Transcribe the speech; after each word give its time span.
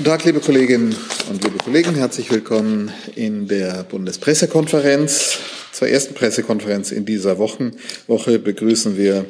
Guten 0.00 0.12
Tag, 0.12 0.24
liebe 0.24 0.40
Kolleginnen 0.40 0.96
und 1.28 1.44
liebe 1.44 1.58
Kollegen. 1.58 1.94
Herzlich 1.94 2.30
willkommen 2.30 2.90
in 3.16 3.48
der 3.48 3.84
Bundespressekonferenz. 3.84 5.36
Zur 5.72 5.88
ersten 5.88 6.14
Pressekonferenz 6.14 6.90
in 6.90 7.04
dieser 7.04 7.36
Wochen 7.36 7.72
Woche 8.06 8.38
begrüßen 8.38 8.96
wir 8.96 9.26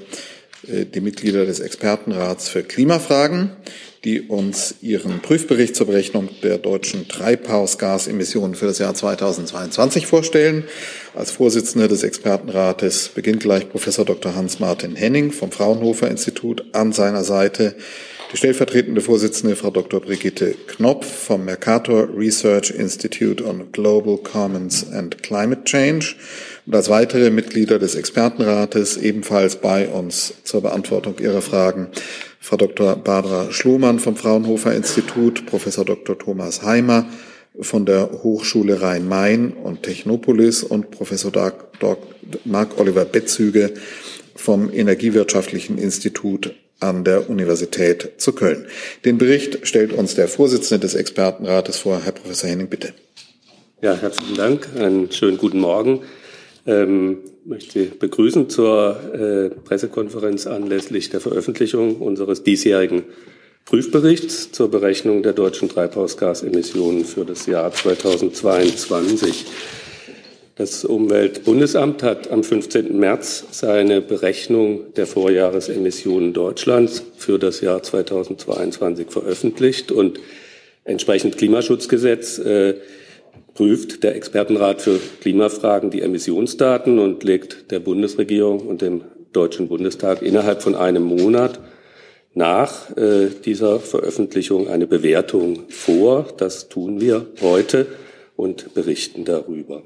äh, 0.68 0.84
die 0.84 1.00
Mitglieder 1.00 1.44
des 1.44 1.58
Expertenrats 1.58 2.48
für 2.48 2.62
Klimafragen, 2.62 3.50
die 4.04 4.20
uns 4.20 4.76
ihren 4.80 5.18
Prüfbericht 5.18 5.74
zur 5.74 5.88
Berechnung 5.88 6.28
der 6.44 6.58
deutschen 6.58 7.08
Treibhausgasemissionen 7.08 8.54
für 8.54 8.66
das 8.66 8.78
Jahr 8.78 8.94
2022 8.94 10.06
vorstellen. 10.06 10.62
Als 11.16 11.32
Vorsitzender 11.32 11.88
des 11.88 12.04
Expertenrates 12.04 13.08
beginnt 13.08 13.40
gleich 13.40 13.68
Professor 13.68 14.04
Dr. 14.04 14.36
Hans-Martin 14.36 14.94
Henning 14.94 15.32
vom 15.32 15.50
Fraunhofer 15.50 16.08
Institut 16.08 16.64
an 16.70 16.92
seiner 16.92 17.24
Seite 17.24 17.74
die 18.32 18.36
stellvertretende 18.36 19.00
Vorsitzende 19.00 19.56
Frau 19.56 19.70
Dr. 19.70 20.00
Brigitte 20.00 20.54
Knopf 20.68 21.06
vom 21.06 21.44
Mercator 21.44 22.08
Research 22.16 22.70
Institute 22.70 23.44
on 23.44 23.72
Global 23.72 24.18
Commons 24.18 24.86
and 24.92 25.20
Climate 25.22 25.64
Change 25.64 26.14
und 26.66 26.74
als 26.74 26.88
weitere 26.88 27.30
Mitglieder 27.30 27.78
des 27.80 27.96
Expertenrates 27.96 28.96
ebenfalls 28.96 29.56
bei 29.56 29.88
uns 29.88 30.34
zur 30.44 30.62
Beantwortung 30.62 31.18
Ihrer 31.18 31.42
Fragen 31.42 31.88
Frau 32.38 32.56
Dr. 32.56 32.96
Barbara 32.96 33.50
Schlohmann 33.52 33.98
vom 33.98 34.16
Fraunhofer 34.16 34.74
Institut, 34.74 35.46
Professor 35.46 35.84
Dr. 35.84 36.16
Thomas 36.16 36.62
Heimer 36.62 37.06
von 37.60 37.84
der 37.84 38.10
Hochschule 38.22 38.80
Rhein-Main 38.80 39.52
und 39.52 39.82
Technopolis 39.82 40.62
und 40.62 40.90
Professor. 40.90 41.32
Mark 42.44 42.78
Oliver 42.78 43.04
Betzüge 43.04 43.74
vom 44.36 44.72
Energiewirtschaftlichen 44.72 45.78
Institut 45.78 46.54
an 46.80 47.04
der 47.04 47.30
Universität 47.30 48.12
zu 48.16 48.32
Köln. 48.32 48.66
Den 49.04 49.18
Bericht 49.18 49.66
stellt 49.66 49.92
uns 49.92 50.14
der 50.14 50.28
Vorsitzende 50.28 50.80
des 50.80 50.94
Expertenrates 50.94 51.78
vor. 51.78 52.00
Herr 52.02 52.12
Professor 52.12 52.48
Henning, 52.48 52.68
bitte. 52.68 52.92
Ja, 53.82 53.94
herzlichen 53.94 54.36
Dank. 54.36 54.68
Einen 54.76 55.10
schönen 55.12 55.38
guten 55.38 55.60
Morgen. 55.60 56.00
Ähm, 56.66 57.18
möchte 57.44 57.86
begrüßen 57.86 58.50
zur 58.50 59.14
äh, 59.14 59.50
Pressekonferenz 59.60 60.46
anlässlich 60.46 61.08
der 61.10 61.20
Veröffentlichung 61.20 61.96
unseres 61.96 62.42
diesjährigen 62.42 63.04
Prüfberichts 63.64 64.52
zur 64.52 64.70
Berechnung 64.70 65.22
der 65.22 65.32
deutschen 65.32 65.68
Treibhausgasemissionen 65.68 67.04
für 67.04 67.24
das 67.24 67.46
Jahr 67.46 67.72
2022. 67.72 69.46
Das 70.60 70.84
Umweltbundesamt 70.84 72.02
hat 72.02 72.30
am 72.30 72.44
15. 72.44 72.94
März 73.00 73.46
seine 73.50 74.02
Berechnung 74.02 74.92
der 74.92 75.06
Vorjahresemissionen 75.06 76.34
Deutschlands 76.34 77.02
für 77.16 77.38
das 77.38 77.62
Jahr 77.62 77.82
2022 77.82 79.10
veröffentlicht 79.10 79.90
und 79.90 80.20
entsprechend 80.84 81.38
Klimaschutzgesetz 81.38 82.38
äh, 82.40 82.74
prüft 83.54 84.02
der 84.02 84.14
Expertenrat 84.16 84.82
für 84.82 85.00
Klimafragen 85.22 85.90
die 85.90 86.02
Emissionsdaten 86.02 86.98
und 86.98 87.24
legt 87.24 87.70
der 87.70 87.80
Bundesregierung 87.80 88.60
und 88.60 88.82
dem 88.82 89.04
Deutschen 89.32 89.66
Bundestag 89.66 90.20
innerhalb 90.20 90.60
von 90.60 90.74
einem 90.74 91.04
Monat 91.04 91.58
nach 92.34 92.94
äh, 92.98 93.28
dieser 93.46 93.80
Veröffentlichung 93.80 94.68
eine 94.68 94.86
Bewertung 94.86 95.60
vor. 95.70 96.26
Das 96.36 96.68
tun 96.68 97.00
wir 97.00 97.28
heute 97.40 97.86
und 98.36 98.74
berichten 98.74 99.24
darüber. 99.24 99.82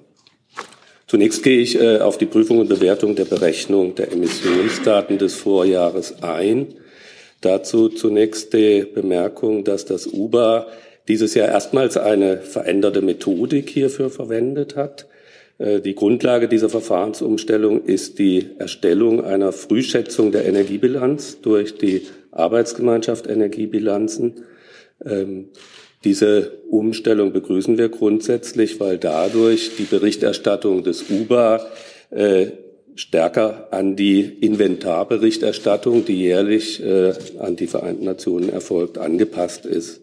Zunächst 1.15 1.45
gehe 1.45 1.61
ich 1.61 1.81
äh, 1.81 1.99
auf 1.99 2.19
die 2.19 2.27
Prüfung 2.27 2.59
und 2.59 2.69
Bewertung 2.69 3.15
der 3.15 3.25
Berechnung 3.25 3.95
der 3.95 4.11
Emissionsdaten 4.11 5.17
des 5.17 5.37
Vorjahres 5.37 6.25
ein. 6.25 6.75
Dazu 7.41 7.89
zunächst 7.89 8.53
die 8.53 8.85
Bemerkung, 8.85 9.63
dass 9.63 9.85
das 9.85 10.09
UBA 10.09 10.67
dieses 11.07 11.35
Jahr 11.35 11.47
erstmals 11.47 11.97
eine 11.97 12.39
veränderte 12.39 13.01
Methodik 13.01 13.71
hierfür 13.71 14.11
verwendet 14.11 14.75
hat. 14.75 15.07
Äh, 15.59 15.81
die 15.81 15.95
Grundlage 15.95 16.49
dieser 16.49 16.69
Verfahrensumstellung 16.69 17.85
ist 17.85 18.19
die 18.19 18.51
Erstellung 18.59 19.25
einer 19.25 19.53
Frühschätzung 19.53 20.33
der 20.33 20.47
Energiebilanz 20.47 21.41
durch 21.43 21.79
die 21.79 22.03
Arbeitsgemeinschaft 22.33 23.29
Energiebilanzen. 23.29 24.43
Diese 26.05 26.53
Umstellung 26.69 27.33
begrüßen 27.33 27.79
wir 27.79 27.89
grundsätzlich, 27.89 28.79
weil 28.79 28.99
dadurch 28.99 29.77
die 29.79 29.85
Berichterstattung 29.85 30.85
des 30.85 31.05
UBA 31.09 31.67
äh, 32.11 32.47
stärker 32.95 33.69
an 33.71 33.97
die 33.97 34.21
Inventarberichterstattung, 34.21 36.05
die 36.05 36.21
jährlich 36.21 36.85
äh, 36.85 37.15
an 37.39 37.57
die 37.57 37.67
Vereinten 37.67 38.05
Nationen 38.05 38.51
erfolgt, 38.51 38.99
angepasst 38.99 39.65
ist. 39.65 40.03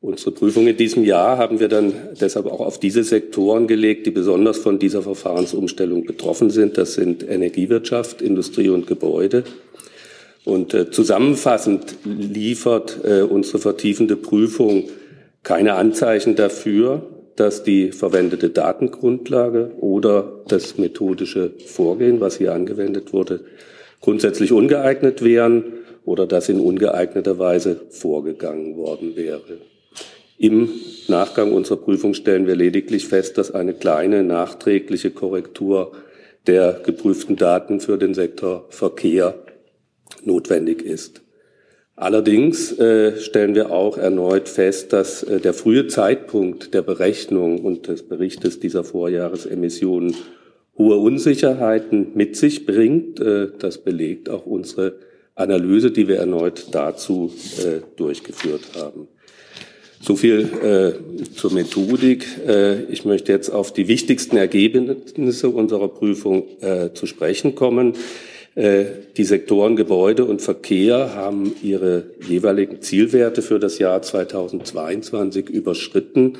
Unsere 0.00 0.30
Prüfung 0.30 0.68
in 0.68 0.76
diesem 0.76 1.02
Jahr 1.02 1.38
haben 1.38 1.58
wir 1.58 1.66
dann 1.66 1.92
deshalb 2.20 2.46
auch 2.46 2.60
auf 2.60 2.78
diese 2.78 3.02
Sektoren 3.02 3.66
gelegt, 3.66 4.06
die 4.06 4.12
besonders 4.12 4.58
von 4.58 4.78
dieser 4.78 5.02
Verfahrensumstellung 5.02 6.04
betroffen 6.04 6.50
sind. 6.50 6.78
Das 6.78 6.94
sind 6.94 7.28
Energiewirtschaft, 7.28 8.22
Industrie 8.22 8.68
und 8.68 8.86
Gebäude. 8.86 9.42
Und 10.44 10.72
äh, 10.72 10.92
zusammenfassend 10.92 11.96
liefert 12.04 13.00
äh, 13.02 13.22
unsere 13.22 13.58
vertiefende 13.58 14.14
Prüfung 14.14 14.84
keine 15.42 15.74
Anzeichen 15.74 16.36
dafür, 16.36 17.06
dass 17.36 17.62
die 17.62 17.92
verwendete 17.92 18.50
Datengrundlage 18.50 19.72
oder 19.80 20.42
das 20.48 20.76
methodische 20.78 21.52
Vorgehen, 21.66 22.20
was 22.20 22.36
hier 22.36 22.52
angewendet 22.52 23.12
wurde, 23.12 23.40
grundsätzlich 24.00 24.52
ungeeignet 24.52 25.22
wären 25.22 25.64
oder 26.04 26.26
dass 26.26 26.48
in 26.48 26.60
ungeeigneter 26.60 27.38
Weise 27.38 27.80
vorgegangen 27.90 28.76
worden 28.76 29.14
wäre. 29.14 29.58
Im 30.38 30.70
Nachgang 31.08 31.52
unserer 31.52 31.78
Prüfung 31.78 32.14
stellen 32.14 32.46
wir 32.46 32.56
lediglich 32.56 33.06
fest, 33.06 33.38
dass 33.38 33.50
eine 33.50 33.74
kleine 33.74 34.22
nachträgliche 34.22 35.10
Korrektur 35.10 35.92
der 36.46 36.80
geprüften 36.84 37.36
Daten 37.36 37.80
für 37.80 37.98
den 37.98 38.14
Sektor 38.14 38.66
Verkehr 38.70 39.34
notwendig 40.24 40.82
ist. 40.82 41.22
Allerdings 42.00 42.78
äh, 42.78 43.20
stellen 43.20 43.56
wir 43.56 43.72
auch 43.72 43.98
erneut 43.98 44.48
fest, 44.48 44.92
dass 44.92 45.24
äh, 45.24 45.40
der 45.40 45.52
frühe 45.52 45.88
Zeitpunkt 45.88 46.72
der 46.72 46.82
Berechnung 46.82 47.64
und 47.64 47.88
des 47.88 48.04
Berichtes 48.04 48.60
dieser 48.60 48.84
Vorjahresemissionen 48.84 50.14
hohe 50.76 50.96
Unsicherheiten 50.96 52.12
mit 52.14 52.36
sich 52.36 52.66
bringt. 52.66 53.18
Äh, 53.18 53.48
das 53.58 53.78
belegt 53.78 54.30
auch 54.30 54.46
unsere 54.46 54.94
Analyse, 55.34 55.90
die 55.90 56.06
wir 56.06 56.18
erneut 56.18 56.66
dazu 56.70 57.32
äh, 57.58 57.80
durchgeführt 57.96 58.62
haben. 58.76 59.08
So 60.00 60.14
viel 60.14 60.48
äh, 60.62 61.32
zur 61.34 61.52
Methodik. 61.52 62.26
Äh, 62.46 62.84
ich 62.84 63.06
möchte 63.06 63.32
jetzt 63.32 63.50
auf 63.50 63.72
die 63.72 63.88
wichtigsten 63.88 64.36
Ergebnisse 64.36 65.48
unserer 65.48 65.88
Prüfung 65.88 66.44
zu 66.94 67.06
sprechen 67.06 67.56
kommen. 67.56 67.94
Äh, 68.58 68.86
die 69.16 69.22
Sektoren 69.22 69.76
Gebäude 69.76 70.24
und 70.24 70.42
Verkehr 70.42 71.14
haben 71.14 71.54
ihre 71.62 72.06
jeweiligen 72.26 72.82
Zielwerte 72.82 73.40
für 73.40 73.60
das 73.60 73.78
Jahr 73.78 74.02
2022 74.02 75.48
überschritten. 75.48 76.38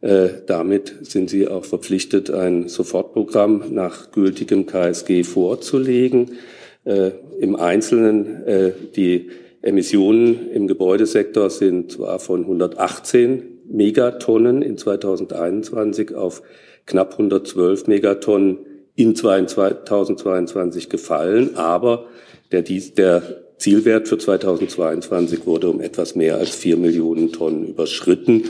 Äh, 0.00 0.28
damit 0.46 0.94
sind 1.02 1.28
sie 1.28 1.48
auch 1.48 1.66
verpflichtet, 1.66 2.30
ein 2.30 2.68
Sofortprogramm 2.68 3.74
nach 3.74 4.10
gültigem 4.10 4.64
KSG 4.64 5.22
vorzulegen. 5.22 6.38
Äh, 6.84 7.10
Im 7.38 7.56
Einzelnen 7.56 8.82
die 8.96 9.28
Emissionen 9.60 10.50
im 10.52 10.66
Gebäudesektor 10.66 11.50
sind 11.50 11.92
zwar 11.92 12.20
von 12.20 12.40
118 12.40 13.42
Megatonnen 13.70 14.62
in 14.62 14.78
2021 14.78 16.14
auf 16.14 16.42
knapp 16.86 17.12
112 17.12 17.86
Megatonnen 17.86 18.58
in 18.96 19.16
2022 19.16 20.88
gefallen, 20.88 21.56
aber 21.56 22.06
der, 22.52 22.62
der 22.62 23.22
Zielwert 23.58 24.08
für 24.08 24.18
2022 24.18 25.46
wurde 25.46 25.68
um 25.68 25.80
etwas 25.80 26.14
mehr 26.14 26.36
als 26.36 26.50
vier 26.50 26.76
Millionen 26.76 27.32
Tonnen 27.32 27.66
überschritten. 27.66 28.44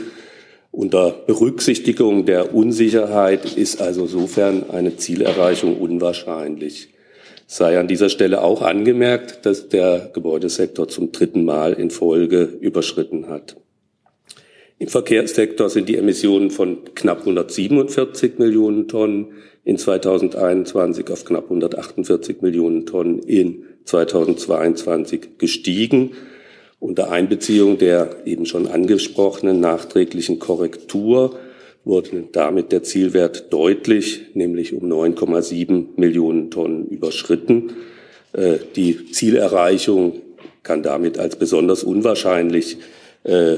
Unter 0.71 1.11
Berücksichtigung 1.27 2.25
der 2.25 2.55
Unsicherheit 2.55 3.57
ist 3.57 3.81
also 3.81 4.05
sofern 4.05 4.69
eine 4.69 4.95
Zielerreichung 4.95 5.77
unwahrscheinlich. 5.77 6.89
Sei 7.45 7.77
an 7.77 7.89
dieser 7.89 8.07
Stelle 8.07 8.41
auch 8.41 8.61
angemerkt, 8.61 9.45
dass 9.45 9.67
der 9.67 10.11
Gebäudesektor 10.13 10.87
zum 10.87 11.11
dritten 11.11 11.43
Mal 11.43 11.73
in 11.73 11.91
Folge 11.91 12.43
überschritten 12.43 13.27
hat. 13.27 13.57
Im 14.79 14.87
Verkehrssektor 14.87 15.69
sind 15.69 15.89
die 15.89 15.97
Emissionen 15.97 16.49
von 16.49 16.85
knapp 16.95 17.19
147 17.19 18.39
Millionen 18.39 18.87
Tonnen 18.87 19.33
in 19.63 19.77
2021 19.77 21.09
auf 21.09 21.25
knapp 21.25 21.45
148 21.45 22.41
Millionen 22.41 22.85
Tonnen 22.85 23.19
in 23.19 23.63
2022 23.85 25.37
gestiegen. 25.37 26.11
Unter 26.79 27.11
Einbeziehung 27.11 27.77
der 27.77 28.25
eben 28.25 28.45
schon 28.45 28.67
angesprochenen 28.67 29.59
nachträglichen 29.59 30.39
Korrektur 30.39 31.37
wurde 31.83 32.23
damit 32.31 32.71
der 32.71 32.83
Zielwert 32.83 33.51
deutlich, 33.53 34.35
nämlich 34.35 34.73
um 34.73 34.91
9,7 34.91 35.85
Millionen 35.95 36.51
Tonnen 36.51 36.87
überschritten. 36.87 37.73
Äh, 38.33 38.57
die 38.75 39.11
Zielerreichung 39.11 40.21
kann 40.63 40.83
damit 40.83 41.17
als 41.17 41.35
besonders 41.35 41.83
unwahrscheinlich 41.83 42.77
äh, 43.23 43.57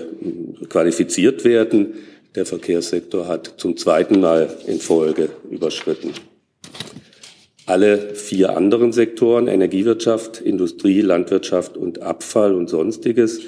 qualifiziert 0.69 1.43
werden. 1.43 1.93
Der 2.35 2.47
Verkehrssektor 2.47 3.27
hat 3.27 3.53
zum 3.57 3.77
zweiten 3.77 4.19
Mal 4.19 4.49
in 4.65 4.79
Folge 4.79 5.29
überschritten. 5.51 6.13
Alle 7.67 8.15
vier 8.15 8.57
anderen 8.57 8.91
Sektoren, 8.91 9.47
Energiewirtschaft, 9.47 10.41
Industrie, 10.41 11.01
Landwirtschaft 11.01 11.77
und 11.77 12.01
Abfall 12.01 12.55
und 12.55 12.69
Sonstiges, 12.69 13.41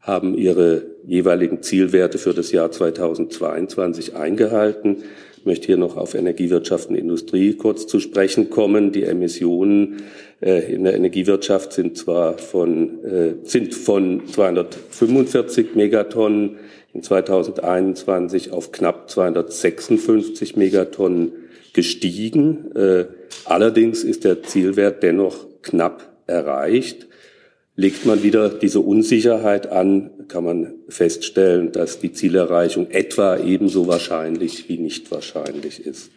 haben 0.00 0.38
ihre 0.38 0.86
jeweiligen 1.04 1.62
Zielwerte 1.62 2.18
für 2.18 2.32
das 2.32 2.52
Jahr 2.52 2.70
2022 2.70 4.14
eingehalten. 4.14 5.02
Ich 5.36 5.44
möchte 5.44 5.66
hier 5.66 5.76
noch 5.76 5.96
auf 5.96 6.14
Energiewirtschaft 6.14 6.90
und 6.90 6.94
Industrie 6.94 7.54
kurz 7.54 7.86
zu 7.86 7.98
sprechen 7.98 8.50
kommen. 8.50 8.92
Die 8.92 9.04
Emissionen 9.04 10.02
äh, 10.40 10.72
in 10.72 10.84
der 10.84 10.94
Energiewirtschaft 10.94 11.72
sind 11.72 11.98
zwar 11.98 12.38
von, 12.38 13.04
äh, 13.04 13.34
sind 13.42 13.74
von 13.74 14.22
245 14.28 15.74
Megatonnen 15.74 16.56
in 16.92 17.02
2021 17.02 18.52
auf 18.52 18.72
knapp 18.72 19.10
256 19.10 20.56
Megatonnen 20.56 21.32
gestiegen. 21.72 22.74
Äh, 22.74 23.06
allerdings 23.44 24.04
ist 24.04 24.24
der 24.24 24.42
Zielwert 24.42 25.02
dennoch 25.02 25.46
knapp 25.62 26.12
erreicht. 26.26 27.06
Legt 27.76 28.06
man 28.06 28.22
wieder 28.24 28.48
diese 28.48 28.80
Unsicherheit 28.80 29.70
an, 29.70 30.10
kann 30.26 30.44
man 30.44 30.74
feststellen, 30.88 31.70
dass 31.70 32.00
die 32.00 32.12
Zielerreichung 32.12 32.90
etwa 32.90 33.38
ebenso 33.38 33.86
wahrscheinlich 33.86 34.68
wie 34.68 34.78
nicht 34.78 35.12
wahrscheinlich 35.12 35.86
ist. 35.86 36.10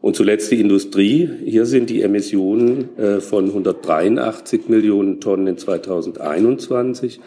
Und 0.00 0.16
zuletzt 0.16 0.50
die 0.50 0.60
Industrie. 0.60 1.28
Hier 1.44 1.66
sind 1.66 1.90
die 1.90 2.02
Emissionen 2.02 2.96
äh, 2.98 3.20
von 3.20 3.46
183 3.46 4.68
Millionen 4.68 5.20
Tonnen 5.20 5.46
in 5.46 5.58
2021 5.58 7.20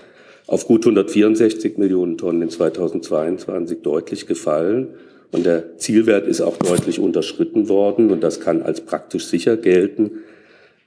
auf 0.52 0.68
gut 0.68 0.82
164 0.86 1.78
Millionen 1.78 2.18
Tonnen 2.18 2.42
in 2.42 2.50
2022 2.50 3.84
deutlich 3.84 4.28
gefallen. 4.28 4.90
Und 5.32 5.46
der 5.46 5.78
Zielwert 5.78 6.28
ist 6.28 6.42
auch 6.42 6.58
deutlich 6.58 7.00
unterschritten 7.00 7.70
worden 7.70 8.12
und 8.12 8.22
das 8.22 8.42
kann 8.42 8.62
als 8.62 8.82
praktisch 8.82 9.28
sicher 9.28 9.56
gelten. 9.56 10.12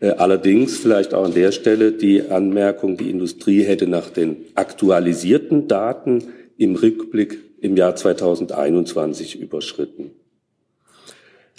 Äh, 0.00 0.10
allerdings 0.10 0.76
vielleicht 0.76 1.14
auch 1.14 1.24
an 1.24 1.32
der 1.32 1.50
Stelle 1.50 1.92
die 1.92 2.28
Anmerkung, 2.28 2.98
die 2.98 3.08
Industrie 3.08 3.62
hätte 3.62 3.86
nach 3.86 4.10
den 4.10 4.36
aktualisierten 4.54 5.66
Daten 5.66 6.24
im 6.58 6.74
Rückblick 6.74 7.38
im 7.62 7.74
Jahr 7.74 7.96
2021 7.96 9.40
überschritten. 9.40 10.10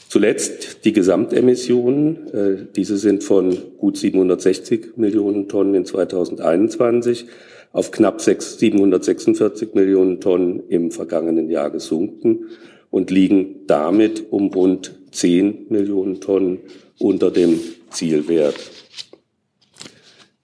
Zuletzt 0.09 0.85
die 0.85 0.93
Gesamtemissionen. 0.93 2.27
Äh, 2.31 2.57
diese 2.75 2.97
sind 2.97 3.23
von 3.23 3.57
gut 3.79 3.97
760 3.97 4.95
Millionen 4.95 5.47
Tonnen 5.47 5.73
in 5.73 5.85
2021 5.85 7.25
auf 7.75 7.91
knapp 7.91 8.21
746 8.21 9.73
Millionen 9.73 10.21
Tonnen 10.21 10.63
im 10.69 10.91
vergangenen 10.91 11.49
Jahr 11.49 11.69
gesunken 11.69 12.45
und 12.89 13.11
liegen 13.11 13.67
damit 13.67 14.31
um 14.31 14.47
rund 14.47 14.97
10 15.11 15.65
Millionen 15.67 16.21
Tonnen 16.21 16.59
unter 16.99 17.31
dem 17.31 17.59
Zielwert. 17.89 18.55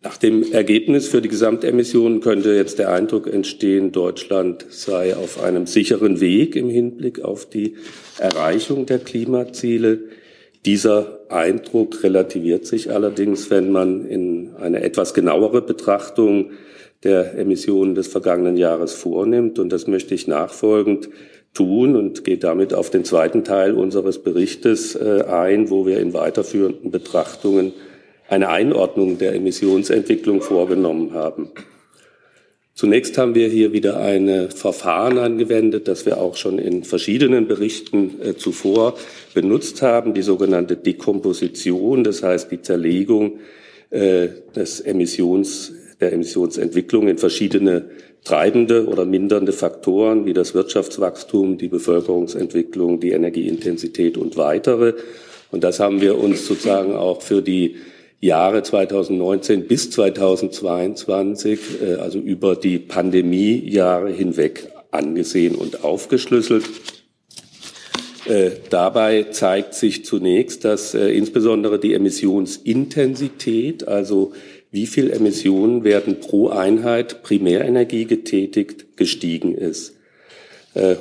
Nach 0.04 0.18
dem 0.18 0.51
Ergebnis 0.51 1.07
für 1.07 1.22
die 1.22 1.30
Gesamtemissionen 1.30 2.19
könnte 2.19 2.54
jetzt 2.54 2.80
der 2.80 2.92
Eindruck 2.92 3.31
entstehen, 3.31 3.94
Deutschland 3.94 4.66
sei 4.69 5.16
auf 5.16 5.42
einem 5.42 5.68
sicheren 5.68 6.19
Weg 6.19 6.57
im 6.57 6.69
Hinblick 6.69 7.22
auf 7.22 7.48
die 7.48 7.75
Erreichung 8.19 8.86
der 8.86 9.00
Klimaziele. 9.00 10.00
Dieser 10.66 11.22
Eindruck 11.30 12.04
relativiert 12.04 12.66
sich 12.66 12.92
allerdings, 12.92 13.50
wenn 13.50 13.72
man 13.72 14.06
in 14.06 14.50
eine 14.60 14.81
etwas 14.81 15.13
genauere 15.13 15.62
Betrachtung 15.62 16.51
der 17.03 17.38
Emissionen 17.38 17.95
des 17.95 18.07
vergangenen 18.07 18.57
Jahres 18.57 18.94
vornimmt. 18.94 19.59
Und 19.59 19.71
das 19.71 19.88
möchte 19.88 20.13
ich 20.13 20.27
nachfolgend 20.27 21.09
tun 21.53 21.95
und 21.95 22.24
gehe 22.24 22.38
damit 22.38 22.74
auf 22.74 22.89
den 22.89 23.03
zweiten 23.03 23.44
Teil 23.44 23.74
unseres 23.74 24.19
Berichtes 24.19 24.95
äh, 24.95 25.24
ein, 25.24 25.69
wo 25.69 25.86
wir 25.86 26.00
in 26.00 26.13
weiterführenden 26.13 26.92
Betrachtungen 26.92 27.74
eine 28.30 28.50
Einordnung 28.50 29.18
der 29.18 29.36
Emissionsentwicklung 29.36 30.42
vorgenommen 30.42 31.13
haben. 31.13 31.50
Zunächst 32.74 33.18
haben 33.18 33.36
wir 33.36 33.50
hier 33.50 33.74
wieder 33.74 34.00
ein 34.00 34.50
Verfahren 34.50 35.18
angewendet, 35.18 35.89
das 35.89 36.06
wir 36.06 36.19
auch 36.19 36.38
schon 36.38 36.57
in 36.57 36.86
verschiedenen 36.86 37.47
Berichten 37.47 38.21
äh, 38.21 38.36
zuvor 38.38 38.95
benutzt 39.33 39.81
haben, 39.81 40.13
die 40.13 40.21
sogenannte 40.21 40.77
Dekomposition, 40.77 42.06
das 42.06 42.24
heißt 42.24 42.50
die 42.50 42.62
Zerlegung 42.62 43.39
äh, 43.89 44.30
des 44.56 44.80
Emissions, 44.80 45.74
der 46.01 46.13
Emissionsentwicklung 46.13 47.07
in 47.07 47.18
verschiedene 47.18 47.86
treibende 48.24 48.88
oder 48.88 49.06
mindernde 49.06 49.53
Faktoren 49.53 50.25
wie 50.25 50.33
das 50.33 50.53
Wirtschaftswachstum, 50.53 51.57
die 51.57 51.68
Bevölkerungsentwicklung, 51.68 53.00
die 53.00 53.12
Energieintensität 53.12 54.18
und 54.18 54.38
weitere. 54.38 54.94
Und 55.51 55.63
das 55.63 55.80
haben 55.80 56.01
wir 56.01 56.18
uns 56.18 56.45
sozusagen 56.45 56.95
auch 56.95 57.21
für 57.21 57.42
die 57.42 57.77
Jahre 58.19 58.62
2019 58.62 59.68
bis 59.68 59.89
2022, 59.92 61.59
äh, 61.81 61.94
also 61.95 62.19
über 62.19 62.56
die 62.56 62.77
Pandemiejahre 62.77 64.12
hinweg 64.12 64.71
angesehen 64.92 65.56
und 65.56 65.83
aufgeschlüsselt. 65.83 66.65
Äh, 68.25 68.51
dabei 68.69 69.24
zeigt 69.31 69.74
sich 69.74 70.06
zunächst, 70.06 70.63
dass 70.63 70.94
äh, 70.94 71.07
insbesondere 71.09 71.80
die 71.80 71.95
Emissionsintensität, 71.95 73.88
also 73.88 74.33
wie 74.71 74.88
viel 74.88 75.12
Emissionen 75.12 75.83
werden 75.83 76.19
pro 76.19 76.50
Einheit 76.50 77.23
Primärenergie 77.23 78.06
getätigt, 78.06 78.97
gestiegen 78.97 79.53
ist 79.53 79.95
äh, 80.73 80.95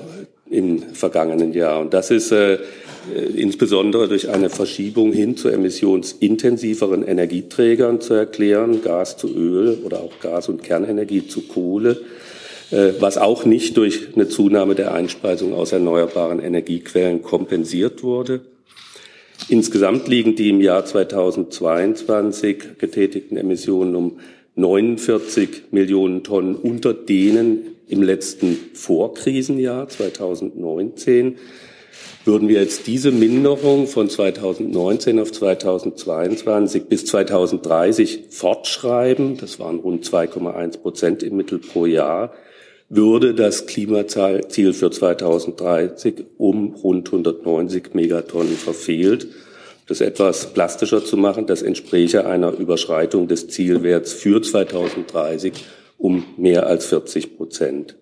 im 0.50 0.82
vergangenen 0.94 1.52
Jahr. 1.52 1.80
Und 1.80 1.94
das 1.94 2.10
ist 2.10 2.32
äh, 2.32 2.58
insbesondere 3.34 4.08
durch 4.08 4.28
eine 4.28 4.50
Verschiebung 4.50 5.12
hin 5.12 5.36
zu 5.36 5.48
emissionsintensiveren 5.48 7.06
Energieträgern 7.06 8.00
zu 8.00 8.14
erklären, 8.14 8.82
Gas 8.82 9.16
zu 9.16 9.28
Öl 9.28 9.78
oder 9.84 10.00
auch 10.00 10.18
Gas- 10.20 10.48
und 10.48 10.64
Kernenergie 10.64 11.28
zu 11.28 11.42
Kohle, 11.42 12.02
äh, 12.72 12.92
was 12.98 13.18
auch 13.18 13.44
nicht 13.44 13.76
durch 13.76 14.08
eine 14.16 14.28
Zunahme 14.28 14.74
der 14.74 14.92
Einspeisung 14.92 15.54
aus 15.54 15.70
erneuerbaren 15.70 16.40
Energiequellen 16.40 17.22
kompensiert 17.22 18.02
wurde. 18.02 18.40
Insgesamt 19.48 20.06
liegen 20.08 20.36
die 20.36 20.50
im 20.50 20.60
Jahr 20.60 20.84
2022 20.84 22.78
getätigten 22.78 23.36
Emissionen 23.36 23.96
um 23.96 24.20
49 24.54 25.64
Millionen 25.70 26.22
Tonnen 26.22 26.54
unter 26.54 26.92
denen 26.94 27.76
im 27.88 28.02
letzten 28.02 28.56
Vorkrisenjahr 28.74 29.88
2019. 29.88 31.36
Würden 32.24 32.48
wir 32.48 32.60
jetzt 32.60 32.86
diese 32.86 33.10
Minderung 33.10 33.86
von 33.86 34.10
2019 34.10 35.18
auf 35.18 35.32
2022 35.32 36.84
bis 36.84 37.06
2030 37.06 38.24
fortschreiben, 38.28 39.38
das 39.38 39.58
waren 39.58 39.80
rund 39.80 40.04
2,1 40.04 40.78
Prozent 40.78 41.22
im 41.22 41.36
Mittel 41.36 41.58
pro 41.58 41.86
Jahr, 41.86 42.32
würde 42.90 43.34
das 43.34 43.66
Klimaziel 43.66 44.72
für 44.72 44.90
2030 44.90 46.24
um 46.36 46.74
rund 46.74 47.06
190 47.06 47.94
Megatonnen 47.94 48.56
verfehlt. 48.56 49.28
Das 49.86 50.00
etwas 50.00 50.52
plastischer 50.52 51.04
zu 51.04 51.16
machen, 51.16 51.46
das 51.46 51.62
entspräche 51.62 52.26
einer 52.26 52.52
Überschreitung 52.52 53.28
des 53.28 53.48
Zielwerts 53.48 54.12
für 54.12 54.42
2030 54.42 55.52
um 55.98 56.24
mehr 56.36 56.66
als 56.66 56.86
40 56.86 57.36
Prozent. 57.36 57.96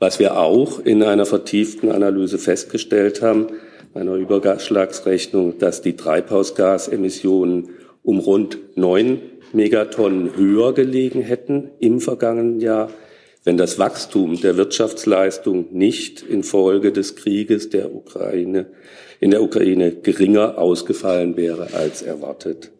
Was 0.00 0.18
wir 0.18 0.36
auch 0.38 0.80
in 0.80 1.02
einer 1.04 1.24
vertieften 1.24 1.90
Analyse 1.90 2.38
festgestellt 2.38 3.22
haben, 3.22 3.46
einer 3.94 4.14
Überschlagsrechnung, 4.14 5.58
dass 5.58 5.80
die 5.80 5.94
Treibhausgasemissionen 5.96 7.70
um 8.02 8.18
rund 8.18 8.58
neun 8.74 9.20
Megatonnen 9.52 10.36
höher 10.36 10.74
gelegen 10.74 11.22
hätten 11.22 11.70
im 11.78 12.00
vergangenen 12.00 12.60
Jahr 12.60 12.90
wenn 13.46 13.56
das 13.56 13.78
Wachstum 13.78 14.40
der 14.40 14.56
Wirtschaftsleistung 14.56 15.66
nicht 15.70 16.20
infolge 16.20 16.90
des 16.90 17.14
Krieges 17.14 17.70
der 17.70 17.94
Ukraine, 17.94 18.66
in 19.20 19.30
der 19.30 19.40
Ukraine 19.40 19.92
geringer 19.92 20.58
ausgefallen 20.58 21.36
wäre 21.36 21.68
als 21.72 22.02
erwartet. 22.02 22.72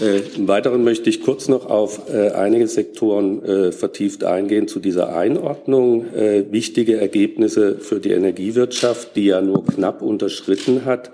Äh, 0.00 0.20
Im 0.34 0.48
Weiteren 0.48 0.82
möchte 0.82 1.10
ich 1.10 1.20
kurz 1.20 1.46
noch 1.48 1.66
auf 1.66 2.08
äh, 2.10 2.30
einige 2.30 2.68
Sektoren 2.68 3.44
äh, 3.44 3.72
vertieft 3.72 4.24
eingehen 4.24 4.66
zu 4.66 4.80
dieser 4.80 5.14
Einordnung. 5.14 6.06
Äh, 6.14 6.50
wichtige 6.50 6.96
Ergebnisse 6.96 7.76
für 7.80 8.00
die 8.00 8.12
Energiewirtschaft, 8.12 9.14
die 9.14 9.26
ja 9.26 9.42
nur 9.42 9.66
knapp 9.66 10.00
unterschritten 10.00 10.86
hat, 10.86 11.10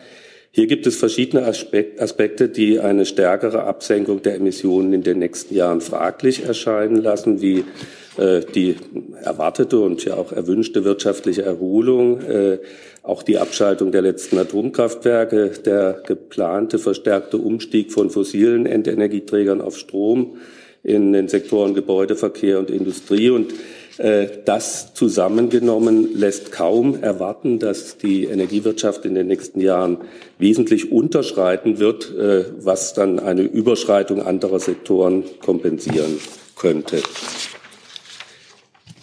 hier 0.57 0.67
gibt 0.67 0.87
es 0.87 0.97
verschiedene 0.97 1.45
Aspekte, 1.45 2.49
die 2.49 2.81
eine 2.81 3.05
stärkere 3.05 3.65
Absenkung 3.65 4.23
der 4.23 4.37
Emissionen 4.37 4.95
in 4.95 5.03
den 5.03 5.19
nächsten 5.19 5.55
Jahren 5.55 5.83
fraglich 5.83 6.45
erscheinen 6.45 6.97
lassen, 6.97 7.43
wie 7.43 7.67
äh, 8.17 8.41
die 8.55 8.77
erwartete 9.23 9.79
und 9.79 10.03
ja 10.07 10.15
auch 10.15 10.33
erwünschte 10.33 10.83
wirtschaftliche 10.83 11.43
Erholung, 11.43 12.23
äh, 12.23 12.59
auch 13.03 13.23
die 13.23 13.37
Abschaltung 13.37 13.93
der 13.93 14.01
letzten 14.01 14.39
Atomkraftwerke, 14.39 15.51
der 15.63 16.01
geplante 16.07 16.79
verstärkte 16.79 17.37
Umstieg 17.37 17.93
von 17.93 18.09
fossilen 18.09 18.65
Endenergieträgern 18.65 19.61
auf 19.61 19.77
Strom 19.77 20.39
in 20.83 21.13
den 21.13 21.29
Sektoren 21.29 21.75
Gebäudeverkehr 21.75 22.59
und 22.59 22.71
Industrie. 22.71 23.29
Und 23.29 23.53
das 23.99 24.93
zusammengenommen 24.93 26.15
lässt 26.15 26.53
kaum 26.53 27.03
erwarten, 27.03 27.59
dass 27.59 27.97
die 27.97 28.25
Energiewirtschaft 28.25 29.05
in 29.07 29.15
den 29.15 29.27
nächsten 29.27 29.61
Jahren 29.61 29.99
wesentlich 30.39 30.93
unterschreiten 30.93 31.79
wird, 31.79 32.13
was 32.59 32.93
dann 32.93 33.19
eine 33.19 33.43
Überschreitung 33.43 34.21
anderer 34.21 34.61
Sektoren 34.61 35.25
kompensieren 35.41 36.19
könnte. 36.57 37.01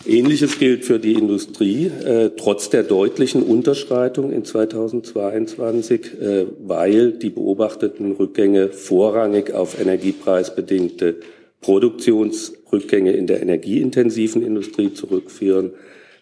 Ähnliches 0.05 0.59
gilt 0.59 0.83
für 0.83 1.00
die 1.00 1.13
Industrie, 1.13 1.85
äh, 1.85 2.31
trotz 2.35 2.69
der 2.69 2.83
deutlichen 2.83 3.41
Unterschreitung 3.41 4.33
in 4.33 4.43
2022, 4.43 6.21
äh, 6.21 6.45
weil 6.62 7.13
die 7.13 7.29
beobachteten 7.29 8.12
Rückgänge 8.12 8.69
vorrangig 8.69 9.53
auf 9.53 9.79
energiepreisbedingte 9.79 11.15
Produktionsrückgänge 12.74 13.12
in 13.12 13.27
der 13.27 13.42
energieintensiven 13.42 14.44
Industrie 14.44 14.94
zurückführen 14.94 15.72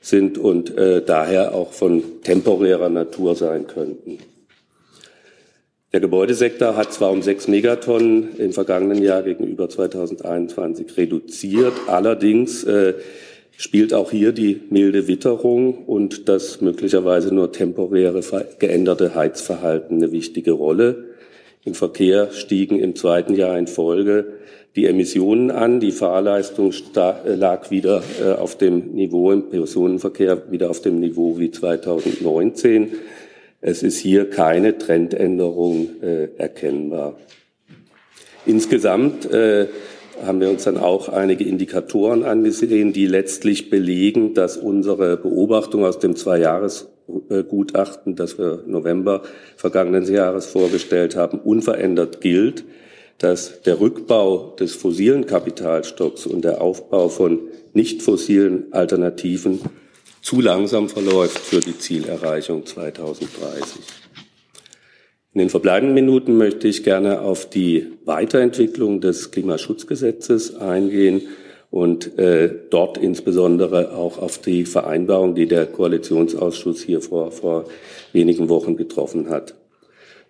sind 0.01 0.37
und 0.37 0.77
äh, 0.77 1.01
daher 1.05 1.53
auch 1.53 1.71
von 1.71 2.03
temporärer 2.23 2.89
Natur 2.89 3.35
sein 3.35 3.67
könnten. 3.67 4.17
Der 5.93 5.99
Gebäudesektor 5.99 6.75
hat 6.75 6.93
zwar 6.93 7.11
um 7.11 7.21
sechs 7.21 7.47
Megatonnen 7.47 8.35
im 8.37 8.53
vergangenen 8.53 9.03
Jahr 9.03 9.23
gegenüber 9.23 9.69
2021 9.69 10.97
reduziert, 10.97 11.73
allerdings 11.87 12.63
äh, 12.63 12.95
spielt 13.57 13.93
auch 13.93 14.09
hier 14.11 14.31
die 14.31 14.61
milde 14.69 15.07
Witterung 15.07 15.85
und 15.85 16.27
das 16.27 16.61
möglicherweise 16.61 17.33
nur 17.33 17.51
temporäre 17.51 18.21
geänderte 18.57 19.15
Heizverhalten 19.15 19.97
eine 19.97 20.11
wichtige 20.11 20.51
Rolle. 20.51 21.05
Im 21.63 21.75
Verkehr 21.75 22.31
stiegen 22.31 22.79
im 22.79 22.95
zweiten 22.95 23.35
Jahr 23.35 23.57
in 23.57 23.67
Folge 23.67 24.25
die 24.75 24.85
Emissionen 24.85 25.51
an. 25.51 25.79
Die 25.79 25.91
Fahrleistung 25.91 26.73
äh, 26.95 27.35
lag 27.35 27.71
wieder 27.71 28.03
äh, 28.21 28.33
auf 28.33 28.57
dem 28.57 28.93
Niveau 28.93 29.31
im 29.31 29.49
Personenverkehr 29.49 30.51
wieder 30.51 30.69
auf 30.69 30.81
dem 30.81 30.99
Niveau 30.99 31.39
wie 31.39 31.51
2019. 31.51 32.89
Es 33.59 33.83
ist 33.83 33.97
hier 33.97 34.29
keine 34.29 34.77
Trendänderung 34.77 36.01
äh, 36.01 36.29
erkennbar. 36.37 37.15
Insgesamt 38.45 39.31
äh, 39.31 39.67
haben 40.25 40.39
wir 40.39 40.49
uns 40.49 40.63
dann 40.63 40.77
auch 40.77 41.09
einige 41.09 41.43
Indikatoren 41.43 42.23
angesehen, 42.23 42.93
die 42.93 43.05
letztlich 43.05 43.69
belegen, 43.69 44.33
dass 44.33 44.57
unsere 44.57 45.17
Beobachtung 45.17 45.85
aus 45.85 45.99
dem 45.99 46.15
Zweijahresgutachten, 46.15 48.15
das 48.15 48.39
wir 48.39 48.63
November 48.65 49.21
vergangenen 49.57 50.11
Jahres 50.11 50.47
vorgestellt 50.47 51.15
haben, 51.15 51.39
unverändert 51.39 52.21
gilt, 52.21 52.63
dass 53.21 53.61
der 53.61 53.79
Rückbau 53.79 54.55
des 54.59 54.73
fossilen 54.73 55.27
Kapitalstocks 55.27 56.25
und 56.25 56.43
der 56.43 56.59
Aufbau 56.61 57.07
von 57.07 57.39
nicht 57.73 58.01
fossilen 58.01 58.73
Alternativen 58.73 59.61
zu 60.23 60.41
langsam 60.41 60.89
verläuft 60.89 61.37
für 61.37 61.59
die 61.59 61.77
Zielerreichung 61.77 62.65
2030. 62.65 63.79
In 65.33 65.39
den 65.39 65.49
verbleibenden 65.49 65.93
Minuten 65.93 66.35
möchte 66.35 66.67
ich 66.67 66.83
gerne 66.83 67.21
auf 67.21 67.47
die 67.47 67.87
Weiterentwicklung 68.05 69.01
des 69.01 69.29
Klimaschutzgesetzes 69.29 70.55
eingehen 70.55 71.21
und 71.69 72.17
äh, 72.17 72.53
dort 72.69 72.97
insbesondere 72.97 73.95
auch 73.95 74.17
auf 74.17 74.39
die 74.39 74.65
Vereinbarung, 74.65 75.35
die 75.35 75.47
der 75.47 75.67
Koalitionsausschuss 75.67 76.81
hier 76.81 77.01
vor, 77.01 77.31
vor 77.31 77.65
wenigen 78.13 78.49
Wochen 78.49 78.75
getroffen 78.75 79.29
hat. 79.29 79.55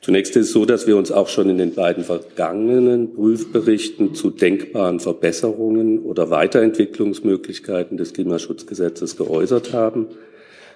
Zunächst 0.02 0.36
ist 0.36 0.48
es 0.48 0.52
so, 0.52 0.66
dass 0.66 0.88
wir 0.88 0.98
uns 0.98 1.12
auch 1.12 1.28
schon 1.28 1.48
in 1.48 1.60
den 1.60 1.76
beiden 1.76 2.04
vergangenen 2.04 3.14
Prüfberichten 3.14 4.16
zu 4.16 4.32
denkbaren 4.32 5.00
Verbesserungen 5.00 6.00
oder 6.00 6.32
Weiterentwicklungsmöglichkeiten 6.32 7.98
des 7.98 8.14
Klimaschutzgesetzes 8.14 9.16
geäußert 9.16 9.74
haben. 9.74 10.08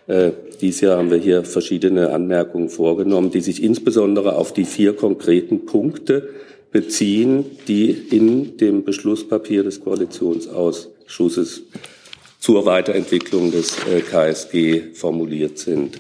Äh, 0.06 0.30
dies 0.62 0.82
Jahr 0.82 0.98
haben 0.98 1.10
wir 1.10 1.18
hier 1.18 1.44
verschiedene 1.44 2.12
Anmerkungen 2.12 2.70
vorgenommen, 2.70 3.32
die 3.32 3.42
sich 3.42 3.64
insbesondere 3.64 4.36
auf 4.36 4.54
die 4.54 4.66
vier 4.66 4.96
konkreten 4.96 5.66
Punkte 5.66 6.30
beziehen, 6.72 7.46
die 7.68 7.90
in 7.90 8.58
dem 8.58 8.84
Beschlusspapier 8.84 9.64
des 9.64 9.82
Koalitionsausschusses 9.82 11.64
zur 12.40 12.66
Weiterentwicklung 12.68 13.52
des 13.52 13.76
äh, 13.88 14.02
KSG 14.02 14.94
formuliert 14.94 15.58
sind. 15.58 16.00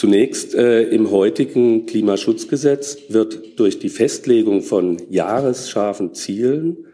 Zunächst 0.00 0.54
äh, 0.54 0.84
im 0.84 1.10
heutigen 1.10 1.84
Klimaschutzgesetz 1.84 2.96
wird 3.10 3.60
durch 3.60 3.78
die 3.78 3.90
Festlegung 3.90 4.62
von 4.62 4.96
jahresscharfen 5.10 6.14
Zielen 6.14 6.86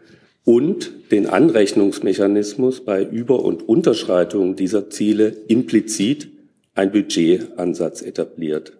und 0.43 0.91
den 1.09 1.25
Anrechnungsmechanismus 1.25 2.81
bei 2.83 3.05
Über- 3.05 3.45
und 3.45 3.65
Unterschreitungen 3.69 4.57
dieser 4.57 4.89
Ziele 4.89 5.37
implizit 5.47 6.27
ein 6.75 6.91
Budgetansatz 6.91 8.01
etabliert. 8.01 8.73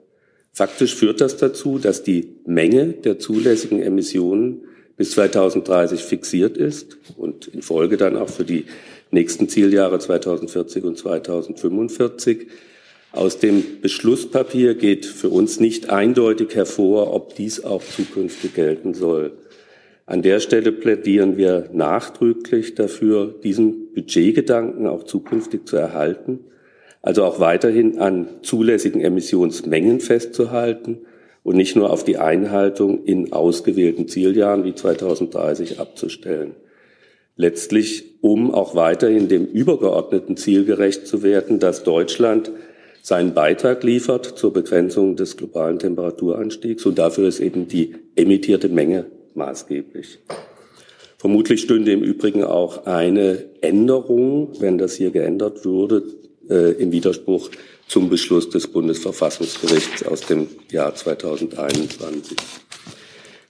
Faktisch 0.52 0.94
führt 0.94 1.22
das 1.22 1.38
dazu, 1.38 1.80
dass 1.80 2.04
die 2.04 2.36
Menge 2.46 2.88
der 2.88 3.20
zulässigen 3.20 3.82
Emissionen 3.82 4.64
bis 4.98 5.12
2030 5.12 6.02
fixiert 6.02 6.58
ist 6.58 6.98
und 7.16 7.48
in 7.48 7.62
Folge 7.62 7.96
dann 7.96 8.18
auch 8.18 8.30
für 8.30 8.44
die 8.44 8.66
nächsten 9.10 9.48
Zieljahre 9.48 10.00
2040 10.00 10.84
und 10.84 10.98
2045. 10.98 12.48
Aus 13.18 13.40
dem 13.40 13.82
Beschlusspapier 13.82 14.76
geht 14.76 15.08
für 15.08 15.30
uns 15.30 15.60
nicht 15.60 15.90
eindeutig 15.90 16.54
hervor, 16.54 17.16
ob 17.16 17.34
dies 17.34 17.64
auch 17.64 17.82
zukünftig 17.82 18.54
gelten 18.54 18.94
soll. 18.94 19.32
An 20.06 20.22
der 20.22 20.40
Stelle 20.40 20.72
plädieren 20.72 21.36
wir 21.36 21.68
nachdrücklich 21.74 22.76
dafür, 22.76 23.34
diesen 23.44 23.92
Budgetgedanken 23.96 24.86
auch 24.86 25.02
zukünftig 25.02 25.68
zu 25.68 25.78
erhalten, 25.78 26.42
also 27.02 27.24
auch 27.24 27.40
weiterhin 27.40 27.98
an 27.98 28.28
zulässigen 28.44 29.02
Emissionsmengen 29.02 30.00
festzuhalten 30.00 31.00
und 31.42 31.56
nicht 31.56 31.76
nur 31.76 31.90
auf 31.92 32.04
die 32.04 32.20
Einhaltung 32.20 33.04
in 33.04 33.34
ausgewählten 33.34 34.08
Zieljahren 34.08 34.64
wie 34.64 34.76
2030 34.76 35.80
abzustellen. 35.80 36.52
Letztlich, 37.36 38.22
um 38.22 38.54
auch 38.54 38.76
weiterhin 38.76 39.28
dem 39.28 39.48
übergeordneten 39.48 40.38
Ziel 40.38 40.66
gerecht 40.66 41.08
zu 41.08 41.24
werden, 41.24 41.58
dass 41.58 41.84
Deutschland 41.84 42.52
seinen 43.08 43.34
Beitrag 43.34 43.86
liefert 43.86 44.26
zur 44.26 44.52
Begrenzung 44.52 45.16
des 45.16 45.38
globalen 45.38 45.80
Temperaturanstiegs 45.80 46.86
und 46.86 47.00
dafür 47.00 47.30
ist 47.30 47.40
eben 47.40 47.70
die 47.70 47.96
emittierte 48.18 48.68
Menge 48.68 49.06
maßgeblich. 49.34 50.20
Vermutlich 51.18 51.62
stünde 51.62 51.94
im 51.94 52.04
Übrigen 52.04 52.44
auch 52.44 52.86
eine 52.86 53.46
Änderung, 53.62 54.50
wenn 54.60 54.78
das 54.78 54.96
hier 54.96 55.12
geändert 55.12 55.64
würde, 55.64 56.04
äh, 56.50 56.74
im 56.74 56.92
Widerspruch 56.92 57.50
zum 57.88 58.10
Beschluss 58.10 58.50
des 58.50 58.68
Bundesverfassungsgerichts 58.68 60.06
aus 60.06 60.24
dem 60.24 60.48
Jahr 60.70 60.94
2021. 60.94 62.36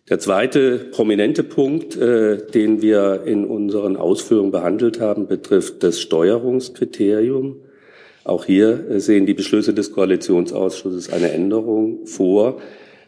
Der 0.08 0.20
zweite 0.20 0.78
prominente 0.92 1.42
Punkt, 1.42 1.98
äh, 1.98 2.46
den 2.46 2.84
wir 2.84 3.24
in 3.26 3.44
unseren 3.44 3.96
Ausführungen 3.98 4.52
behandelt 4.52 5.00
haben, 5.00 5.26
betrifft 5.26 5.82
das 5.82 6.00
Steuerungskriterium. 6.00 7.62
Auch 8.28 8.44
hier 8.44 8.90
äh, 8.90 9.00
sehen 9.00 9.26
die 9.26 9.34
Beschlüsse 9.34 9.74
des 9.74 9.94
Koalitionsausschusses 9.94 11.12
eine 11.12 11.32
Änderung 11.32 12.06
vor, 12.06 12.58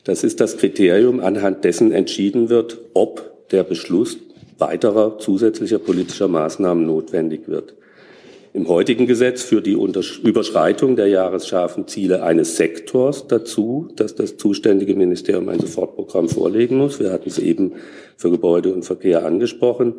das 0.06 0.24
ist 0.24 0.40
das 0.40 0.56
Kriterium, 0.58 1.20
anhand 1.20 1.66
dessen 1.66 1.92
entschieden 1.92 2.50
wird, 2.50 2.78
ob 2.94 3.50
der 3.50 3.64
Beschluss 3.64 4.18
weiterer 4.58 5.20
zusätzlicher 5.20 5.78
politischer 5.78 6.30
Maßnahmen 6.30 6.86
notwendig 6.86 7.50
wird. 7.50 7.76
Im 8.54 8.70
heutigen 8.70 9.08
Gesetz 9.08 9.44
führt 9.44 9.66
die 9.66 9.78
Überschreitung 10.24 10.96
der 10.96 11.08
jahresscharfen 11.08 11.88
Ziele 11.88 12.24
eines 12.24 12.56
Sektors 12.56 13.28
dazu, 13.28 13.90
dass 13.98 14.16
das 14.16 14.38
zuständige 14.38 14.96
Ministerium 14.96 15.50
ein 15.50 15.60
Sofortprogramm 15.60 16.30
vorlegen 16.30 16.78
muss. 16.78 17.00
Wir 17.00 17.12
hatten 17.12 17.28
es 17.28 17.38
eben 17.38 17.74
für 18.16 18.32
Gebäude 18.32 18.74
und 18.74 18.86
Verkehr 18.86 19.26
angesprochen. 19.26 19.96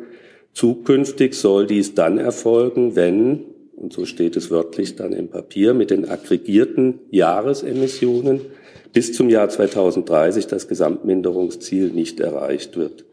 Zukünftig 0.53 1.35
soll 1.35 1.67
dies 1.67 1.93
dann 1.93 2.17
erfolgen, 2.17 2.95
wenn, 2.95 3.45
und 3.81 3.91
so 3.93 4.05
steht 4.05 4.35
es 4.35 4.51
wörtlich 4.51 4.95
dann 4.95 5.11
im 5.11 5.29
Papier, 5.29 5.73
mit 5.73 5.89
den 5.89 6.07
aggregierten 6.07 6.99
Jahresemissionen 7.09 8.41
bis 8.93 9.13
zum 9.13 9.29
Jahr 9.29 9.49
2030 9.49 10.45
das 10.45 10.67
Gesamtminderungsziel 10.67 11.87
nicht 11.89 12.19
erreicht 12.19 12.77
wird. 12.77 13.05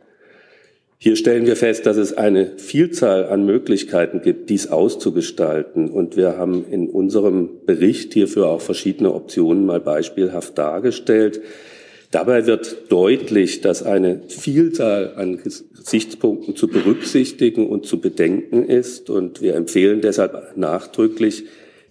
Hier 1.00 1.16
stellen 1.16 1.46
wir 1.46 1.54
fest, 1.56 1.86
dass 1.86 1.96
es 1.96 2.12
eine 2.12 2.58
Vielzahl 2.58 3.26
an 3.26 3.46
Möglichkeiten 3.46 4.20
gibt, 4.20 4.50
dies 4.50 4.66
auszugestalten. 4.66 5.88
Und 5.90 6.16
wir 6.16 6.36
haben 6.36 6.66
in 6.68 6.90
unserem 6.90 7.64
Bericht 7.64 8.12
hierfür 8.12 8.48
auch 8.48 8.60
verschiedene 8.60 9.14
Optionen 9.14 9.64
mal 9.64 9.80
beispielhaft 9.80 10.58
dargestellt. 10.58 11.40
Dabei 12.10 12.46
wird 12.46 12.90
deutlich, 12.90 13.60
dass 13.60 13.82
eine 13.82 14.22
Vielzahl 14.28 15.14
an 15.16 15.38
Gesichtspunkten 15.42 16.56
zu 16.56 16.68
berücksichtigen 16.68 17.66
und 17.68 17.84
zu 17.84 18.00
bedenken 18.00 18.64
ist. 18.64 19.10
Und 19.10 19.42
wir 19.42 19.54
empfehlen 19.54 20.00
deshalb 20.00 20.56
nachdrücklich, 20.56 21.44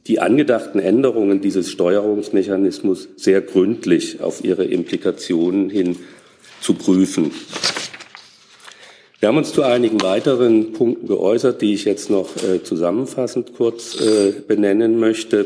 die 0.07 0.19
angedachten 0.19 0.79
Änderungen 0.79 1.41
dieses 1.41 1.69
Steuerungsmechanismus 1.69 3.09
sehr 3.15 3.41
gründlich 3.41 4.21
auf 4.21 4.43
ihre 4.43 4.63
Implikationen 4.63 5.69
hin 5.69 5.97
zu 6.61 6.73
prüfen. 6.73 7.31
Wir 9.19 9.29
haben 9.29 9.37
uns 9.37 9.51
zu 9.51 9.63
einigen 9.63 10.01
weiteren 10.01 10.73
Punkten 10.73 11.07
geäußert, 11.07 11.61
die 11.61 11.73
ich 11.73 11.85
jetzt 11.85 12.09
noch 12.09 12.29
äh, 12.37 12.63
zusammenfassend 12.63 13.53
kurz 13.53 13.99
äh, 13.99 14.31
benennen 14.47 14.99
möchte. 14.99 15.45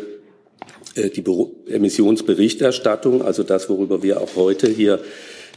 Äh, 0.96 1.10
die 1.10 1.24
Emissionsberichterstattung, 1.68 3.22
also 3.22 3.44
das, 3.44 3.70
worüber 3.70 4.04
wir 4.04 4.22
auch 4.22 4.36
heute 4.36 4.68
hier 4.68 5.00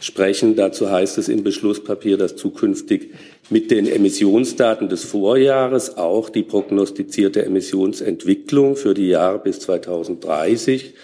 sprechen. 0.01 0.55
Dazu 0.57 0.91
heißt 0.91 1.19
es 1.19 1.29
im 1.29 1.43
Beschlusspapier, 1.43 2.17
dass 2.17 2.37
zukünftig 2.37 3.11
mit 3.51 3.71
den 3.71 3.87
Emissionsdaten 3.87 4.89
des 4.89 5.05
Vorjahres 5.05 5.97
auch 5.97 6.29
die 6.29 6.43
prognostizierte 6.43 7.45
Emissionsentwicklung 7.45 8.77
für 8.77 8.95
die 8.95 9.09
Jahre 9.09 9.39
bis 9.39 9.61
2030 9.61 10.95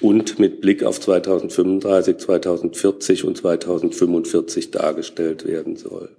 und 0.00 0.38
mit 0.38 0.60
Blick 0.60 0.82
auf 0.82 1.00
2035, 1.00 2.18
2040 2.18 3.24
und 3.24 3.36
2045 3.36 4.70
dargestellt 4.70 5.46
werden 5.46 5.76
soll. 5.76 6.10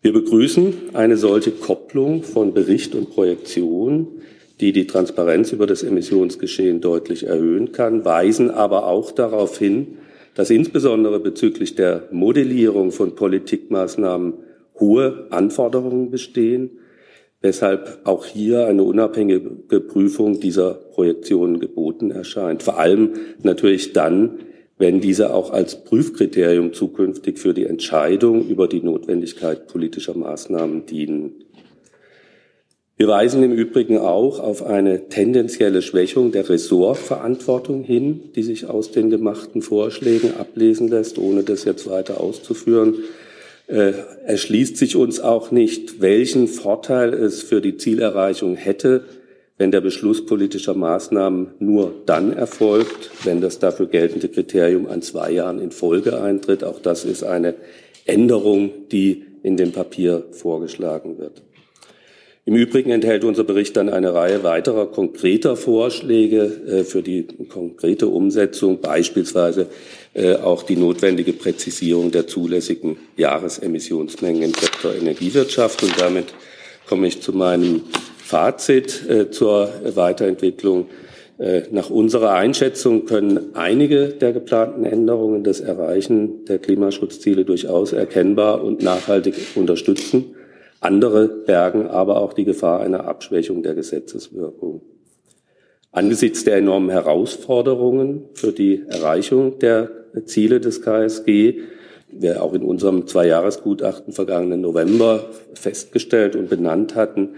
Wir 0.00 0.12
begrüßen 0.12 0.94
eine 0.94 1.16
solche 1.16 1.52
Kopplung 1.52 2.24
von 2.24 2.54
Bericht 2.54 2.94
und 2.94 3.10
Projektion, 3.10 4.21
die 4.60 4.72
die 4.72 4.86
Transparenz 4.86 5.52
über 5.52 5.66
das 5.66 5.82
Emissionsgeschehen 5.82 6.80
deutlich 6.80 7.26
erhöhen 7.26 7.72
kann, 7.72 8.04
weisen 8.04 8.50
aber 8.50 8.86
auch 8.86 9.10
darauf 9.12 9.58
hin, 9.58 9.98
dass 10.34 10.50
insbesondere 10.50 11.20
bezüglich 11.20 11.74
der 11.74 12.08
Modellierung 12.10 12.92
von 12.92 13.14
Politikmaßnahmen 13.14 14.34
hohe 14.78 15.26
Anforderungen 15.30 16.10
bestehen, 16.10 16.70
weshalb 17.40 18.00
auch 18.04 18.24
hier 18.24 18.66
eine 18.66 18.84
unabhängige 18.84 19.80
Prüfung 19.80 20.40
dieser 20.40 20.74
Projektionen 20.74 21.58
geboten 21.58 22.10
erscheint. 22.10 22.62
Vor 22.62 22.78
allem 22.78 23.10
natürlich 23.42 23.92
dann, 23.92 24.38
wenn 24.78 25.00
diese 25.00 25.34
auch 25.34 25.52
als 25.52 25.84
Prüfkriterium 25.84 26.72
zukünftig 26.72 27.38
für 27.38 27.52
die 27.52 27.66
Entscheidung 27.66 28.46
über 28.48 28.68
die 28.68 28.80
Notwendigkeit 28.80 29.66
politischer 29.66 30.16
Maßnahmen 30.16 30.86
dienen. 30.86 31.44
Wir 33.02 33.08
weisen 33.08 33.42
im 33.42 33.50
Übrigen 33.50 33.98
auch 33.98 34.38
auf 34.38 34.64
eine 34.64 35.08
tendenzielle 35.08 35.82
Schwächung 35.82 36.30
der 36.30 36.48
Ressortverantwortung 36.48 37.82
hin, 37.82 38.30
die 38.36 38.44
sich 38.44 38.66
aus 38.66 38.92
den 38.92 39.10
gemachten 39.10 39.60
Vorschlägen 39.60 40.36
ablesen 40.36 40.86
lässt, 40.86 41.18
ohne 41.18 41.42
das 41.42 41.64
jetzt 41.64 41.90
weiter 41.90 42.20
auszuführen. 42.20 42.94
Äh, 43.66 43.94
erschließt 44.24 44.76
sich 44.76 44.94
uns 44.94 45.18
auch 45.18 45.50
nicht, 45.50 46.00
welchen 46.00 46.46
Vorteil 46.46 47.12
es 47.12 47.42
für 47.42 47.60
die 47.60 47.76
Zielerreichung 47.76 48.54
hätte, 48.54 49.02
wenn 49.58 49.72
der 49.72 49.80
Beschluss 49.80 50.24
politischer 50.24 50.74
Maßnahmen 50.74 51.54
nur 51.58 51.92
dann 52.06 52.32
erfolgt, 52.32 53.10
wenn 53.24 53.40
das 53.40 53.58
dafür 53.58 53.86
geltende 53.86 54.28
Kriterium 54.28 54.86
an 54.86 55.02
zwei 55.02 55.32
Jahren 55.32 55.60
in 55.60 55.72
Folge 55.72 56.22
eintritt. 56.22 56.62
Auch 56.62 56.78
das 56.78 57.04
ist 57.04 57.24
eine 57.24 57.54
Änderung, 58.04 58.70
die 58.92 59.24
in 59.42 59.56
dem 59.56 59.72
Papier 59.72 60.22
vorgeschlagen 60.30 61.18
wird. 61.18 61.42
Im 62.44 62.56
Übrigen 62.56 62.90
enthält 62.90 63.22
unser 63.22 63.44
Bericht 63.44 63.76
dann 63.76 63.88
eine 63.88 64.14
Reihe 64.14 64.42
weiterer 64.42 64.86
konkreter 64.86 65.54
Vorschläge 65.54 66.42
äh, 66.66 66.82
für 66.84 67.00
die 67.00 67.28
konkrete 67.48 68.08
Umsetzung, 68.08 68.80
beispielsweise 68.80 69.68
äh, 70.14 70.34
auch 70.34 70.64
die 70.64 70.76
notwendige 70.76 71.34
Präzisierung 71.34 72.10
der 72.10 72.26
zulässigen 72.26 72.96
Jahresemissionsmengen 73.16 74.42
im 74.42 74.54
Sektor 74.54 74.92
Energiewirtschaft. 74.92 75.84
Und 75.84 76.00
damit 76.00 76.34
komme 76.88 77.06
ich 77.06 77.22
zu 77.22 77.32
meinem 77.32 77.82
Fazit 78.18 79.08
äh, 79.08 79.30
zur 79.30 79.72
Weiterentwicklung. 79.94 80.86
Nach 81.72 81.90
unserer 81.90 82.34
Einschätzung 82.34 83.04
können 83.04 83.54
einige 83.54 84.10
der 84.10 84.32
geplanten 84.32 84.84
Änderungen 84.84 85.42
das 85.42 85.58
Erreichen 85.58 86.44
der 86.44 86.58
Klimaschutzziele 86.58 87.44
durchaus 87.44 87.92
erkennbar 87.92 88.62
und 88.62 88.80
nachhaltig 88.80 89.34
unterstützen. 89.56 90.36
Andere 90.82 91.28
bergen 91.28 91.86
aber 91.86 92.20
auch 92.20 92.32
die 92.32 92.44
Gefahr 92.44 92.80
einer 92.80 93.04
Abschwächung 93.04 93.62
der 93.62 93.74
Gesetzeswirkung. 93.74 94.82
Angesichts 95.92 96.42
der 96.42 96.56
enormen 96.56 96.90
Herausforderungen 96.90 98.24
für 98.34 98.50
die 98.50 98.82
Erreichung 98.88 99.60
der 99.60 99.92
Ziele 100.24 100.58
des 100.58 100.82
KSG, 100.82 101.60
wir 102.10 102.42
auch 102.42 102.52
in 102.52 102.64
unserem 102.64 103.06
Zweijahresgutachten 103.06 104.12
vergangenen 104.12 104.60
November 104.60 105.30
festgestellt 105.54 106.34
und 106.34 106.50
benannt 106.50 106.96
hatten, 106.96 107.36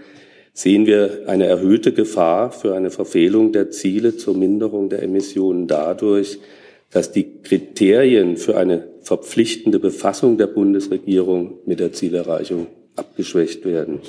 sehen 0.53 0.87
wir 0.87 1.25
eine 1.27 1.45
erhöhte 1.45 1.93
Gefahr 1.93 2.51
für 2.51 2.73
eine 2.73 2.89
Verfehlung 2.89 3.51
der 3.51 3.69
Ziele 3.69 4.17
zur 4.17 4.35
Minderung 4.35 4.89
der 4.89 5.03
Emissionen 5.03 5.67
dadurch, 5.67 6.39
dass 6.89 7.11
die 7.11 7.41
Kriterien 7.43 8.37
für 8.37 8.57
eine 8.57 8.87
verpflichtende 9.01 9.77
Befassung 9.77 10.39
der 10.39 10.47
Bundesregierung 10.47 11.59
mit 11.67 11.79
der 11.79 11.93
Zielerreichung 11.93 12.65
abgeschwächt 12.95 13.65
werden. 13.65 14.01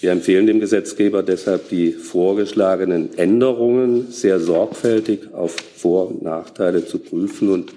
Wir 0.00 0.12
empfehlen 0.12 0.46
dem 0.46 0.60
Gesetzgeber 0.60 1.24
deshalb, 1.24 1.70
die 1.70 1.90
vorgeschlagenen 1.90 3.18
Änderungen 3.18 4.12
sehr 4.12 4.38
sorgfältig 4.38 5.34
auf 5.34 5.56
Vor- 5.76 6.08
und 6.08 6.22
Nachteile 6.22 6.86
zu 6.86 7.00
prüfen. 7.00 7.50
Und 7.50 7.72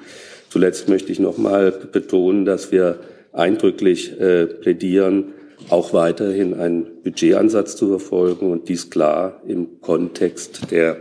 zuletzt 0.49 0.87
möchte 0.87 1.11
ich 1.11 1.19
noch 1.19 1.39
mal 1.39 1.71
betonen, 1.71 2.45
dass 2.45 2.71
wir 2.71 2.99
eindrücklich 3.33 4.19
äh, 4.19 4.45
plädieren, 4.45 5.33
auch 5.69 5.93
weiterhin 5.93 6.53
einen 6.53 7.01
Budgetansatz 7.03 7.75
zu 7.75 7.87
verfolgen 7.87 8.51
und 8.51 8.69
dies 8.69 8.89
klar 8.91 9.41
im 9.47 9.81
Kontext 9.81 10.71
der 10.71 10.97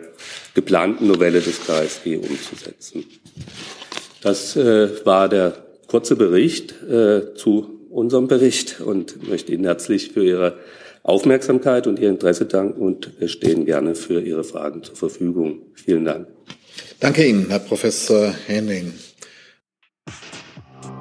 geplanten 0.55 1.07
Novelle 1.07 1.41
des 1.41 1.67
KSG 1.67 2.17
umzusetzen. 2.17 3.05
Das 4.23 4.57
äh, 4.57 5.05
war 5.05 5.29
der 5.29 5.55
kurze 5.87 6.17
Bericht 6.17 6.83
äh, 6.83 7.35
zu 7.35 7.80
unserem 7.91 8.29
Bericht 8.29 8.81
und 8.81 9.29
möchte 9.29 9.53
Ihnen 9.53 9.65
herzlich 9.65 10.13
für 10.13 10.25
Ihre 10.25 10.59
Aufmerksamkeit 11.03 11.87
und 11.87 11.99
Ihr 11.99 12.11
Interesse 12.11 12.47
danken 12.47 12.81
und 12.81 13.21
wir 13.21 13.29
stehen 13.29 13.65
gerne 13.65 13.95
für 13.95 14.21
Ihre 14.21 14.45
Fragen 14.45 14.83
zur 14.83 14.97
Verfügung. 14.97 15.63
Vielen 15.75 16.05
Dank. 16.05 16.29
Danke 17.01 17.27
Ihnen, 17.27 17.47
Herr 17.49 17.59
Professor 17.59 18.33
Henning. 18.47 18.93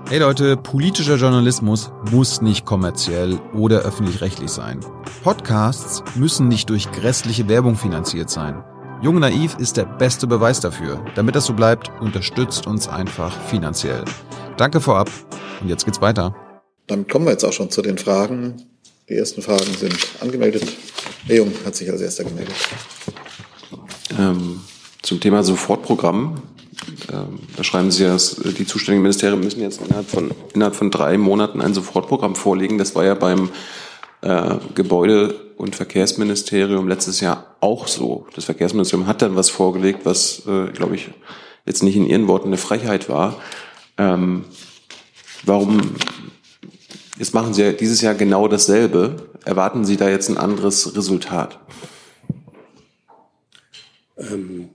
Hey 0.09 0.17
Leute, 0.17 0.57
politischer 0.57 1.17
Journalismus 1.17 1.91
muss 2.09 2.41
nicht 2.41 2.65
kommerziell 2.65 3.39
oder 3.53 3.81
öffentlich-rechtlich 3.81 4.49
sein. 4.49 4.79
Podcasts 5.23 6.03
müssen 6.15 6.47
nicht 6.47 6.69
durch 6.71 6.91
grässliche 6.91 7.47
Werbung 7.47 7.75
finanziert 7.75 8.31
sein. 8.31 8.63
Jung 9.03 9.19
Naiv 9.19 9.55
ist 9.59 9.77
der 9.77 9.85
beste 9.85 10.25
Beweis 10.25 10.61
dafür. 10.61 11.05
Damit 11.15 11.35
das 11.35 11.45
so 11.45 11.53
bleibt, 11.53 11.91
unterstützt 12.01 12.65
uns 12.65 12.87
einfach 12.87 13.39
finanziell. 13.43 14.03
Danke 14.57 14.81
vorab 14.81 15.11
und 15.61 15.69
jetzt 15.69 15.85
geht's 15.85 16.01
weiter. 16.01 16.33
Damit 16.89 17.07
kommen 17.07 17.25
wir 17.25 17.31
jetzt 17.31 17.45
auch 17.45 17.53
schon 17.53 17.71
zu 17.71 17.81
den 17.81 17.97
Fragen. 17.97 18.55
Die 19.07 19.15
ersten 19.15 19.41
Fragen 19.41 19.73
sind 19.79 19.95
angemeldet. 20.19 20.63
Herr 21.25 21.37
Jung 21.37 21.53
hat 21.65 21.75
sich 21.75 21.89
als 21.89 22.01
erster 22.01 22.25
gemeldet. 22.25 22.53
Ähm, 24.17 24.59
zum 25.01 25.21
Thema 25.21 25.43
Sofortprogramm 25.43 26.41
ähm, 27.11 27.39
da 27.55 27.63
schreiben 27.63 27.91
Sie, 27.91 28.03
dass 28.03 28.35
die 28.35 28.65
zuständigen 28.65 29.01
Ministerien 29.01 29.39
müssen 29.39 29.61
jetzt 29.61 29.81
innerhalb 29.81 30.09
von, 30.09 30.31
innerhalb 30.53 30.75
von 30.75 30.91
drei 30.91 31.17
Monaten 31.17 31.61
ein 31.61 31.73
Sofortprogramm 31.73 32.35
vorlegen. 32.35 32.77
Das 32.77 32.95
war 32.95 33.05
ja 33.05 33.15
beim 33.15 33.49
äh, 34.21 34.55
Gebäude- 34.75 35.35
und 35.57 35.75
Verkehrsministerium 35.75 36.87
letztes 36.87 37.19
Jahr 37.19 37.55
auch 37.59 37.87
so. 37.87 38.27
Das 38.35 38.45
Verkehrsministerium 38.45 39.07
hat 39.07 39.21
dann 39.21 39.35
was 39.35 39.49
vorgelegt, 39.49 40.01
was, 40.03 40.43
äh, 40.47 40.71
glaube 40.71 40.95
ich, 40.95 41.09
jetzt 41.65 41.83
nicht 41.83 41.95
in 41.95 42.05
Ihren 42.05 42.27
Worten 42.27 42.47
eine 42.47 42.57
Frechheit 42.57 43.09
war. 43.09 43.35
Ähm, 43.97 44.45
warum, 45.43 45.95
jetzt 47.19 47.33
machen 47.33 47.53
Sie 47.53 47.61
ja 47.61 47.71
dieses 47.73 48.01
Jahr 48.01 48.15
genau 48.15 48.47
dasselbe. 48.47 49.29
Erwarten 49.45 49.85
Sie 49.85 49.97
da 49.97 50.09
jetzt 50.09 50.29
ein 50.29 50.37
anderes 50.37 50.95
Resultat? 50.95 51.59
Ähm 54.17 54.69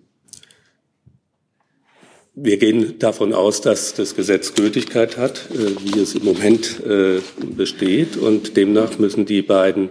wir 2.37 2.57
gehen 2.57 2.98
davon 2.98 3.33
aus, 3.33 3.61
dass 3.61 3.94
das 3.94 4.16
Gesetz 4.16 4.54
Gültigkeit 4.54 5.16
hat, 5.16 5.48
äh, 5.52 5.76
wie 5.85 6.00
es 6.00 6.16
im 6.16 6.24
Moment 6.24 6.85
äh, 6.85 7.20
besteht. 7.57 8.16
Und 8.16 8.57
demnach 8.57 8.98
müssen 8.98 9.24
die 9.24 9.42
beiden 9.42 9.90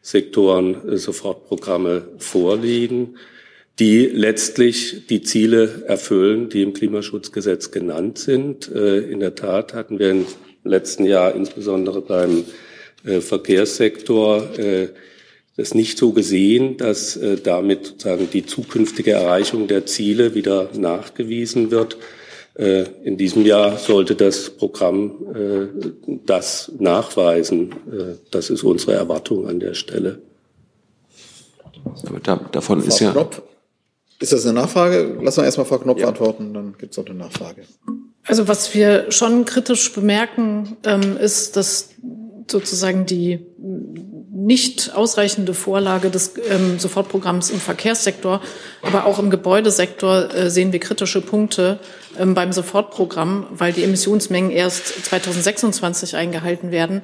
Sektoren 0.00 0.88
äh, 0.88 0.96
Sofortprogramme 0.96 2.08
vorlegen, 2.16 3.16
die 3.78 4.06
letztlich 4.06 5.06
die 5.08 5.20
Ziele 5.20 5.84
erfüllen, 5.86 6.48
die 6.48 6.62
im 6.62 6.72
Klimaschutzgesetz 6.72 7.70
genannt 7.72 8.18
sind. 8.18 8.68
In 8.68 9.18
der 9.18 9.34
Tat 9.34 9.74
hatten 9.74 9.98
wir 9.98 10.12
im 10.12 10.26
letzten 10.64 11.04
Jahr 11.04 11.34
insbesondere 11.34 12.00
beim 12.00 12.44
Verkehrssektor 13.04 14.48
es 15.56 15.74
nicht 15.74 15.98
so 15.98 16.12
gesehen, 16.12 16.76
dass 16.76 17.16
äh, 17.16 17.36
damit 17.36 17.86
sozusagen 17.86 18.28
die 18.30 18.44
zukünftige 18.44 19.12
Erreichung 19.12 19.68
der 19.68 19.86
Ziele 19.86 20.34
wieder 20.34 20.70
nachgewiesen 20.76 21.70
wird. 21.70 21.96
Äh, 22.54 22.84
in 23.04 23.16
diesem 23.16 23.44
Jahr 23.44 23.78
sollte 23.78 24.14
das 24.16 24.50
Programm 24.50 25.12
äh, 25.34 26.16
das 26.26 26.72
nachweisen. 26.78 27.72
Äh, 27.90 28.16
das 28.30 28.50
ist 28.50 28.64
unsere 28.64 28.94
Erwartung 28.94 29.48
an 29.48 29.60
der 29.60 29.74
Stelle. 29.74 30.22
Da, 32.22 32.36
davon 32.50 32.80
Frau 32.80 32.88
ist 32.88 33.00
ja. 33.00 33.12
Knopf, 33.12 33.42
ist 34.18 34.32
das 34.32 34.46
eine 34.46 34.54
Nachfrage? 34.60 35.18
Lassen 35.20 35.40
wir 35.40 35.44
erstmal 35.44 35.66
Frau 35.66 35.78
Knopf 35.78 36.00
ja. 36.00 36.08
antworten, 36.08 36.54
dann 36.54 36.74
gibt 36.78 36.92
es 36.92 36.98
auch 36.98 37.06
eine 37.06 37.16
Nachfrage. 37.16 37.62
Also 38.26 38.48
was 38.48 38.74
wir 38.74 39.10
schon 39.12 39.44
kritisch 39.44 39.92
bemerken, 39.92 40.76
ähm, 40.84 41.16
ist, 41.16 41.56
dass 41.56 41.90
sozusagen 42.50 43.06
die 43.06 43.40
nicht 44.34 44.94
ausreichende 44.94 45.54
Vorlage 45.54 46.10
des 46.10 46.34
ähm, 46.50 46.78
Sofortprogramms 46.78 47.50
im 47.50 47.60
Verkehrssektor, 47.60 48.42
aber 48.82 49.06
auch 49.06 49.18
im 49.18 49.30
Gebäudesektor 49.30 50.34
äh, 50.34 50.50
sehen 50.50 50.72
wir 50.72 50.80
kritische 50.80 51.20
Punkte 51.20 51.78
ähm, 52.18 52.34
beim 52.34 52.52
Sofortprogramm, 52.52 53.46
weil 53.50 53.72
die 53.72 53.84
Emissionsmengen 53.84 54.50
erst 54.50 55.06
2026 55.06 56.16
eingehalten 56.16 56.70
werden. 56.70 57.02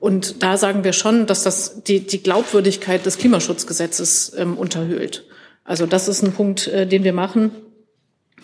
Und 0.00 0.42
da 0.42 0.56
sagen 0.56 0.84
wir 0.84 0.92
schon, 0.92 1.26
dass 1.26 1.42
das 1.42 1.82
die, 1.82 2.06
die 2.06 2.22
Glaubwürdigkeit 2.22 3.04
des 3.04 3.18
Klimaschutzgesetzes 3.18 4.32
ähm, 4.36 4.56
unterhöhlt. 4.56 5.24
Also 5.64 5.84
das 5.84 6.08
ist 6.08 6.22
ein 6.22 6.32
Punkt, 6.32 6.68
äh, 6.68 6.86
den 6.86 7.04
wir 7.04 7.12
machen. 7.12 7.50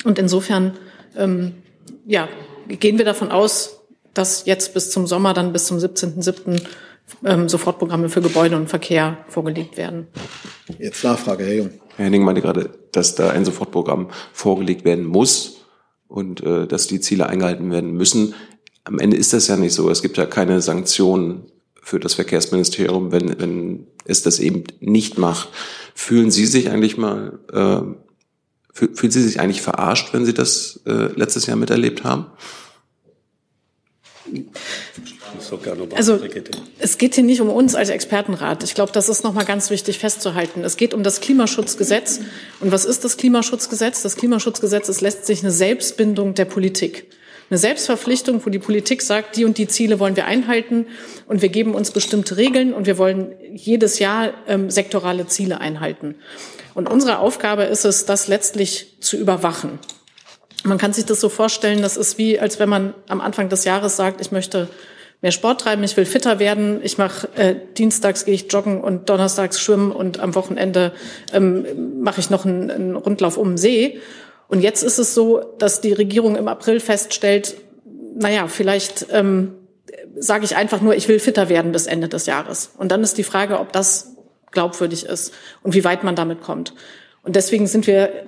Und 0.04 0.18
insofern 0.18 0.76
ähm, 1.16 1.54
ja, 2.06 2.28
gehen 2.68 2.98
wir 2.98 3.04
davon 3.04 3.30
aus, 3.30 3.80
dass 4.12 4.46
jetzt 4.46 4.74
bis 4.74 4.90
zum 4.90 5.06
Sommer, 5.06 5.34
dann 5.34 5.52
bis 5.52 5.66
zum 5.66 5.78
17.07. 5.78 6.62
Ähm, 7.22 7.50
Sofortprogramme 7.50 8.08
für 8.08 8.22
Gebäude 8.22 8.56
und 8.56 8.68
Verkehr 8.68 9.18
vorgelegt 9.28 9.76
werden. 9.76 10.06
Jetzt 10.78 11.04
Nachfrage, 11.04 11.44
Herr 11.44 11.54
Jung. 11.54 11.70
Herr 11.96 12.06
Henning 12.06 12.24
meinte 12.24 12.40
gerade, 12.40 12.70
dass 12.92 13.14
da 13.14 13.30
ein 13.30 13.44
Sofortprogramm 13.44 14.08
vorgelegt 14.32 14.86
werden 14.86 15.04
muss 15.04 15.66
und 16.08 16.42
äh, 16.42 16.66
dass 16.66 16.86
die 16.86 17.00
Ziele 17.00 17.28
eingehalten 17.28 17.70
werden 17.70 17.92
müssen. 17.92 18.34
Am 18.84 18.98
Ende 18.98 19.18
ist 19.18 19.34
das 19.34 19.48
ja 19.48 19.56
nicht 19.56 19.74
so. 19.74 19.90
Es 19.90 20.00
gibt 20.00 20.16
ja 20.16 20.24
keine 20.24 20.62
Sanktionen 20.62 21.50
für 21.82 22.00
das 22.00 22.14
Verkehrsministerium, 22.14 23.12
wenn, 23.12 23.38
wenn 23.38 23.86
es 24.06 24.22
das 24.22 24.38
eben 24.38 24.64
nicht 24.80 25.18
macht. 25.18 25.50
Fühlen 25.94 26.30
Sie 26.30 26.46
sich 26.46 26.70
eigentlich 26.70 26.96
mal, 26.96 27.38
äh, 27.52 28.03
fühlen 28.74 29.10
Sie 29.10 29.22
sich 29.22 29.40
eigentlich 29.40 29.62
verarscht, 29.62 30.12
wenn 30.12 30.26
Sie 30.26 30.34
das 30.34 30.80
äh, 30.86 31.12
letztes 31.14 31.46
Jahr 31.46 31.56
miterlebt 31.56 32.04
haben? 32.04 32.26
Also 35.94 36.18
es 36.78 36.98
geht 36.98 37.14
hier 37.14 37.24
nicht 37.24 37.40
um 37.40 37.50
uns 37.50 37.74
als 37.74 37.90
Expertenrat. 37.90 38.64
Ich 38.64 38.74
glaube, 38.74 38.92
das 38.92 39.08
ist 39.08 39.22
nochmal 39.22 39.44
ganz 39.44 39.70
wichtig 39.70 39.98
festzuhalten. 39.98 40.64
Es 40.64 40.76
geht 40.76 40.94
um 40.94 41.02
das 41.02 41.20
Klimaschutzgesetz. 41.20 42.20
Und 42.60 42.72
was 42.72 42.84
ist 42.84 43.04
das 43.04 43.16
Klimaschutzgesetz? 43.16 44.02
Das 44.02 44.16
Klimaschutzgesetz 44.16 44.88
ist 44.88 45.00
letztlich 45.00 45.42
eine 45.42 45.52
Selbstbindung 45.52 46.34
der 46.34 46.46
Politik. 46.46 47.06
Eine 47.50 47.58
Selbstverpflichtung, 47.58 48.44
wo 48.44 48.50
die 48.50 48.58
Politik 48.58 49.02
sagt, 49.02 49.36
die 49.36 49.44
und 49.44 49.58
die 49.58 49.68
Ziele 49.68 50.00
wollen 50.00 50.16
wir 50.16 50.24
einhalten 50.24 50.86
und 51.26 51.42
wir 51.42 51.50
geben 51.50 51.74
uns 51.74 51.90
bestimmte 51.90 52.38
Regeln 52.38 52.72
und 52.72 52.86
wir 52.86 52.96
wollen 52.96 53.34
jedes 53.52 53.98
Jahr 53.98 54.32
ähm, 54.48 54.70
sektorale 54.70 55.26
Ziele 55.26 55.60
einhalten. 55.60 56.14
Und 56.74 56.90
unsere 56.90 57.18
Aufgabe 57.18 57.64
ist 57.64 57.84
es, 57.84 58.04
das 58.04 58.28
letztlich 58.28 58.96
zu 59.00 59.16
überwachen. 59.16 59.78
Man 60.64 60.78
kann 60.78 60.92
sich 60.92 61.04
das 61.04 61.20
so 61.20 61.28
vorstellen, 61.28 61.82
das 61.82 61.96
ist 61.96 62.18
wie, 62.18 62.40
als 62.40 62.58
wenn 62.58 62.68
man 62.68 62.94
am 63.08 63.20
Anfang 63.20 63.48
des 63.48 63.64
Jahres 63.64 63.96
sagt, 63.96 64.20
ich 64.20 64.32
möchte 64.32 64.68
mehr 65.20 65.30
Sport 65.30 65.62
treiben, 65.62 65.84
ich 65.84 65.96
will 65.96 66.06
fitter 66.06 66.38
werden, 66.38 66.80
ich 66.82 66.98
mache 66.98 67.28
äh, 67.36 67.54
dienstags 67.76 68.24
gehe 68.24 68.34
ich 68.34 68.52
joggen 68.52 68.80
und 68.82 69.08
donnerstags 69.08 69.60
schwimmen 69.60 69.92
und 69.92 70.20
am 70.20 70.34
Wochenende 70.34 70.92
ähm, 71.32 72.02
mache 72.02 72.20
ich 72.20 72.30
noch 72.30 72.44
einen, 72.44 72.70
einen 72.70 72.96
Rundlauf 72.96 73.36
um 73.36 73.52
den 73.52 73.56
See. 73.56 74.00
Und 74.48 74.60
jetzt 74.60 74.82
ist 74.82 74.98
es 74.98 75.14
so, 75.14 75.40
dass 75.58 75.80
die 75.80 75.92
Regierung 75.92 76.36
im 76.36 76.48
April 76.48 76.80
feststellt, 76.80 77.56
naja, 78.16 78.48
vielleicht 78.48 79.06
ähm, 79.12 79.54
sage 80.16 80.44
ich 80.44 80.56
einfach 80.56 80.80
nur, 80.80 80.94
ich 80.94 81.08
will 81.08 81.18
fitter 81.18 81.48
werden 81.48 81.72
bis 81.72 81.86
Ende 81.86 82.08
des 82.08 82.26
Jahres. 82.26 82.70
Und 82.76 82.92
dann 82.92 83.02
ist 83.02 83.18
die 83.18 83.24
Frage, 83.24 83.58
ob 83.60 83.72
das 83.72 84.13
glaubwürdig 84.54 85.04
ist 85.04 85.34
und 85.62 85.74
wie 85.74 85.84
weit 85.84 86.04
man 86.04 86.16
damit 86.16 86.40
kommt. 86.40 86.72
Und 87.22 87.36
deswegen 87.36 87.66
sind 87.66 87.86
wir 87.86 88.26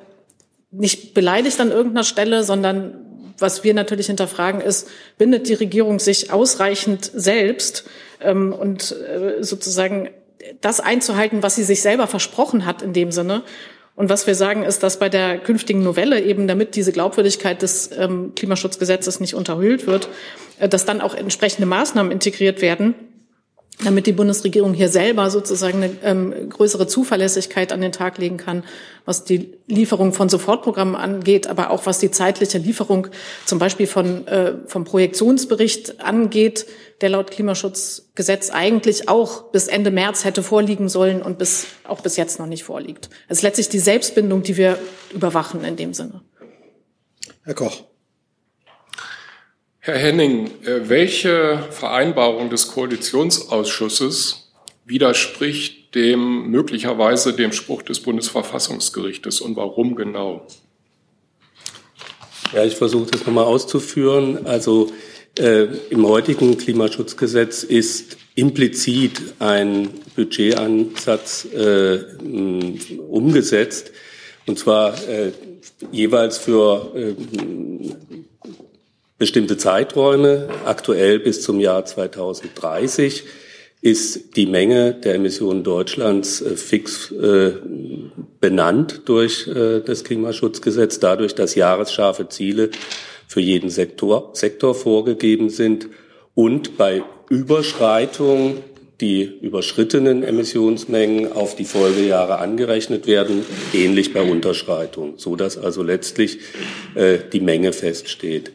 nicht 0.71 1.15
beleidigt 1.15 1.61
an 1.61 1.71
irgendeiner 1.71 2.05
Stelle, 2.05 2.45
sondern 2.45 3.07
was 3.39 3.65
wir 3.65 3.75
natürlich 3.75 4.07
hinterfragen 4.07 4.61
ist, 4.61 4.89
bindet 5.19 5.49
die 5.49 5.55
Regierung 5.55 5.99
sich 5.99 6.33
ausreichend 6.33 7.11
selbst 7.15 7.85
ähm, 8.21 8.53
und 8.53 8.93
äh, 8.93 9.43
sozusagen 9.43 10.11
das 10.61 10.81
einzuhalten, 10.81 11.43
was 11.43 11.57
sie 11.57 11.65
sich 11.65 11.83
selber 11.83 12.07
versprochen 12.07 12.67
hat 12.67 12.83
in 12.83 12.93
dem 12.93 13.11
Sinne. 13.13 13.43
Und 13.95 14.11
was 14.11 14.27
wir 14.27 14.35
sagen, 14.35 14.63
ist, 14.63 14.83
dass 14.83 14.99
bei 14.99 15.09
der 15.09 15.39
künftigen 15.39 15.83
Novelle 15.83 16.21
eben, 16.21 16.47
damit 16.47 16.77
diese 16.77 16.93
Glaubwürdigkeit 16.93 17.63
des 17.63 17.91
ähm, 17.97 18.33
Klimaschutzgesetzes 18.37 19.21
nicht 19.21 19.35
unterhöhlt 19.35 19.87
wird, 19.87 20.09
äh, 20.59 20.69
dass 20.69 20.85
dann 20.85 21.01
auch 21.01 21.15
entsprechende 21.15 21.67
Maßnahmen 21.67 22.13
integriert 22.13 22.63
werden, 22.63 22.95
damit 23.85 24.07
die 24.07 24.13
Bundesregierung 24.13 24.73
hier 24.73 24.89
selber 24.89 25.31
sozusagen 25.31 25.83
eine 25.83 25.91
ähm, 26.03 26.49
größere 26.49 26.87
Zuverlässigkeit 26.87 27.73
an 27.73 27.83
den 27.83 27.93
Tag 27.93 28.17
legen 28.17 28.39
kann, 28.39 28.65
was 29.05 29.25
die 29.25 29.53
Lieferung 29.67 30.13
von 30.15 30.29
Sofortprogrammen 30.29 30.97
angeht, 30.97 31.47
aber 31.47 31.71
auch 31.71 31.85
was 31.85 31.99
die 31.99 32.11
zeitliche 32.11 32.59
Lieferung 32.59 33.09
zum 33.45 33.59
Beispiel 33.59 33.87
von, 33.87 34.27
äh, 34.27 34.55
vom 34.67 34.85
Projektionsbericht 34.85 36.01
angeht, 36.01 36.67
der 37.03 37.11
laut 37.11 37.31
Klimaschutzgesetz 37.31 38.51
eigentlich 38.51 39.11
auch 39.11 39.51
bis 39.53 39.69
Ende 39.69 39.91
März 39.91 40.25
hätte 40.25 40.43
vorliegen 40.43 40.89
sollen 40.89 41.21
und 41.21 41.37
bis, 41.37 41.67
auch 41.85 42.01
bis 42.01 42.17
jetzt 42.17 42.39
noch 42.39 42.47
nicht 42.47 42.65
vorliegt. 42.65 43.11
Es 43.29 43.39
ist 43.39 43.43
letztlich 43.43 43.69
die 43.69 43.79
Selbstbindung, 43.79 44.43
die 44.43 44.57
wir 44.57 44.79
überwachen 45.13 45.65
in 45.65 45.77
dem 45.77 45.93
Sinne. 45.93 46.23
Herr 47.45 47.55
Koch. 47.55 47.85
Herr 49.87 49.99
Henning, 49.99 50.51
äh, 50.65 50.89
welche 50.89 51.63
Vereinbarung 51.71 52.51
des 52.51 52.67
Koalitionsausschusses 52.67 54.51
widerspricht 54.85 55.95
dem 55.95 56.51
möglicherweise 56.51 57.35
dem 57.35 57.53
Spruch 57.53 57.83
des 57.83 58.01
Bundesverfassungsgerichtes 58.01 59.41
und 59.41 59.55
warum 59.55 59.95
genau? 59.95 60.45
Ja, 62.53 62.65
ich 62.65 62.75
versuche 62.75 63.13
das 63.13 63.27
nochmal 63.27 63.45
auszuführen. 63.45 64.45
Also 64.45 64.91
äh, 65.39 65.69
im 65.91 66.05
heutigen 66.05 66.59
Klimaschutzgesetz 66.59 67.63
ist 67.63 68.17
implizit 68.35 69.35
ein 69.39 69.91
Budgetansatz 70.17 71.45
äh, 71.55 72.01
umgesetzt, 73.07 73.93
und 74.47 74.59
zwar 74.59 74.95
äh, 75.09 75.31
jeweils 75.93 76.39
für 76.39 76.93
äh, 76.97 77.15
bestimmte 79.19 79.57
Zeiträume. 79.57 80.49
Aktuell 80.65 81.19
bis 81.19 81.43
zum 81.43 81.61
Jahr 81.61 81.85
2030 81.85 83.25
ist 83.81 84.37
die 84.37 84.47
Menge 84.47 84.95
der 84.95 85.15
Emissionen 85.15 85.63
Deutschlands 85.63 86.41
äh, 86.41 86.57
fix 86.57 87.13
äh, 87.13 87.53
benannt 88.41 89.03
durch 89.07 89.47
äh, 89.47 89.81
das 89.81 90.05
Klimaschutzgesetz, 90.05 90.99
dadurch, 90.99 91.35
dass 91.35 91.55
jahresscharfe 91.55 92.29
Ziele 92.29 92.71
für 93.29 93.41
jeden 93.41 93.71
Sektor, 93.71 94.31
Sektor 94.33 94.75
vorgegeben 94.75 95.51
sind 95.51 95.89
und 96.35 96.77
bei 96.77 97.03
Überschreitung 97.29 98.63
die 99.01 99.25
überschrittenen 99.43 100.23
Emissionsmengen 100.23 101.33
auf 101.33 101.55
die 101.55 101.67
Folgejahre 101.67 102.39
angerechnet 102.39 103.07
werden, 103.07 103.45
ähnlich 103.75 104.15
bei 104.15 104.23
Unterschreitung, 104.23 105.15
so 105.19 105.37
dass 105.37 105.59
also 105.59 105.83
letztlich 105.83 106.39
äh, 106.95 107.19
die 107.31 107.41
Menge 107.41 107.75
feststeht. 107.75 108.53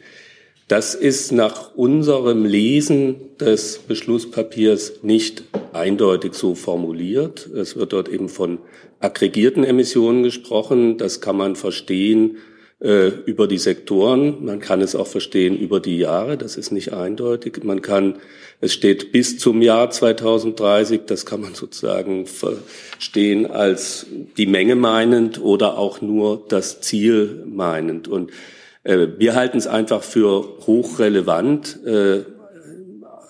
Das 0.72 0.96
ist 0.96 1.34
nach 1.34 1.76
unserem 1.76 2.46
Lesen 2.46 3.38
des 3.38 3.78
Beschlusspapiers 3.78 5.04
nicht 5.04 5.44
eindeutig 5.74 6.34
so 6.34 6.56
formuliert. 6.56 7.46
Es 7.48 7.76
wird 7.76 7.92
dort 7.92 8.08
eben 8.08 8.30
von 8.30 8.60
aggregierten 9.02 9.66
Emissionen 9.66 10.24
gesprochen. 10.24 10.98
Das 10.98 11.20
kann 11.20 11.36
man 11.36 11.58
verstehen 11.58 12.38
äh, 12.80 13.10
über 13.26 13.50
die 13.50 13.58
Sektoren. 13.58 14.46
Man 14.46 14.62
kann 14.62 14.80
es 14.80 14.96
auch 14.96 15.08
verstehen 15.08 15.58
über 15.58 15.82
die 15.82 15.98
Jahre. 15.98 16.38
Das 16.38 16.56
ist 16.56 16.72
nicht 16.72 16.94
eindeutig. 16.94 17.66
Man 17.66 17.82
kann, 17.82 18.20
es 18.62 18.72
steht 18.72 19.12
bis 19.12 19.40
zum 19.40 19.62
Jahr 19.62 19.90
2030. 19.90 21.02
Das 21.06 21.26
kann 21.26 21.42
man 21.42 21.54
sozusagen 21.54 22.28
verstehen 22.28 23.46
als 23.46 24.06
die 24.38 24.48
Menge 24.48 24.78
meinend 24.78 25.42
oder 25.42 25.78
auch 25.78 26.00
nur 26.00 26.46
das 26.48 26.80
Ziel 26.80 27.44
meinend. 27.46 28.08
Und 28.08 28.32
wir 28.84 29.36
halten 29.36 29.58
es 29.58 29.68
einfach 29.68 30.02
für 30.02 30.58
hochrelevant, 30.66 31.80
äh, 31.86 32.24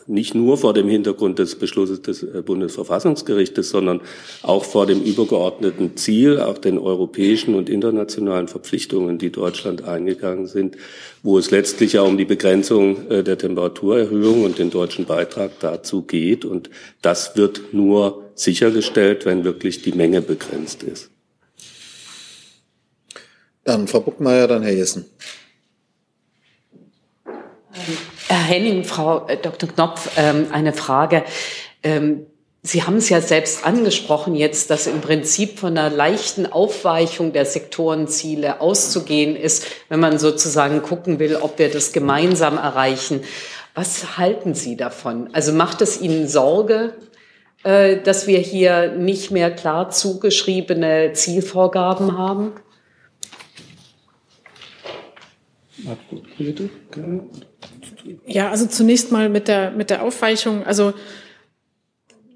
nicht 0.07 0.33
nur 0.33 0.57
vor 0.57 0.73
dem 0.73 0.89
Hintergrund 0.89 1.39
des 1.39 1.55
Beschlusses 1.55 2.01
des 2.01 2.23
äh, 2.23 2.41
Bundesverfassungsgerichtes, 2.41 3.69
sondern 3.69 4.01
auch 4.43 4.63
vor 4.63 4.85
dem 4.85 5.01
übergeordneten 5.01 5.95
Ziel, 5.97 6.39
auch 6.39 6.57
den 6.57 6.77
europäischen 6.77 7.55
und 7.55 7.69
internationalen 7.69 8.47
Verpflichtungen, 8.47 9.17
die 9.17 9.29
Deutschland 9.29 9.83
eingegangen 9.83 10.47
sind, 10.47 10.77
wo 11.21 11.37
es 11.37 11.51
letztlich 11.51 11.93
ja 11.93 12.01
um 12.01 12.17
die 12.17 12.25
Begrenzung 12.25 13.09
der 13.09 13.37
Temperaturerhöhung 13.37 14.43
und 14.43 14.57
den 14.57 14.69
deutschen 14.69 15.05
Beitrag 15.05 15.51
dazu 15.59 16.01
geht. 16.01 16.45
Und 16.45 16.69
das 17.01 17.37
wird 17.37 17.73
nur 17.73 18.31
sichergestellt, 18.35 19.25
wenn 19.25 19.43
wirklich 19.43 19.81
die 19.81 19.93
Menge 19.93 20.21
begrenzt 20.21 20.83
ist. 20.83 21.09
Dann 23.63 23.87
Frau 23.87 23.99
Buckmeier, 23.99 24.47
dann 24.47 24.63
Herr 24.63 24.73
Jessen. 24.73 25.05
Herr 28.27 28.37
Henning, 28.37 28.83
Frau 28.83 29.27
äh, 29.27 29.37
Dr. 29.37 29.69
Knopf, 29.69 30.11
ähm, 30.17 30.47
eine 30.51 30.73
Frage. 30.73 31.23
Ähm, 31.83 32.25
Sie 32.63 32.83
haben 32.83 32.97
es 32.97 33.09
ja 33.09 33.21
selbst 33.21 33.65
angesprochen 33.65 34.35
jetzt, 34.35 34.69
dass 34.69 34.85
im 34.85 35.01
Prinzip 35.01 35.57
von 35.57 35.75
einer 35.75 35.89
leichten 35.89 36.45
Aufweichung 36.45 37.33
der 37.33 37.45
Sektorenziele 37.45 38.61
auszugehen 38.61 39.35
ist, 39.35 39.65
wenn 39.89 39.99
man 39.99 40.19
sozusagen 40.19 40.83
gucken 40.83 41.17
will, 41.17 41.37
ob 41.37 41.57
wir 41.57 41.71
das 41.71 41.91
gemeinsam 41.91 42.57
erreichen. 42.57 43.21
Was 43.73 44.17
halten 44.19 44.53
Sie 44.53 44.77
davon? 44.77 45.29
Also 45.33 45.53
macht 45.53 45.81
es 45.81 45.99
Ihnen 45.99 46.27
Sorge, 46.27 46.93
äh, 47.63 47.97
dass 47.97 48.27
wir 48.27 48.37
hier 48.37 48.91
nicht 48.91 49.31
mehr 49.31 49.49
klar 49.49 49.89
zugeschriebene 49.89 51.13
Zielvorgaben 51.13 52.15
haben? 52.15 52.53
Ja, 58.25 58.49
also 58.49 58.65
zunächst 58.65 59.11
mal 59.11 59.29
mit 59.29 59.47
der, 59.47 59.71
mit 59.71 59.89
der 59.89 60.03
Aufweichung. 60.03 60.65
Also 60.65 60.93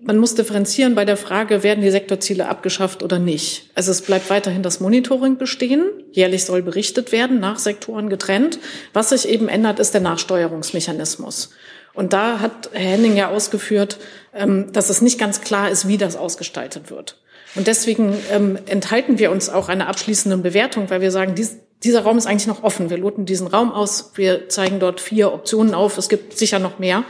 man 0.02 0.18
muss 0.18 0.36
differenzieren 0.36 0.94
bei 0.94 1.04
der 1.04 1.18
Frage, 1.18 1.64
werden 1.64 1.82
die 1.82 1.90
Sektorziele 1.90 2.48
abgeschafft 2.48 3.02
oder 3.02 3.18
nicht. 3.18 3.72
Also 3.74 3.92
es 3.92 4.04
bleibt 4.04 4.30
weiterhin 4.30 4.62
das 4.62 4.80
Monitoring 4.80 5.38
bestehen. 5.38 5.90
Jährlich 6.12 6.46
soll 6.46 6.62
berichtet 6.62 7.12
werden, 7.12 7.40
nach 7.40 7.58
Sektoren 7.58 8.10
getrennt. 8.10 8.60
Was 8.94 9.10
sich 9.10 9.28
eben 9.28 9.48
ändert, 9.48 9.80
ist 9.80 9.96
der 9.96 10.02
Nachsteuerungsmechanismus. 10.02 11.50
Und 11.96 12.14
da 12.14 12.40
hat 12.40 12.70
Herr 12.74 12.92
Henning 12.92 13.16
ja 13.16 13.30
ausgeführt, 13.30 13.98
ähm, 14.34 14.72
dass 14.74 14.90
es 14.92 15.02
nicht 15.02 15.18
ganz 15.18 15.42
klar 15.42 15.72
ist, 15.72 15.88
wie 15.88 15.98
das 15.98 16.16
ausgestaltet 16.16 16.92
wird. 16.92 17.18
Und 17.56 17.68
deswegen 17.68 18.14
ähm, 18.32 18.60
enthalten 18.68 19.18
wir 19.18 19.32
uns 19.32 19.50
auch 19.50 19.70
einer 19.70 19.88
abschließenden 19.88 20.44
Bewertung, 20.44 20.90
weil 20.90 21.02
wir 21.02 21.12
sagen, 21.12 21.34
dies, 21.36 21.58
dieser 21.84 22.02
Raum 22.02 22.18
ist 22.18 22.26
eigentlich 22.26 22.48
noch 22.48 22.64
offen. 22.64 22.90
Wir 22.90 22.98
loten 22.98 23.26
diesen 23.26 23.48
Raum 23.48 23.72
aus. 23.72 24.12
Wir 24.16 24.50
zeigen 24.50 24.80
dort 24.80 25.02
vier 25.02 25.34
Optionen 25.34 25.74
auf. 25.74 25.98
Es 25.98 26.10
gibt 26.10 26.38
sicher 26.38 26.60
noch 26.60 26.80
mehr. 26.80 27.04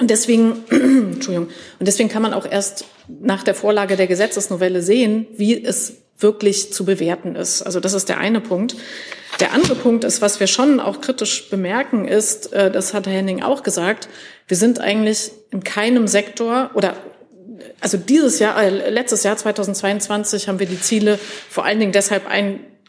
Und 0.00 0.10
deswegen, 0.10 0.64
Entschuldigung, 0.70 1.48
und 1.78 1.86
deswegen 1.86 2.08
kann 2.08 2.22
man 2.22 2.34
auch 2.34 2.50
erst 2.50 2.84
nach 3.08 3.42
der 3.42 3.54
Vorlage 3.54 3.96
der 3.96 4.06
Gesetzesnovelle 4.06 4.82
sehen, 4.82 5.26
wie 5.36 5.62
es 5.62 5.94
wirklich 6.18 6.72
zu 6.72 6.84
bewerten 6.84 7.36
ist. 7.36 7.62
Also 7.62 7.80
das 7.80 7.92
ist 7.92 8.08
der 8.08 8.18
eine 8.18 8.40
Punkt. 8.40 8.76
Der 9.40 9.52
andere 9.52 9.74
Punkt 9.74 10.04
ist, 10.04 10.22
was 10.22 10.38
wir 10.38 10.46
schon 10.46 10.78
auch 10.78 11.00
kritisch 11.00 11.50
bemerken, 11.50 12.06
ist, 12.06 12.52
äh, 12.52 12.70
das 12.70 12.94
hat 12.94 13.06
Herr 13.06 13.14
Henning 13.14 13.42
auch 13.42 13.62
gesagt, 13.62 14.08
wir 14.46 14.56
sind 14.56 14.80
eigentlich 14.80 15.32
in 15.50 15.64
keinem 15.64 16.06
Sektor 16.06 16.70
oder 16.74 16.96
also 17.80 17.96
dieses 17.96 18.38
Jahr, 18.38 18.62
äh, 18.62 18.90
letztes 18.90 19.24
Jahr 19.24 19.36
2022 19.36 20.48
haben 20.48 20.58
wir 20.58 20.66
die 20.66 20.80
Ziele 20.80 21.18
vor 21.50 21.64
allen 21.64 21.80
Dingen 21.80 21.92
deshalb 21.92 22.28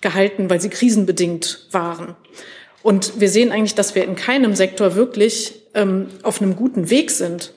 eingehalten, 0.05 0.49
weil 0.49 0.61
sie 0.61 0.69
krisenbedingt 0.69 1.67
waren. 1.71 2.15
Und 2.83 3.19
wir 3.19 3.29
sehen 3.29 3.51
eigentlich, 3.51 3.75
dass 3.75 3.95
wir 3.95 4.03
in 4.03 4.15
keinem 4.15 4.55
Sektor 4.55 4.95
wirklich 4.95 5.61
ähm, 5.73 6.07
auf 6.21 6.41
einem 6.41 6.55
guten 6.55 6.89
Weg 6.89 7.11
sind. 7.11 7.53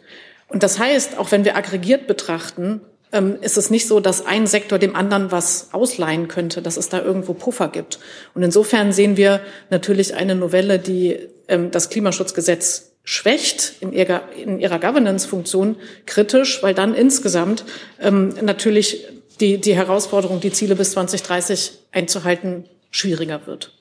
Und 0.48 0.62
das 0.62 0.78
heißt, 0.78 1.18
auch 1.18 1.30
wenn 1.30 1.44
wir 1.44 1.56
aggregiert 1.56 2.06
betrachten, 2.06 2.80
ähm, 3.12 3.36
ist 3.42 3.58
es 3.58 3.70
nicht 3.70 3.86
so, 3.86 4.00
dass 4.00 4.24
ein 4.24 4.46
Sektor 4.46 4.78
dem 4.78 4.96
anderen 4.96 5.30
was 5.30 5.68
ausleihen 5.72 6.28
könnte, 6.28 6.62
dass 6.62 6.78
es 6.78 6.88
da 6.88 7.02
irgendwo 7.02 7.34
Puffer 7.34 7.68
gibt. 7.68 7.98
Und 8.34 8.42
insofern 8.42 8.92
sehen 8.92 9.16
wir 9.18 9.40
natürlich 9.68 10.14
eine 10.14 10.34
Novelle, 10.34 10.78
die 10.78 11.18
ähm, 11.48 11.70
das 11.70 11.90
Klimaschutzgesetz 11.90 12.92
schwächt 13.04 13.74
in 13.80 13.92
ihrer, 13.92 14.22
in 14.32 14.58
ihrer 14.58 14.78
Governance-Funktion 14.78 15.76
kritisch, 16.06 16.62
weil 16.62 16.74
dann 16.74 16.94
insgesamt 16.94 17.64
ähm, 18.00 18.34
natürlich 18.42 19.06
die, 19.40 19.58
die 19.58 19.74
Herausforderung, 19.74 20.40
die 20.40 20.52
Ziele 20.52 20.76
bis 20.76 20.92
2030 20.92 21.72
einzuhalten, 21.92 22.64
schwieriger 22.90 23.46
wird. 23.46 23.72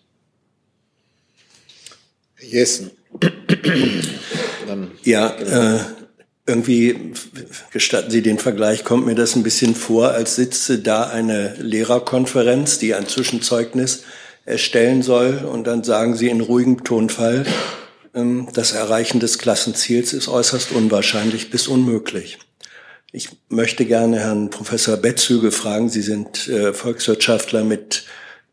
Jessen. 2.39 2.91
ja, 5.04 5.30
äh, 5.30 5.80
irgendwie 6.46 7.13
gestatten 7.72 8.10
Sie 8.10 8.22
den 8.22 8.39
Vergleich, 8.39 8.84
kommt 8.84 9.06
mir 9.06 9.15
das 9.15 9.36
ein 9.36 9.43
bisschen 9.43 9.76
vor, 9.76 10.12
als 10.12 10.36
sitze 10.36 10.80
da 10.80 11.08
eine 11.08 11.56
Lehrerkonferenz, 11.60 12.80
die 12.80 12.93
ein 12.93 13.08
Zwischenzeugnis 13.08 14.04
erstellen 14.46 15.04
soll 15.04 15.46
und 15.52 15.67
dann 15.67 15.84
sagen 15.84 16.15
Sie 16.15 16.30
in 16.30 16.39
ruhigem 16.39 16.84
Tonfall, 16.84 17.46
ähm, 18.15 18.48
das 18.54 18.72
Erreichen 18.72 19.20
des 19.20 19.38
Klassenziels 19.38 20.13
ist 20.13 20.30
äußerst 20.30 20.72
unwahrscheinlich 20.72 21.50
bis 21.50 21.67
unmöglich. 21.67 22.39
Ich 23.13 23.30
möchte 23.48 23.86
gerne 23.86 24.20
Herrn 24.20 24.50
Professor 24.50 24.98
Betzüge 24.98 25.52
fragen, 25.52 25.88
Sie 25.88 26.02
sind 26.02 26.50
äh, 26.50 26.74
Volkswirtschaftler 26.74 27.63
mit 27.63 28.04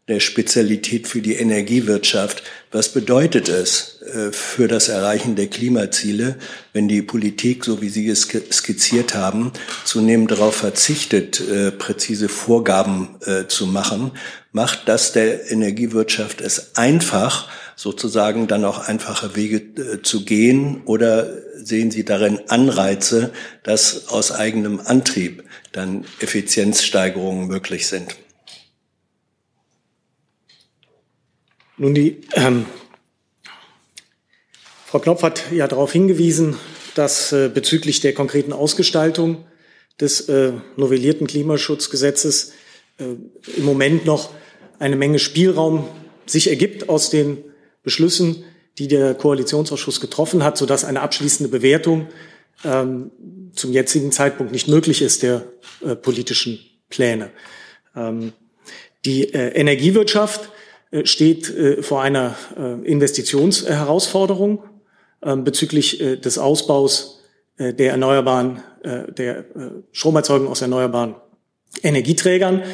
der 0.07 0.21
Spezialität 0.21 1.09
für 1.09 1.21
die 1.21 1.35
Energiewirtschaft. 1.35 2.45
Was 2.71 2.90
bedeutet 2.90 3.49
es 3.49 4.01
äh, 4.03 4.31
für 4.31 4.69
das 4.69 4.88
Erreichen 4.88 5.35
der 5.35 5.49
Klimaziele, 5.49 6.37
wenn 6.73 6.87
die 6.87 7.03
Politik, 7.03 7.64
so 7.64 7.83
wie 7.83 7.88
Sie 7.88 8.09
es 8.09 8.29
skizziert 8.53 9.17
haben, 9.17 9.53
zunehmend 9.85 10.31
darauf 10.31 10.55
verzichtet, 10.55 11.40
äh, 11.40 11.73
präzise 11.73 12.29
Vorgaben 12.29 13.17
zu 13.49 13.67
machen? 13.67 14.12
Macht 14.53 14.83
das 14.87 15.11
der 15.11 15.51
Energiewirtschaft 15.51 16.40
es 16.40 16.77
einfach, 16.77 17.49
sozusagen 17.75 18.47
dann 18.47 18.64
auch 18.64 18.87
einfache 18.87 19.35
Wege 19.35 20.01
zu 20.03 20.25
gehen? 20.25 20.83
Oder 20.85 21.43
sehen 21.64 21.90
Sie 21.90 22.05
darin 22.05 22.40
Anreize, 22.48 23.33
dass 23.62 24.09
aus 24.09 24.33
eigenem 24.33 24.81
Antrieb 24.81 25.44
dann 25.72 26.05
Effizienzsteigerungen 26.20 27.46
möglich 27.46 27.87
sind? 27.87 28.16
Nun, 31.77 31.94
die 31.94 32.20
ähm, 32.35 32.66
Frau 34.87 35.00
Knopf 35.00 35.22
hat 35.22 35.53
ja 35.53 35.66
darauf 35.66 35.90
hingewiesen, 35.90 36.57
dass 36.94 37.33
äh, 37.33 37.50
bezüglich 37.53 38.00
der 38.00 38.14
konkreten 38.14 38.53
Ausgestaltung 38.53 39.44
des 40.00 40.29
äh, 40.29 40.53
novellierten 40.77 41.27
Klimaschutzgesetzes 41.27 42.53
äh, 42.98 43.05
im 43.57 43.64
Moment 43.64 44.05
noch 44.05 44.31
eine 44.79 44.96
Menge 44.96 45.18
Spielraum 45.18 45.88
sich 46.27 46.48
ergibt 46.48 46.88
aus 46.88 47.11
den 47.11 47.38
Beschlüssen, 47.83 48.44
die 48.79 48.89
der 48.89 49.15
Koalitionsausschuss 49.15 50.01
getroffen 50.01 50.43
hat, 50.43 50.57
sodass 50.57 50.85
eine 50.85 51.01
abschließende 51.01 51.51
Bewertung 51.51 52.09
ähm, 52.65 53.11
zum 53.53 53.73
jetzigen 53.73 54.13
Zeitpunkt 54.13 54.53
nicht 54.53 54.69
möglich 54.69 55.03
ist 55.03 55.23
der 55.23 55.45
äh, 55.85 55.95
politischen 55.95 56.59
Pläne. 56.89 57.31
Ähm, 57.97 58.33
die 59.05 59.33
äh, 59.35 59.49
Energiewirtschaft 59.51 60.51
äh, 60.91 61.07
steht 61.07 61.51
äh, 61.51 61.83
vor 61.83 62.03
einer 62.03 62.37
äh, 62.57 62.87
Investitionsherausforderung 62.87 64.65
ähm, 65.23 65.45
bezüglich 65.45 65.99
des 65.99 66.39
Ausbaus 66.39 67.21
der 67.57 67.93
erneuerbaren, 67.93 68.65
der 68.83 69.45
Stromerzeugung 69.93 70.49
aus 70.49 70.61
erneuerbaren 70.61 71.15
Energieträgern 71.85 72.65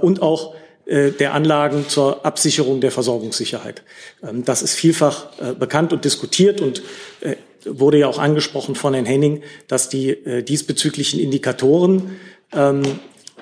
und 0.00 0.20
auch 0.20 0.56
der 0.86 1.32
Anlagen 1.32 1.88
zur 1.88 2.26
Absicherung 2.26 2.80
der 2.80 2.90
Versorgungssicherheit. 2.90 3.82
Ähm, 4.22 4.44
das 4.44 4.62
ist 4.62 4.74
vielfach 4.74 5.30
bekannt 5.54 5.92
und 5.92 6.04
diskutiert 6.04 6.60
und 6.60 6.82
wurde 7.64 7.98
ja 7.98 8.08
auch 8.08 8.18
angesprochen 8.18 8.74
von 8.74 8.92
Herrn 8.92 9.06
Henning, 9.06 9.42
dass 9.68 9.88
die 9.88 10.42
diesbezüglichen 10.42 11.18
Indikatoren 11.18 12.16
ähm, 12.52 12.82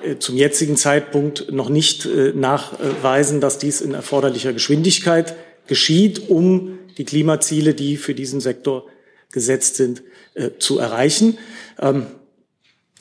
äh, 0.03 0.17
zum 0.19 0.35
jetzigen 0.35 0.75
Zeitpunkt 0.75 1.51
noch 1.51 1.69
nicht 1.69 2.05
äh, 2.05 2.33
nachweisen, 2.33 3.41
dass 3.41 3.57
dies 3.57 3.81
in 3.81 3.93
erforderlicher 3.93 4.53
Geschwindigkeit 4.53 5.35
geschieht, 5.67 6.29
um 6.29 6.79
die 6.97 7.05
Klimaziele, 7.05 7.73
die 7.73 7.97
für 7.97 8.13
diesen 8.13 8.41
Sektor 8.41 8.85
gesetzt 9.31 9.75
sind, 9.75 10.03
äh, 10.33 10.51
zu 10.59 10.79
erreichen. 10.79 11.37
Ähm, 11.79 12.07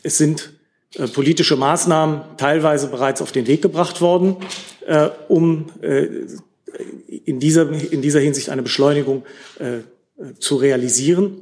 es 0.03 0.19
sind 0.19 0.52
politische 1.15 1.57
Maßnahmen 1.57 2.21
teilweise 2.37 2.89
bereits 2.89 3.23
auf 3.23 3.33
den 3.33 3.47
Weg 3.47 3.63
gebracht 3.63 4.01
worden, 4.01 4.37
um 5.29 5.67
in 7.25 7.41
dieser, 7.41 7.71
in 7.71 8.03
dieser 8.03 8.21
Hinsicht 8.21 8.51
eine 8.51 8.63
Beschleunigung 8.63 9.25
zu 10.39 10.57
realisieren. 10.57 11.39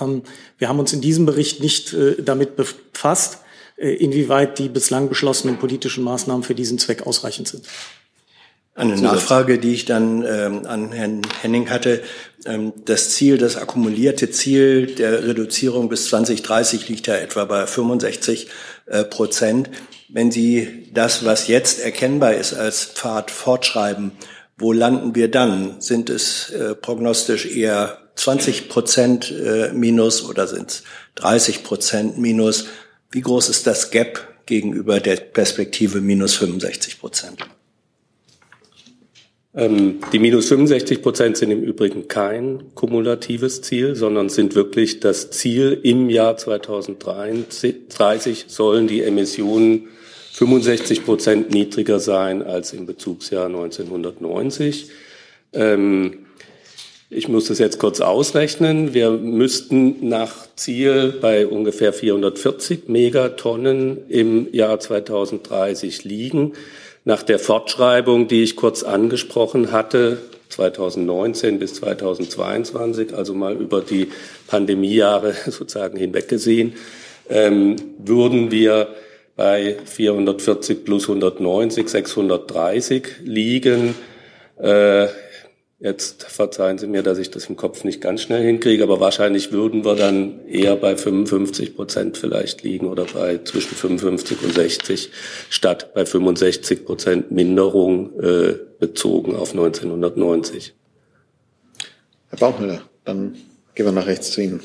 Ähm, 0.00 0.22
wir 0.58 0.68
haben 0.68 0.78
uns 0.78 0.92
in 0.92 1.00
diesem 1.00 1.26
Bericht 1.26 1.60
nicht 1.60 1.94
damit 2.22 2.56
befasst, 2.56 3.38
äh, 3.78 3.94
inwieweit 3.94 4.58
die 4.58 4.68
bislang 4.68 5.08
beschlossenen 5.08 5.56
politischen 5.56 6.02
Maßnahmen 6.02 6.42
für 6.42 6.54
diesen 6.54 6.78
Zweck 6.78 7.06
ausreichend 7.06 7.46
sind. 7.46 7.64
Eine 8.78 8.96
Nachfrage, 8.96 9.58
die 9.58 9.74
ich 9.74 9.86
dann 9.86 10.24
ähm, 10.24 10.64
an 10.64 10.92
Herrn 10.92 11.22
Henning 11.42 11.68
hatte. 11.68 12.00
Ähm, 12.46 12.72
das 12.84 13.10
Ziel, 13.10 13.36
das 13.36 13.56
akkumulierte 13.56 14.30
Ziel 14.30 14.94
der 14.94 15.26
Reduzierung 15.26 15.88
bis 15.88 16.06
2030 16.10 16.88
liegt 16.88 17.08
ja 17.08 17.16
etwa 17.16 17.44
bei 17.44 17.66
65 17.66 18.46
äh, 18.86 19.02
Prozent. 19.02 19.68
Wenn 20.08 20.30
Sie 20.30 20.90
das, 20.94 21.24
was 21.24 21.48
jetzt 21.48 21.80
erkennbar 21.80 22.34
ist, 22.34 22.54
als 22.54 22.84
Pfad 22.84 23.32
fortschreiben, 23.32 24.12
wo 24.56 24.72
landen 24.72 25.16
wir 25.16 25.28
dann? 25.28 25.80
Sind 25.80 26.08
es 26.08 26.50
äh, 26.50 26.76
prognostisch 26.76 27.46
eher 27.46 27.98
20 28.14 28.68
Prozent 28.68 29.32
äh, 29.32 29.72
minus 29.72 30.24
oder 30.24 30.46
sind 30.46 30.70
es 30.70 30.82
30 31.16 31.64
Prozent 31.64 32.18
minus? 32.18 32.66
Wie 33.10 33.22
groß 33.22 33.48
ist 33.48 33.66
das 33.66 33.90
Gap 33.90 34.44
gegenüber 34.46 35.00
der 35.00 35.16
Perspektive 35.16 36.00
minus 36.00 36.36
65 36.36 37.00
Prozent? 37.00 37.44
Ähm, 39.58 39.98
die 40.12 40.20
minus 40.20 40.46
65 40.46 41.02
Prozent 41.02 41.36
sind 41.36 41.50
im 41.50 41.64
Übrigen 41.64 42.06
kein 42.06 42.72
kumulatives 42.76 43.60
Ziel, 43.60 43.96
sondern 43.96 44.28
sind 44.28 44.54
wirklich 44.54 45.00
das 45.00 45.30
Ziel 45.30 45.80
im 45.82 46.08
Jahr 46.10 46.36
2030 46.36 48.44
sollen 48.46 48.86
die 48.86 49.02
Emissionen 49.02 49.88
65 50.34 51.04
Prozent 51.04 51.50
niedriger 51.50 51.98
sein 51.98 52.44
als 52.44 52.72
im 52.72 52.86
Bezugsjahr 52.86 53.46
1990. 53.46 54.90
Ähm, 55.52 56.26
ich 57.10 57.26
muss 57.26 57.46
das 57.46 57.58
jetzt 57.58 57.80
kurz 57.80 58.00
ausrechnen. 58.00 58.94
Wir 58.94 59.10
müssten 59.10 60.08
nach 60.08 60.46
Ziel 60.54 61.14
bei 61.20 61.48
ungefähr 61.48 61.92
440 61.92 62.86
Megatonnen 62.86 64.08
im 64.08 64.46
Jahr 64.52 64.78
2030 64.78 66.04
liegen. 66.04 66.52
Nach 67.08 67.22
der 67.22 67.38
Fortschreibung, 67.38 68.28
die 68.28 68.42
ich 68.42 68.54
kurz 68.54 68.82
angesprochen 68.82 69.72
hatte, 69.72 70.18
2019 70.50 71.58
bis 71.58 71.72
2022, 71.76 73.14
also 73.14 73.32
mal 73.32 73.56
über 73.56 73.80
die 73.80 74.08
Pandemiejahre 74.46 75.32
sozusagen 75.46 75.96
hinweggesehen, 75.96 76.74
ähm, 77.30 77.76
würden 77.96 78.50
wir 78.50 78.88
bei 79.36 79.78
440 79.86 80.84
plus 80.84 81.08
190, 81.08 81.88
630 81.88 83.06
liegen. 83.24 83.94
Äh, 84.60 85.06
Jetzt 85.80 86.24
verzeihen 86.24 86.76
Sie 86.76 86.88
mir, 86.88 87.04
dass 87.04 87.18
ich 87.18 87.30
das 87.30 87.46
im 87.46 87.54
Kopf 87.54 87.84
nicht 87.84 88.00
ganz 88.00 88.22
schnell 88.22 88.44
hinkriege, 88.44 88.82
aber 88.82 88.98
wahrscheinlich 88.98 89.52
würden 89.52 89.84
wir 89.84 89.94
dann 89.94 90.44
eher 90.48 90.74
bei 90.74 90.96
55 90.96 91.76
Prozent 91.76 92.16
vielleicht 92.16 92.64
liegen 92.64 92.86
oder 92.88 93.04
bei 93.04 93.38
zwischen 93.44 93.76
55 93.76 94.42
und 94.42 94.54
60 94.54 95.10
statt 95.50 95.94
bei 95.94 96.04
65 96.04 96.84
Prozent 96.84 97.30
Minderung 97.30 98.18
äh, 98.18 98.54
bezogen 98.80 99.36
auf 99.36 99.52
1990. 99.52 100.74
Herr 102.30 102.38
Bauchmüller, 102.38 102.82
dann 103.04 103.36
gehen 103.76 103.86
wir 103.86 103.92
nach 103.92 104.06
rechts 104.06 104.32
zu 104.32 104.42
Ihnen. 104.42 104.60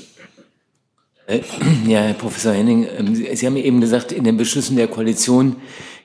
Äh, 1.27 1.41
ja, 1.87 2.01
Herr 2.01 2.15
Professor 2.15 2.53
Henning, 2.53 2.87
ähm, 2.97 3.13
Sie 3.13 3.45
haben 3.45 3.57
eben 3.57 3.81
gesagt, 3.81 4.11
in 4.11 4.23
den 4.23 4.37
Beschlüssen 4.37 4.77
der 4.77 4.87
Koalition 4.87 5.57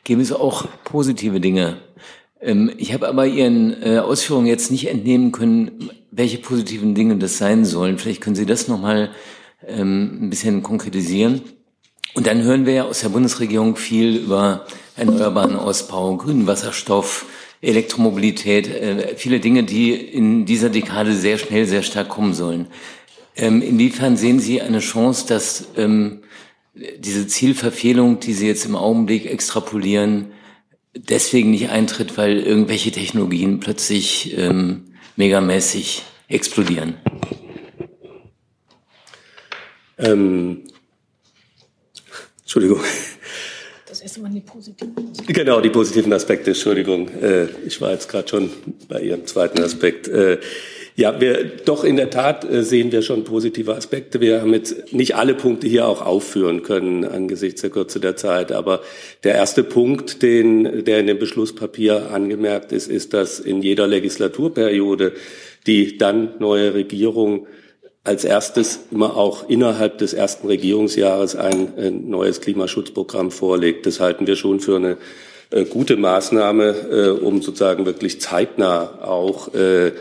gäbe 0.05 0.21
es 0.21 0.33
auch 0.33 0.69
positive 0.85 1.41
Dinge. 1.41 1.79
Ähm, 2.41 2.71
ich 2.77 2.93
habe 2.93 3.09
aber 3.09 3.27
Ihren 3.27 3.83
äh, 3.83 3.99
Ausführungen 3.99 4.47
jetzt 4.47 4.71
nicht 4.71 4.89
entnehmen 4.89 5.33
können, 5.33 5.91
welche 6.11 6.39
positiven 6.39 6.95
Dinge 6.95 7.17
das 7.17 7.39
sein 7.39 7.65
sollen. 7.65 7.99
Vielleicht 7.99 8.21
können 8.21 8.37
Sie 8.37 8.47
das 8.47 8.69
nochmal 8.69 9.11
ähm, 9.67 10.19
ein 10.23 10.31
bisschen 10.31 10.63
konkretisieren. 10.63 11.43
Und 12.15 12.27
dann 12.27 12.43
hören 12.43 12.67
wir 12.67 12.73
ja 12.73 12.85
aus 12.85 13.01
der 13.01 13.11
Bundesregierung 13.11 13.77
viel 13.77 14.17
über 14.17 14.67
erneuerbaren 14.97 15.57
Ausbau, 15.57 16.17
grünen 16.17 16.47
Wasserstoff, 16.47 17.27
Elektromobilität, 17.61 18.69
äh, 18.69 19.15
viele 19.17 19.41
Dinge, 19.41 19.65
die 19.65 19.93
in 19.93 20.47
dieser 20.47 20.71
Dekade 20.71 21.15
sehr 21.15 21.39
schnell, 21.39 21.67
sehr 21.67 21.83
stark 21.83 22.09
kommen 22.09 22.35
sollen. 22.35 22.69
Ähm, 23.37 23.63
inwiefern 23.63 24.17
sehen 24.17 24.41
Sie 24.41 24.61
eine 24.61 24.81
Chance, 24.81 25.27
dass 25.29 25.69
diese 26.99 27.27
Zielverfehlung, 27.27 28.21
die 28.21 28.33
Sie 28.33 28.47
jetzt 28.47 28.65
im 28.65 28.77
Augenblick 28.77 29.27
extrapolieren, 29.27 30.33
deswegen 31.09 31.51
nicht 31.51 31.71
eintritt, 31.71 32.17
weil 32.17 32.39
irgendwelche 32.39 32.91
Technologien 32.91 33.61
plötzlich 33.61 34.37
ähm, 34.37 34.95
megamäßig 35.17 36.03
explodieren? 36.29 36.95
Ähm, 39.99 40.65
Entschuldigung. 42.41 42.81
Das 43.87 44.01
erste 44.01 44.21
Mal 44.21 44.31
die 44.31 44.41
positiven 44.41 45.11
Aspekte. 45.11 45.33
Genau, 45.33 45.61
die 45.61 45.71
positiven 45.71 46.13
Aspekte, 46.13 46.51
Entschuldigung. 46.51 47.09
Äh, 47.21 47.47
ich 47.67 47.81
war 47.81 47.93
jetzt 47.93 48.09
gerade 48.09 48.29
schon 48.29 48.51
bei 48.89 49.01
Ihrem 49.01 49.27
zweiten 49.27 49.63
Aspekt. 49.63 50.09
Äh, 50.09 50.39
ja, 50.99 51.21
wir 51.21 51.45
doch 51.65 51.85
in 51.85 51.95
der 51.95 52.11
Tat 52.11 52.45
äh, 52.45 52.65
sehen 52.65 52.91
wir 52.91 53.03
schon 53.03 53.23
positive 53.23 53.77
Aspekte. 53.77 54.21
Wir 54.21 54.41
haben 54.41 54.53
jetzt 54.53 54.93
nicht 54.93 55.15
alle 55.15 55.35
Punkte 55.35 55.69
hier 55.69 55.87
auch 55.87 56.05
aufführen 56.05 56.65
können 56.65 57.05
angesichts 57.05 57.61
der 57.61 57.71
Kürze 57.71 58.01
der 58.01 58.17
Zeit. 58.17 58.51
Aber 58.51 58.81
der 59.23 59.37
erste 59.37 59.63
Punkt, 59.63 60.23
den, 60.23 60.85
der 60.85 60.99
in 60.99 61.07
dem 61.07 61.21
Beschlusspapier 61.21 62.11
angemerkt 62.11 62.73
ist, 62.73 62.89
ist, 62.89 63.15
dass 63.15 63.39
in 63.39 63.63
jeder 63.63 63.87
Legislaturperiode 63.87 65.13
die 65.69 65.99
dann 65.99 66.33
neue 66.41 66.75
Regierung 66.75 67.47
als 68.03 68.25
erstes 68.25 68.81
immer 68.91 69.17
auch 69.17 69.49
innerhalb 69.49 69.99
des 69.99 70.15
ersten 70.15 70.49
Regierungsjahres 70.49 71.37
ein, 71.37 71.79
ein 71.79 72.11
neues 72.11 72.41
Klimaschutzprogramm 72.41 73.31
vorlegt. 73.31 73.87
Das 73.87 74.01
halten 74.01 74.27
wir 74.27 74.35
schon 74.35 74.59
für 74.59 74.75
eine 74.75 74.97
äh, 75.51 75.65
gute 75.65 75.97
Maßnahme, 75.97 76.75
äh, 76.91 77.09
um 77.11 77.41
sozusagen 77.41 77.87
wirklich 77.87 78.21
zeitnah 78.21 78.99
auch 79.01 79.55
äh, 79.55 79.93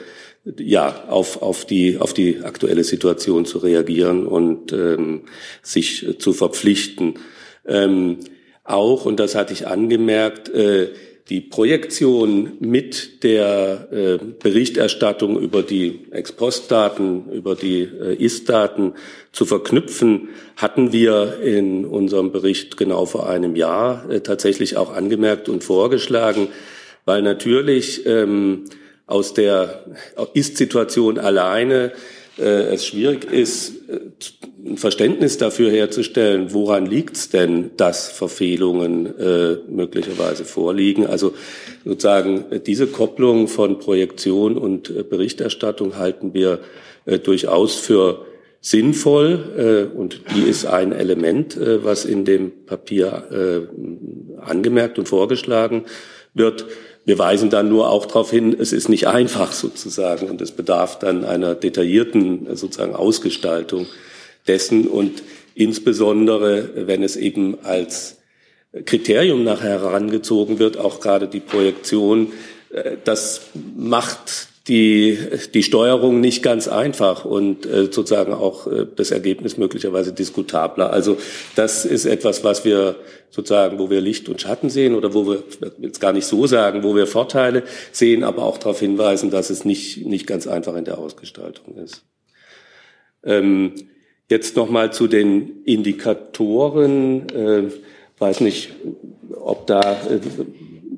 ja, 0.60 1.06
auf, 1.08 1.42
auf, 1.42 1.66
die, 1.66 1.98
auf 1.98 2.14
die 2.14 2.40
aktuelle 2.44 2.84
Situation 2.84 3.46
zu 3.46 3.58
reagieren 3.60 4.28
und 4.28 4.72
ähm, 4.72 5.24
sich 5.62 6.16
zu 6.20 6.34
verpflichten. 6.34 7.16
Ähm, 7.66 8.18
auch, 8.64 9.06
und 9.06 9.20
das 9.20 9.36
hatte 9.36 9.54
ich 9.54 9.68
angemerkt, 9.68 10.50
äh, 10.50 10.90
die 11.30 11.42
Projektion 11.42 12.54
mit 12.60 13.24
der 13.24 13.90
äh, 13.92 14.18
Berichterstattung 14.18 15.40
über 15.40 15.62
die 15.62 16.08
Ex-Post-Daten, 16.12 17.32
über 17.32 17.56
die 17.56 17.82
äh, 17.82 18.16
Ist-Daten 18.16 18.94
zu 19.34 19.46
verknüpfen, 19.46 20.30
hatten 20.56 20.94
wir 20.94 21.40
in 21.44 21.86
unserem 21.86 22.32
Bericht 22.32 22.78
genau 22.78 23.06
vor 23.06 23.30
einem 23.30 23.58
Jahr 23.58 24.10
äh, 24.10 24.22
tatsächlich 24.22 24.78
auch 24.78 24.94
angemerkt 24.94 25.50
und 25.50 25.66
vorgeschlagen, 25.66 26.48
weil 27.04 27.22
natürlich 27.22 28.06
ähm, 28.06 28.66
aus 29.08 29.34
der 29.34 29.86
Ist-Situation 30.34 31.18
alleine 31.18 31.94
äh, 32.38 32.74
es 32.74 32.86
schwierig 32.86 33.32
ist, 33.32 33.90
äh, 33.90 34.00
ein 34.66 34.78
Verständnis 34.78 35.38
dafür 35.38 35.72
herzustellen, 35.72 36.54
woran 36.54 36.86
liegt 36.86 37.16
es 37.16 37.30
denn, 37.30 37.72
dass 37.78 38.10
Verfehlungen 38.10 39.18
äh, 39.18 39.58
möglicherweise 39.70 40.46
vorliegen. 40.46 41.06
Also 41.08 41.34
sozusagen 41.86 42.46
diese 42.66 42.88
Kopplung 42.88 43.48
von 43.48 43.80
Projektion 43.80 44.58
und 44.58 44.90
äh, 44.90 45.04
Berichterstattung 45.04 45.98
halten 45.98 46.34
wir 46.34 46.60
äh, 47.06 47.18
durchaus 47.20 47.76
für 47.76 48.26
sinnvoll 48.60 49.88
äh, 49.94 49.98
und 49.98 50.22
die 50.36 50.50
ist 50.50 50.66
ein 50.66 50.92
Element, 50.92 51.56
äh, 51.56 51.84
was 51.84 52.06
in 52.06 52.26
dem 52.26 52.66
Papier 52.66 53.24
äh, 53.32 54.42
angemerkt 54.42 55.00
und 55.00 55.08
vorgeschlagen 55.08 55.86
wird. 56.34 56.66
Wir 57.08 57.18
weisen 57.18 57.50
dann 57.50 57.70
nur 57.70 57.90
auch 57.90 58.06
darauf 58.06 58.32
hin, 58.32 58.54
es 58.60 58.74
ist 58.74 58.90
nicht 58.90 59.08
einfach 59.08 59.54
sozusagen 59.54 60.30
und 60.30 60.42
es 60.42 60.52
bedarf 60.52 61.00
dann 61.00 61.24
einer 61.24 61.56
detaillierten 61.56 62.54
sozusagen 62.58 62.94
Ausgestaltung 62.94 63.86
dessen 64.46 64.90
und 64.90 65.24
insbesondere, 65.56 66.86
wenn 66.86 67.04
es 67.04 67.16
eben 67.16 67.60
als 67.64 68.18
Kriterium 68.84 69.46
nachher 69.46 69.80
herangezogen 69.80 70.60
wird, 70.60 70.76
auch 70.76 71.00
gerade 71.00 71.30
die 71.30 71.40
Projektion, 71.40 72.34
äh, 72.72 72.98
das 73.06 73.52
macht 73.78 74.50
die, 74.68 75.18
die 75.54 75.64
Steuerung 75.64 76.20
nicht 76.20 76.44
ganz 76.44 76.68
einfach 76.68 77.24
und 77.24 77.66
äh, 77.66 77.84
sozusagen 77.84 78.34
auch 78.34 78.68
äh, 78.68 78.86
das 78.96 79.12
Ergebnis 79.12 79.58
möglicherweise 79.58 80.12
diskutabler. 80.12 80.92
Also 80.92 81.18
das 81.56 81.86
ist 81.86 82.06
etwas, 82.06 82.44
was 82.44 82.66
wir 82.66 82.96
sozusagen, 83.30 83.80
wo 83.80 83.90
wir 83.90 84.02
Licht 84.02 84.28
und 84.30 84.42
Schatten 84.42 84.70
sehen 84.70 84.96
oder 84.96 85.14
wo 85.14 85.28
wir 85.28 85.44
jetzt 85.80 86.02
gar 86.02 86.12
nicht 86.12 86.26
so 86.26 86.48
sagen, 86.48 86.84
wo 86.84 86.96
wir 86.96 87.08
Vorteile 87.08 87.64
sehen, 87.92 88.24
aber 88.24 88.44
auch 88.44 88.58
darauf 88.58 88.80
hinweisen, 88.80 89.32
dass 89.32 89.50
es 89.50 89.64
nicht, 89.64 90.06
nicht 90.06 90.28
ganz 90.28 90.48
einfach 90.48 90.76
in 90.76 90.86
der 90.86 90.98
Ausgestaltung 90.98 91.78
ist. 91.78 92.04
Ähm, 93.24 93.74
jetzt 94.30 94.56
nochmal 94.56 94.92
zu 94.92 95.08
den 95.08 95.64
Indikatoren. 95.64 97.30
Äh, 97.30 97.64
weiß 98.20 98.42
nicht, 98.42 98.72
ob 99.40 99.68
da 99.68 99.94
äh, 100.10 100.20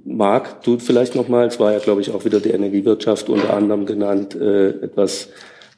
Marc, 0.09 0.63
du 0.63 0.79
vielleicht 0.79 1.13
nochmal, 1.13 1.47
es 1.47 1.59
war 1.59 1.71
ja, 1.71 1.77
glaube 1.77 2.01
ich, 2.01 2.11
auch 2.11 2.25
wieder 2.25 2.39
die 2.39 2.49
Energiewirtschaft 2.49 3.29
unter 3.29 3.53
anderem 3.53 3.85
genannt, 3.85 4.33
äh, 4.33 4.69
etwas 4.69 5.29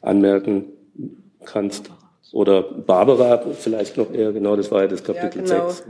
anmerken 0.02 0.66
kannst. 1.44 1.92
Oder 2.34 2.64
Barbara 2.64 3.44
vielleicht 3.60 3.98
noch 3.98 4.14
eher, 4.14 4.32
genau, 4.32 4.56
das 4.56 4.72
war 4.72 4.84
ja 4.84 4.88
das 4.88 5.04
Kapitel 5.04 5.46
ja, 5.46 5.56
genau. 5.56 5.70
6. 5.70 5.84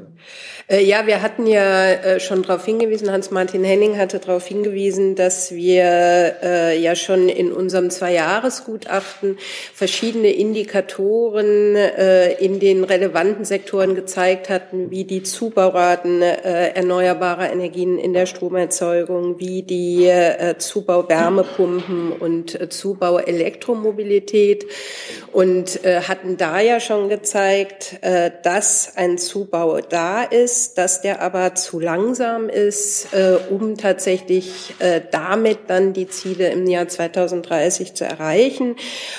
Äh, 0.71 0.84
ja, 0.84 1.06
wir 1.06 1.21
hatten 1.21 1.45
ja 1.45 1.91
äh, 1.91 2.19
schon 2.19 2.41
darauf 2.43 2.65
hingewiesen, 2.65 3.12
Hans-Martin 3.12 3.63
Henning 3.63 3.97
hatte 3.97 4.19
darauf 4.19 4.47
hingewiesen, 4.47 5.15
dass 5.15 5.51
wir 5.51 5.84
äh, 6.41 6.80
ja 6.80 6.95
schon 6.95 7.30
in 7.30 7.51
unserem 7.51 7.89
Zwei-Jahres-Gutachten 7.89 9.38
verschiedene 9.74 10.32
Indikatoren 10.32 11.76
in 11.76 12.59
den 12.59 12.84
relevanten 12.84 13.45
Sektoren 13.45 13.95
gezeigt 13.95 14.49
hatten, 14.49 14.89
wie 14.91 15.03
die 15.03 15.24
Zubauraten 15.24 16.22
erneuerbarer 16.22 17.51
Energien 17.51 17.97
in 17.97 18.13
der 18.13 18.26
Stromerzeugung, 18.26 19.39
wie 19.39 19.63
die 19.63 20.09
Zubau 20.57 21.07
Wärmepumpen 21.07 22.11
und 22.13 22.72
Zubau 22.72 23.18
Elektromobilität 23.18 24.65
und 25.32 25.82
hatten 25.84 26.30
hatten 26.32 26.38
da 26.38 26.59
ja 26.59 26.79
schon 26.79 27.09
gezeigt, 27.09 27.97
äh, 28.01 28.32
dass 28.43 28.93
ein 28.95 29.17
Zubau 29.17 29.79
da 29.82 30.23
ist, 30.23 30.77
dass 30.77 31.01
der 31.01 31.21
aber 31.21 31.55
zu 31.55 31.79
langsam 31.79 32.47
ist, 32.47 33.13
äh, 33.13 33.38
um 33.49 33.77
tatsächlich 33.77 34.75
äh, 34.79 35.01
damit 35.11 35.59
dann 35.67 35.91
die 35.93 36.07
Ziele 36.07 36.49
im 36.49 36.67
Jahr 36.67 36.88
2030 36.88 37.95
zu 37.95 38.05
erreichen. 38.05 38.75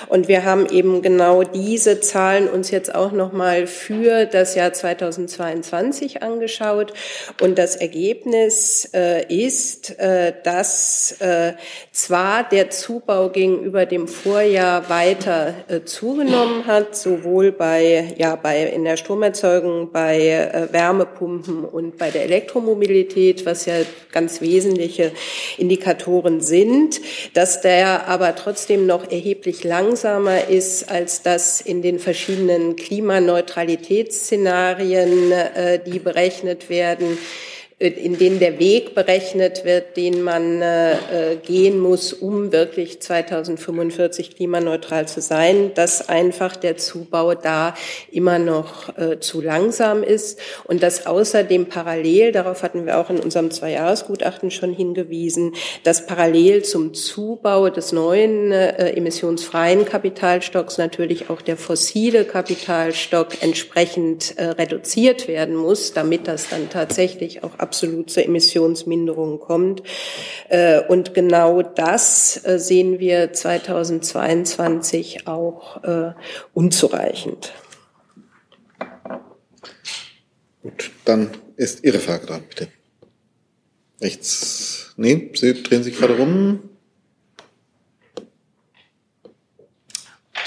Und 0.08 0.28
wir 0.28 0.44
haben 0.44 0.66
eben 0.66 1.02
genau 1.02 1.42
diese 1.42 2.00
Zahlen 2.00 2.48
uns 2.48 2.70
jetzt 2.70 2.94
auch 2.94 3.12
nochmal 3.12 3.66
für 3.66 4.24
das 4.24 4.54
Jahr 4.54 4.72
2022 4.72 6.22
angeschaut. 6.22 6.94
Und 7.40 7.58
das 7.58 7.76
Ergebnis 7.76 8.88
ist, 9.28 9.96
dass 10.44 11.16
zwar 11.92 12.48
der 12.48 12.70
Zubau 12.70 13.30
gegenüber 13.30 13.86
dem 13.86 14.08
Vorjahr 14.08 14.88
weiter 14.88 15.54
zugenommen 15.84 16.66
hat, 16.66 16.96
sowohl 17.03 17.53
bei, 17.53 18.14
ja, 18.16 18.34
bei, 18.36 18.64
in 18.64 18.84
der 18.84 18.96
Stromerzeugung, 18.96 19.92
bei 19.92 20.28
äh, 20.28 20.72
Wärmepumpen 20.72 21.64
und 21.64 21.98
bei 21.98 22.11
der 22.11 22.22
Elektromobilität, 22.24 23.44
was 23.44 23.66
ja 23.66 23.74
ganz 24.11 24.40
wesentliche 24.40 25.12
Indikatoren 25.59 26.40
sind, 26.40 27.03
dass 27.34 27.61
der 27.61 28.09
aber 28.09 28.34
trotzdem 28.34 28.86
noch 28.86 29.11
erheblich 29.11 29.64
langsamer 29.64 30.48
ist, 30.48 30.90
als 30.90 31.20
das 31.22 31.61
in 31.61 31.82
den 31.82 31.98
verschiedenen 31.98 32.76
Klimaneutralitätsszenarien, 32.76 35.32
äh, 35.32 35.78
die 35.84 35.98
berechnet 35.98 36.70
werden, 36.70 37.18
in 37.83 38.16
denen 38.16 38.39
der 38.39 38.59
Weg 38.59 38.95
berechnet 38.95 39.64
wird, 39.64 39.97
den 39.97 40.22
man 40.22 40.62
äh, 40.62 40.93
äh 40.93 41.37
gehen 41.43 41.80
muss, 41.80 42.12
um 42.12 42.53
wirklich 42.53 43.01
2045 43.01 44.37
klimaneutral 44.37 45.09
zu 45.09 45.20
sein, 45.20 45.72
dass 45.74 46.09
einfach 46.09 46.55
der 46.57 46.76
Zubau 46.76 47.35
da 47.35 47.74
immer 48.11 48.39
noch 48.39 48.97
äh, 48.97 49.18
zu 49.18 49.41
langsam 49.41 50.03
ist 50.03 50.39
und 50.64 50.83
dass 50.83 51.07
außerdem 51.07 51.66
parallel, 51.66 52.30
darauf 52.30 52.62
hatten 52.62 52.87
wir 52.87 52.99
auch 52.99 53.11
in 53.11 53.18
unserem 53.18 53.51
Zweijahresgutachten 53.51 54.51
schon 54.51 54.72
hingewiesen, 54.72 55.55
dass 55.83 56.07
parallel 56.07 56.62
zum 56.62 56.95
Zubau 56.95 57.68
des 57.68 57.93
neuen 57.93 58.53
äh, 58.53 58.93
emissionsfreien 58.93 59.85
Kapitalstocks 59.85 60.78
natürlich 60.78 61.30
auch 61.30 61.43
der 61.43 61.57
fossile 61.57 62.24
Kapitalstock 62.24 63.43
entsprechend 63.43 64.39
äh, 64.39 64.45
reduziert 64.45 65.26
werden 65.26 65.57
muss, 65.57 65.93
damit 65.93 66.28
das 66.28 66.49
dann 66.49 66.70
tatsächlich 66.70 67.43
auch 67.43 67.59
absolut 67.72 68.10
zur 68.10 68.24
Emissionsminderung 68.26 69.40
kommt. 69.40 69.82
Äh, 70.50 70.80
und 70.80 71.14
genau 71.14 71.62
das 71.62 72.38
äh, 72.44 72.58
sehen 72.58 72.98
wir 72.98 73.32
2022 73.32 75.26
auch 75.26 75.82
äh, 75.82 76.12
unzureichend. 76.52 77.54
Gut, 80.62 80.90
dann 81.06 81.30
ist 81.56 81.82
Ihre 81.82 81.98
Frage 81.98 82.26
dran, 82.26 82.42
bitte. 82.46 82.68
Rechts. 84.02 84.92
Nee, 84.98 85.30
Sie 85.34 85.62
drehen 85.62 85.82
sich 85.82 85.96
gerade 85.96 86.18
rum. 86.18 86.68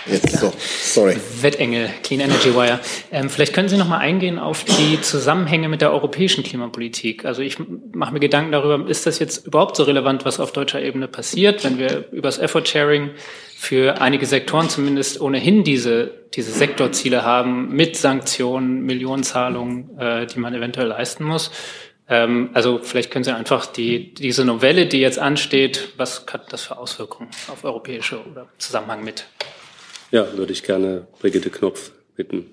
Jetzt 0.06 0.38
so, 0.38 0.54
sorry. 0.96 1.18
Wettengel, 1.42 1.90
Clean 2.04 2.22
Energy 2.22 2.56
Wire. 2.56 2.80
Ähm, 3.12 3.30
vielleicht 3.30 3.54
können 3.54 3.68
Sie 3.68 3.78
noch 3.78 3.88
mal 3.88 3.98
eingehen 3.98 4.40
auf 4.40 4.64
die 4.64 5.00
Zusammenhänge 5.02 5.68
mit 5.68 5.82
der 5.82 5.92
europäischen 5.92 6.44
Klimapolitik. 6.44 7.26
Also 7.26 7.42
ich 7.42 7.58
mache 7.94 8.14
mir 8.14 8.22
Gedanken 8.22 8.54
darüber, 8.54 8.90
ist 8.90 9.06
das 9.06 9.20
jetzt 9.20 9.46
überhaupt 9.46 9.76
so 9.76 9.84
relevant, 9.84 10.24
was 10.24 10.40
auf 10.40 10.54
deutscher 10.54 10.82
Ebene 10.82 11.10
passiert, 11.10 11.66
wenn 11.66 11.78
wir 11.78 12.06
über 12.12 12.30
das 12.30 12.40
Effort 12.40 12.66
Sharing 12.66 13.12
für 13.58 14.02
einige 14.02 14.26
Sektoren 14.26 14.70
zumindest 14.70 15.20
ohnehin 15.20 15.66
diese, 15.66 16.12
diese 16.34 16.52
Sektorziele 16.52 17.24
haben 17.24 17.76
mit 17.76 17.98
Sanktionen, 17.98 18.84
Millionenzahlungen, 18.84 20.00
äh, 20.00 20.28
die 20.28 20.40
man 20.40 20.54
eventuell 20.54 20.88
leisten 20.88 21.26
muss. 21.26 21.52
Ähm, 22.08 22.52
also 22.54 22.80
vielleicht 22.82 23.12
können 23.12 23.26
Sie 23.26 23.36
einfach 23.36 23.66
die, 23.66 24.14
diese 24.14 24.46
Novelle, 24.46 24.86
die 24.86 25.00
jetzt 25.00 25.20
ansteht, 25.20 25.90
was 25.98 26.26
hat 26.32 26.54
das 26.54 26.64
für 26.64 26.78
Auswirkungen 26.78 27.30
auf 27.52 27.66
europäische 27.66 28.24
oder 28.26 28.48
Zusammenhang 28.58 29.04
mit? 29.04 29.26
Ja, 30.12 30.38
würde 30.38 30.54
ich 30.54 30.64
gerne 30.64 31.08
Brigitte 31.20 31.50
Knopf 31.50 31.92
bitten. 32.16 32.46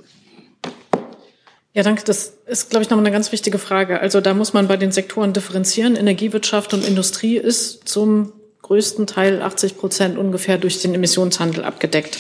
Ja, 1.74 1.82
danke. 1.82 2.02
Das 2.04 2.34
ist, 2.46 2.70
glaube 2.70 2.82
ich, 2.82 2.90
nochmal 2.90 3.06
eine 3.06 3.14
ganz 3.14 3.32
wichtige 3.32 3.58
Frage. 3.58 4.00
Also 4.00 4.20
da 4.20 4.34
muss 4.34 4.52
man 4.52 4.68
bei 4.68 4.76
den 4.76 4.92
Sektoren 4.92 5.32
differenzieren. 5.32 5.96
Energiewirtschaft 5.96 6.74
und 6.74 6.86
Industrie 6.86 7.38
ist 7.38 7.88
zum 7.88 8.32
größten 8.62 9.06
Teil 9.06 9.42
80 9.42 9.78
Prozent 9.78 10.18
ungefähr 10.18 10.58
durch 10.58 10.82
den 10.82 10.94
Emissionshandel 10.94 11.64
abgedeckt. 11.64 12.18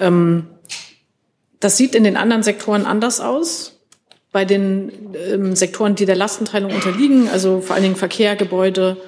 Ähm, 0.00 0.46
das 1.60 1.76
sieht 1.76 1.94
in 1.94 2.04
den 2.04 2.16
anderen 2.16 2.42
Sektoren 2.42 2.84
anders 2.84 3.20
aus. 3.20 3.80
Bei 4.30 4.44
den 4.44 4.92
ähm, 5.32 5.56
Sektoren, 5.56 5.94
die 5.94 6.04
der 6.04 6.16
Lastenteilung 6.16 6.74
unterliegen, 6.74 7.28
also 7.28 7.62
vor 7.62 7.74
allen 7.74 7.82
Dingen 7.82 7.96
Verkehr, 7.96 8.36
Gebäude, 8.36 8.98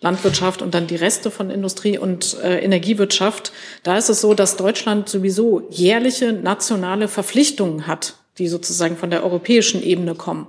Landwirtschaft 0.00 0.62
und 0.62 0.74
dann 0.74 0.86
die 0.86 0.96
Reste 0.96 1.30
von 1.30 1.50
Industrie 1.50 1.98
und 1.98 2.36
äh, 2.42 2.58
Energiewirtschaft. 2.60 3.52
Da 3.82 3.98
ist 3.98 4.08
es 4.08 4.20
so, 4.20 4.32
dass 4.32 4.56
Deutschland 4.56 5.08
sowieso 5.08 5.66
jährliche 5.70 6.32
nationale 6.32 7.08
Verpflichtungen 7.08 7.86
hat, 7.86 8.14
die 8.38 8.46
sozusagen 8.46 8.96
von 8.96 9.10
der 9.10 9.24
europäischen 9.24 9.82
Ebene 9.82 10.14
kommen. 10.14 10.46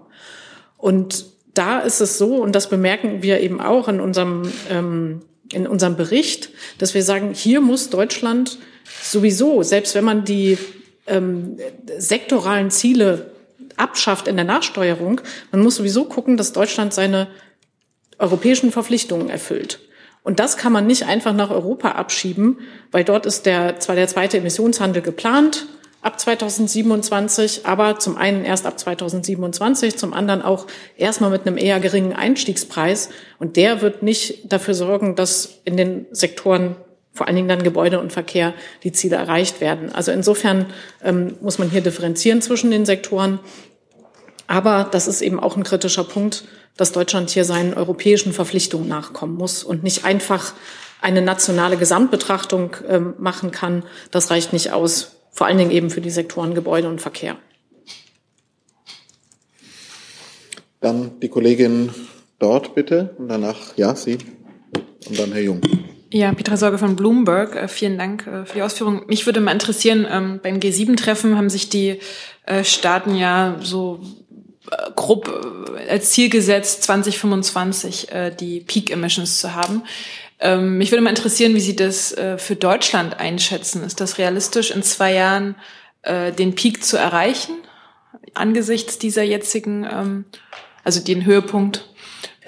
Und 0.78 1.26
da 1.56 1.80
ist 1.80 2.00
es 2.00 2.20
so, 2.20 2.36
und 2.36 2.54
das 2.54 2.70
bemerken 2.70 3.24
wir 3.24 3.40
eben 3.40 3.60
auch 3.60 3.88
in 3.88 4.00
unserem, 4.00 4.52
ähm, 4.70 5.22
in 5.52 5.66
unserem 5.66 5.96
Bericht, 5.96 6.52
dass 6.78 6.94
wir 6.94 7.04
sagen, 7.04 7.34
hier 7.34 7.60
muss 7.60 7.90
Deutschland 7.90 8.60
sowieso, 9.02 9.64
selbst 9.64 9.96
wenn 9.96 10.04
man 10.04 10.26
die 10.26 10.60
ähm, 11.08 11.58
sektoralen 11.98 12.70
Ziele 12.70 13.32
abschafft 13.78 14.28
in 14.28 14.36
der 14.36 14.46
Nachsteuerung, 14.46 15.22
man 15.52 15.62
muss 15.62 15.76
sowieso 15.76 16.06
gucken, 16.06 16.38
dass 16.38 16.54
Deutschland 16.54 16.94
seine 16.94 17.28
europäischen 18.20 18.72
Verpflichtungen 18.72 19.30
erfüllt. 19.30 19.80
Und 20.24 20.40
das 20.40 20.58
kann 20.58 20.74
man 20.74 20.86
nicht 20.86 21.06
einfach 21.06 21.34
nach 21.34 21.50
Europa 21.50 21.92
abschieben, 21.92 22.60
weil 22.92 23.04
dort 23.04 23.26
ist 23.26 23.46
der, 23.46 23.80
zwar 23.80 23.96
der 23.96 24.08
zweite 24.08 24.38
Emissionshandel 24.38 25.02
geplant 25.02 25.66
ab 26.02 26.20
2027, 26.20 27.66
aber 27.66 28.00
zum 28.00 28.18
einen 28.18 28.46
erst 28.46 28.66
ab 28.66 28.80
2027, 28.80 29.98
zum 29.98 30.14
anderen 30.14 30.42
auch 30.42 30.68
erstmal 30.98 31.30
mit 31.30 31.46
einem 31.46 31.58
eher 31.58 31.80
geringen 31.80 32.14
Einstiegspreis. 32.14 33.10
Und 33.38 33.58
der 33.58 33.82
wird 33.82 34.04
nicht 34.04 34.52
dafür 34.52 34.74
sorgen, 34.74 35.16
dass 35.16 35.60
in 35.66 35.78
den 35.78 36.06
Sektoren 36.12 36.76
vor 37.12 37.28
allen 37.28 37.36
Dingen 37.36 37.50
dann 37.50 37.64
Gebäude 37.64 38.00
und 38.00 38.14
Verkehr 38.14 38.54
die 38.84 38.94
Ziele 38.94 39.18
erreicht 39.18 39.60
werden. 39.60 39.94
Also 39.94 40.12
insofern 40.12 40.68
ähm, 41.04 41.36
muss 41.42 41.58
man 41.60 41.70
hier 41.70 41.82
differenzieren 41.82 42.42
zwischen 42.42 42.72
den 42.72 42.86
Sektoren. 42.86 43.40
Aber 44.50 44.90
das 44.92 45.08
ist 45.08 45.22
eben 45.22 45.40
auch 45.40 45.58
ein 45.58 45.64
kritischer 45.64 46.04
Punkt, 46.04 46.44
dass 46.76 46.92
Deutschland 46.92 47.30
hier 47.30 47.46
seinen 47.46 47.76
europäischen 47.76 48.34
Verpflichtungen 48.34 48.88
nachkommen 48.88 49.36
muss 49.36 49.64
und 49.64 49.84
nicht 49.84 50.06
einfach 50.06 50.54
eine 51.02 51.22
nationale 51.22 51.78
Gesamtbetrachtung 51.78 52.74
äh, 52.88 53.00
machen 53.00 53.52
kann. 53.52 53.84
Das 54.10 54.32
reicht 54.32 54.52
nicht 54.52 54.72
aus, 54.72 55.18
vor 55.30 55.46
allen 55.46 55.60
Dingen 55.60 55.70
eben 55.70 55.92
für 55.92 56.02
die 56.02 56.10
Sektoren 56.10 56.56
Gebäude 56.56 56.90
und 56.90 57.00
Verkehr. 57.00 57.36
Dann 60.82 61.20
die 61.20 61.30
Kollegin 61.30 61.92
dort 62.40 62.74
bitte 62.74 63.14
und 63.20 63.28
danach, 63.28 63.78
ja, 63.78 63.94
Sie 63.94 64.18
und 65.08 65.20
dann 65.20 65.32
Herr 65.32 65.44
Jung. 65.44 65.62
Ja, 66.12 66.34
Petra 66.34 66.58
Sorge 66.58 66.80
von 66.80 66.96
Bloomberg. 66.96 67.56
Äh, 67.56 67.68
vielen 67.68 68.00
Dank 68.00 68.26
äh, 68.26 68.46
für 68.46 68.56
die 68.56 68.62
Ausführung. 68.64 69.04
Mich 69.06 69.28
würde 69.28 69.42
mal 69.42 69.52
interessieren, 69.52 70.08
ähm, 70.10 70.40
beim 70.42 70.56
G7-Treffen 70.56 71.38
haben 71.38 71.52
sich 71.52 71.70
die 71.70 72.00
äh, 72.48 72.64
Staaten 72.64 73.16
ja 73.16 73.58
so 73.62 74.00
grob 74.96 75.28
äh, 75.78 75.90
als 75.90 76.12
Ziel 76.12 76.30
gesetzt, 76.30 76.84
2025 76.84 78.12
äh, 78.12 78.32
die 78.32 78.62
Peak 78.62 78.92
Emissions 78.92 79.40
zu 79.40 79.56
haben. 79.56 79.84
Ähm, 80.40 80.78
mich 80.78 80.92
würde 80.92 81.04
mal 81.04 81.10
interessieren, 81.10 81.54
wie 81.56 81.60
Sie 81.60 81.76
das 81.76 82.14
äh, 82.14 82.38
für 82.38 82.56
Deutschland 82.56 83.20
einschätzen. 83.20 83.84
Ist 83.84 84.00
das 84.00 84.18
realistisch, 84.18 84.72
in 84.72 84.84
zwei 84.84 85.14
Jahren 85.14 85.56
äh, 86.04 86.32
den 86.32 86.56
Peak 86.56 86.84
zu 86.84 86.98
erreichen, 86.98 87.56
angesichts 88.34 88.98
dieser 88.98 89.24
jetzigen, 89.24 89.86
ähm, 89.90 90.26
also 90.84 91.04
den 91.04 91.26
Höhepunkt, 91.26 91.90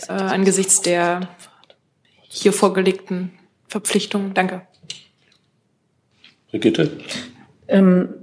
äh, 0.07 0.13
angesichts 0.13 0.81
der 0.81 1.29
hier 2.21 2.53
vorgelegten 2.53 3.31
Verpflichtungen? 3.67 4.33
Danke. 4.33 4.61
Brigitte? 6.49 6.97
Ähm, 7.67 8.20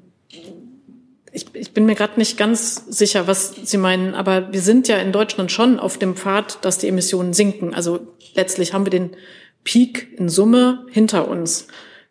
ich, 1.33 1.47
ich 1.55 1.73
bin 1.73 1.87
mir 1.87 1.95
gerade 1.95 2.19
nicht 2.19 2.37
ganz 2.37 2.85
sicher, 2.89 3.27
was 3.27 3.55
Sie 3.63 3.77
meinen, 3.77 4.15
aber 4.15 4.53
wir 4.53 4.61
sind 4.61 4.89
ja 4.89 4.97
in 4.99 5.13
Deutschland 5.13 5.53
schon 5.53 5.79
auf 5.79 5.99
dem 5.99 6.17
Pfad, 6.17 6.65
dass 6.65 6.79
die 6.79 6.89
Emissionen 6.89 7.33
sinken. 7.33 7.75
Also 7.75 8.01
letztlich 8.35 8.73
haben 8.73 8.87
wir 8.87 8.91
den 8.91 9.11
Peak 9.65 10.19
in 10.19 10.29
Summe 10.29 10.87
hinter 10.91 11.29
uns. 11.29 11.67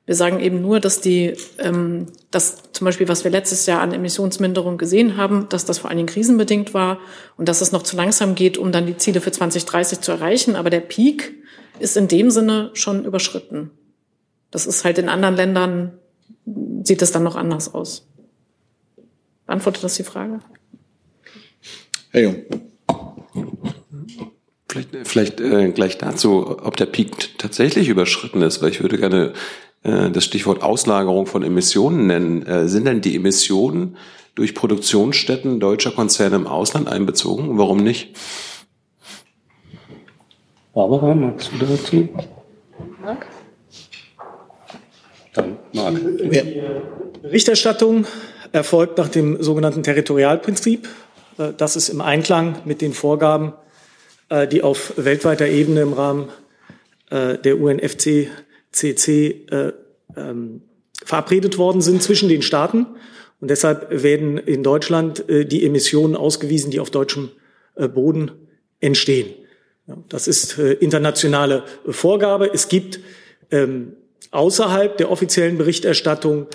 Wir 0.06 0.16
sagen 0.16 0.40
eben 0.40 0.62
nur, 0.62 0.80
dass 0.80 1.02
die, 1.02 1.34
ähm, 1.60 2.06
dass 2.32 2.72
zum 2.72 2.86
Beispiel, 2.86 3.10
was 3.10 3.26
wir 3.26 3.32
letztes 3.32 3.66
Jahr 3.66 3.82
an 3.82 3.94
Emissionsminderung 3.94 4.78
gesehen 4.78 5.18
haben, 5.18 5.48
dass 5.50 5.66
das 5.66 5.80
vor 5.80 5.90
allen 5.90 5.98
Dingen 5.98 6.08
krisenbedingt 6.08 6.74
war 6.74 7.00
und 7.36 7.50
dass 7.50 7.60
es 7.60 7.74
noch 7.74 7.84
zu 7.84 7.98
langsam 7.98 8.34
geht, 8.34 8.58
um 8.58 8.72
dann 8.72 8.86
die 8.86 8.96
Ziele 8.96 9.20
für 9.20 9.32
2030 9.32 10.00
zu 10.00 10.12
erreichen. 10.12 10.56
Aber 10.56 10.70
der 10.70 10.80
Peak 10.80 11.34
ist 11.80 11.98
in 11.98 12.08
dem 12.08 12.32
Sinne 12.32 12.72
schon 12.74 13.04
überschritten. 13.04 13.72
Das 14.50 14.66
ist 14.66 14.86
halt 14.86 14.98
in 14.98 15.10
anderen 15.10 15.36
Ländern, 15.36 16.00
sieht 16.84 17.02
es 17.02 17.12
dann 17.12 17.24
noch 17.24 17.36
anders 17.36 17.74
aus. 17.74 18.08
Beantwortet 19.48 19.84
das 19.84 19.96
die 19.96 20.04
Frage? 20.04 20.40
Herr 22.12 22.22
Jung. 22.22 22.36
Vielleicht, 24.70 24.90
vielleicht 25.08 25.40
äh, 25.40 25.70
gleich 25.70 25.98
dazu, 25.98 26.58
ob 26.62 26.76
der 26.76 26.86
Peak 26.86 27.38
tatsächlich 27.38 27.88
überschritten 27.88 28.42
ist, 28.42 28.62
weil 28.62 28.70
ich 28.70 28.82
würde 28.82 28.98
gerne 28.98 29.34
äh, 29.84 30.12
das 30.12 30.26
Stichwort 30.26 30.62
Auslagerung 30.62 31.26
von 31.26 31.44
Emissionen 31.44 32.08
nennen. 32.08 32.46
Äh, 32.46 32.68
sind 32.68 32.86
denn 32.86 33.02
die 33.02 33.16
Emissionen 33.16 33.96
durch 34.36 34.54
Produktionsstätten 34.54 35.60
deutscher 35.60 35.92
Konzerne 35.92 36.36
im 36.36 36.48
Ausland 36.48 36.90
einbezogen? 36.90 37.58
Warum 37.58 37.78
nicht? 37.78 38.16
Barbara, 40.74 41.16
magst 41.16 41.50
du 41.58 41.66
dazu? 41.66 42.10
Marc? 43.02 43.26
Dann 45.34 45.58
Marc. 45.74 45.96
Die 45.96 46.62
Berichterstattung 47.22 48.06
erfolgt 48.52 48.98
nach 48.98 49.10
dem 49.10 49.42
sogenannten 49.42 49.84
Territorialprinzip. 49.84 50.88
Äh, 51.38 51.54
das 51.58 51.76
ist 51.76 51.90
im 51.90 52.02
Einklang 52.02 52.62
mit 52.66 52.82
den 52.82 52.94
Vorgaben, 52.94 53.54
äh, 54.30 54.48
die 54.48 54.62
auf 54.62 54.94
weltweiter 54.98 55.48
Ebene 55.48 55.82
im 55.82 55.94
Rahmen 55.94 56.30
äh, 57.10 57.38
der 57.38 57.60
UNFCCC 57.60 59.46
ähm, 60.16 60.62
verabredet 61.04 61.58
worden 61.58 61.82
sind 61.82 62.02
zwischen 62.02 62.30
den 62.30 62.42
Staaten. 62.42 62.88
Und 63.40 63.52
deshalb 63.52 64.04
werden 64.04 64.40
in 64.40 64.64
Deutschland 64.64 65.24
die 65.28 65.64
Emissionen 65.64 66.16
ausgewiesen, 66.16 66.72
die 66.72 66.80
auf 66.80 66.90
deutschem 66.90 67.30
Boden 67.76 68.32
entstehen. 68.80 69.32
Das 70.10 70.28
ist 70.28 70.58
internationale 70.58 71.64
Vorgabe. 71.88 72.50
Es 72.52 72.68
gibt 72.68 73.00
ähm, 73.52 73.94
außerhalb 74.32 74.98
der 74.98 75.12
offiziellen 75.12 75.60
Berichterstattung 75.60 76.48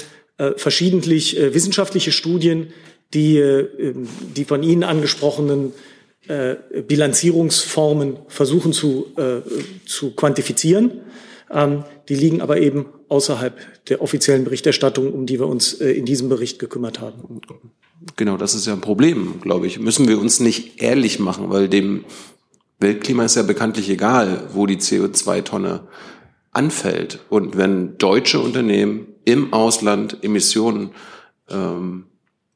verschiedentlich 0.56 1.36
wissenschaftliche 1.36 2.12
Studien, 2.12 2.72
die 3.14 3.38
ähm, 3.38 4.08
die 4.36 4.44
von 4.44 4.62
Ihnen 4.62 4.84
angesprochenen 4.84 5.72
äh, 6.28 6.54
Bilanzierungsformen 6.86 8.16
versuchen 8.28 8.72
zu, 8.72 9.06
äh, 9.16 9.40
zu 9.86 10.12
quantifizieren. 10.12 11.00
Ähm, 11.50 11.84
die 12.08 12.14
liegen 12.14 12.40
aber 12.40 12.58
eben 12.58 12.86
außerhalb 13.08 13.58
der 13.88 14.00
offiziellen 14.00 14.44
Berichterstattung, 14.44 15.12
um 15.12 15.26
die 15.26 15.40
wir 15.40 15.48
uns 15.48 15.74
äh, 15.74 15.90
in 15.90 16.04
diesem 16.04 16.28
Bericht 16.28 16.60
gekümmert 16.60 17.00
haben. 17.00 17.40
Genau, 18.16 18.36
das 18.36 18.54
ist 18.54 18.66
ja 18.68 18.72
ein 18.72 18.80
Problem, 18.80 19.40
glaube 19.40 19.66
ich. 19.66 19.80
Müssen 19.80 20.06
wir 20.06 20.20
uns 20.20 20.38
nicht 20.38 20.80
ehrlich 20.80 21.18
machen, 21.18 21.50
weil 21.50 21.68
dem 21.68 22.04
Weltklima 22.78 23.24
ist 23.24 23.34
ja 23.34 23.42
bekanntlich 23.42 23.90
egal, 23.90 24.48
wo 24.52 24.66
die 24.66 24.76
CO2-Tonne 24.76 25.88
anfällt. 26.52 27.18
Und 27.28 27.56
wenn 27.56 27.98
deutsche 27.98 28.38
Unternehmen 28.38 29.08
im 29.24 29.52
Ausland 29.52 30.22
Emissionen 30.22 30.90
ähm, 31.48 32.06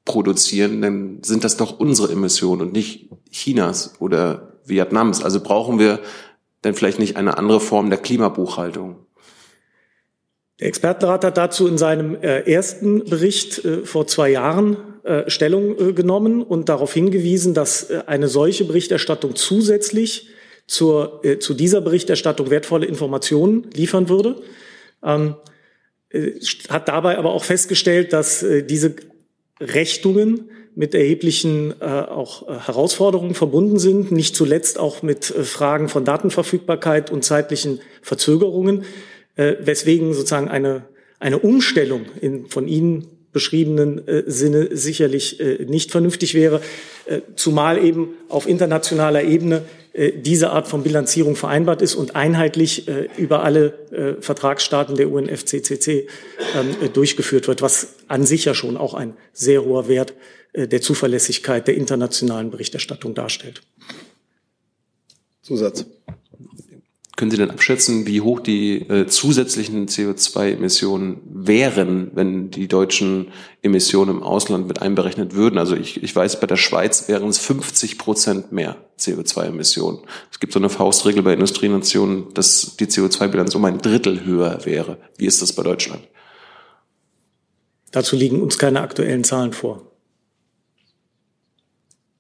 produzieren, 0.05 0.81
dann 0.81 1.19
sind 1.23 1.45
das 1.45 1.57
doch 1.57 1.79
unsere 1.79 2.13
Emissionen 2.13 2.63
und 2.63 2.73
nicht 2.73 3.11
Chinas 3.31 3.95
oder 3.99 4.53
Vietnams. 4.65 5.23
Also 5.23 5.41
brauchen 5.41 5.79
wir 5.79 6.01
denn 6.65 6.75
vielleicht 6.75 6.99
nicht 6.99 7.17
eine 7.17 7.39
andere 7.39 7.61
Form 7.61 7.91
der 7.91 7.99
Klimabuchhaltung? 7.99 8.97
Der 10.59 10.69
Expertenrat 10.69 11.23
hat 11.25 11.37
dazu 11.37 11.69
in 11.69 11.77
seinem 11.77 12.15
äh, 12.15 12.51
ersten 12.51 13.05
Bericht 13.05 13.63
äh, 13.65 13.85
vor 13.85 14.07
zwei 14.07 14.31
Jahren 14.31 14.77
äh, 15.03 15.29
Stellung 15.29 15.95
genommen 15.95 16.43
und 16.43 16.71
darauf 16.71 16.95
hingewiesen, 16.95 17.53
dass 17.53 17.91
eine 17.91 18.29
solche 18.29 18.65
Berichterstattung 18.65 19.37
zusätzlich 19.37 20.29
zur, 20.67 21.23
zu 21.39 21.55
dieser 21.55 21.81
Berichterstattung 21.81 22.51
wertvolle 22.51 22.87
Informationen 22.87 23.71
liefern 23.73 24.09
würde. 24.09 24.43
Ähm, 26.17 26.41
hat 26.69 26.89
dabei 26.89 27.19
aber 27.19 27.33
auch 27.33 27.45
festgestellt, 27.45 28.13
dass 28.13 28.45
diese 28.69 28.97
Rechtungen 29.61 30.51
mit 30.77 30.95
erheblichen 30.95 31.75
äh, 31.81 31.85
auch 31.85 32.47
äh, 32.49 32.59
Herausforderungen 32.67 33.35
verbunden 33.35 33.79
sind, 33.79 34.13
nicht 34.13 34.37
zuletzt 34.37 34.79
auch 34.79 35.03
mit 35.03 35.31
äh, 35.31 35.43
Fragen 35.43 35.89
von 35.89 36.05
Datenverfügbarkeit 36.05 37.11
und 37.11 37.25
zeitlichen 37.25 37.81
Verzögerungen, 38.03 38.85
äh, 39.37 39.55
weswegen 39.61 40.13
sozusagen 40.13 40.49
eine, 40.49 40.85
eine 41.19 41.39
Umstellung 41.39 42.05
in 42.21 42.47
von 42.47 42.69
Ihnen 42.69 43.09
beschriebenen 43.33 44.07
äh, 44.07 44.25
Sinne 44.27 44.69
sicherlich 44.77 45.41
äh, 45.41 45.65
nicht 45.65 45.93
vernünftig 45.93 46.35
wäre, 46.35 46.61
äh, 47.07 47.21
zumal 47.37 47.83
eben 47.83 48.11
auf 48.29 48.47
internationaler 48.47 49.25
Ebene 49.25 49.57
äh, 49.57 49.63
diese 50.17 50.51
Art 50.51 50.69
von 50.69 50.83
Bilanzierung 50.83 51.37
vereinbart 51.37 51.81
ist 51.81 51.95
und 51.95 52.17
einheitlich 52.17 52.87
äh, 52.87 53.09
über 53.17 53.43
alle 53.45 53.73
äh, 53.91 54.21
Vertragsstaaten 54.21 54.95
der 54.97 55.11
UNFCCC 55.11 56.09
ähm, 56.55 56.93
durchgeführt 56.93 57.49
wird, 57.49 57.63
was 57.63 57.95
an 58.07 58.27
sich 58.27 58.45
ja 58.45 58.55
schon 58.55 58.77
auch 58.77 58.95
ein 58.95 59.17
sehr 59.33 59.65
hoher 59.65 59.89
Wert 59.89 60.15
der 60.55 60.81
Zuverlässigkeit 60.81 61.69
der 61.69 61.75
internationalen 61.75 62.51
Berichterstattung 62.51 63.15
darstellt. 63.15 63.61
Zusatz. 65.43 65.85
Können 67.17 67.31
Sie 67.31 67.39
denn 67.39 67.51
abschätzen, 67.51 68.07
wie 68.07 68.21
hoch 68.21 68.41
die 68.41 68.83
äh, 68.91 69.07
zusätzlichen 69.07 69.89
CO2-Emissionen 69.89 71.23
wären, 71.25 72.11
wenn 72.15 72.51
die 72.51 72.69
deutschen 72.69 73.29
Emissionen 73.63 74.19
im 74.19 74.23
Ausland 74.23 74.69
mit 74.69 74.83
einberechnet 74.83 75.35
würden? 75.35 75.59
Also 75.59 75.77
ich, 75.77 76.03
ich 76.03 76.15
weiß, 76.15 76.41
bei 76.41 76.47
der 76.47 76.57
Schweiz 76.57 77.09
wären 77.09 77.29
es 77.29 77.39
50 77.39 77.97
Prozent 77.97 78.53
mehr 78.53 78.77
CO2-Emissionen. 78.99 80.01
Es 80.31 80.41
gibt 80.41 80.53
so 80.53 80.59
eine 80.59 80.69
Faustregel 80.69 81.23
bei 81.23 81.33
Industrienationen, 81.33 82.35
dass 82.35 82.77
die 82.77 82.87
CO2-Bilanz 82.87 83.55
um 83.55 83.65
ein 83.65 83.79
Drittel 83.79 84.27
höher 84.27 84.67
wäre. 84.67 84.99
Wie 85.17 85.25
ist 85.25 85.41
das 85.41 85.55
bei 85.55 85.63
Deutschland? 85.63 86.03
Dazu 87.93 88.15
liegen 88.15 88.43
uns 88.43 88.59
keine 88.59 88.83
aktuellen 88.83 89.25
Zahlen 89.25 89.55
vor. 89.55 89.91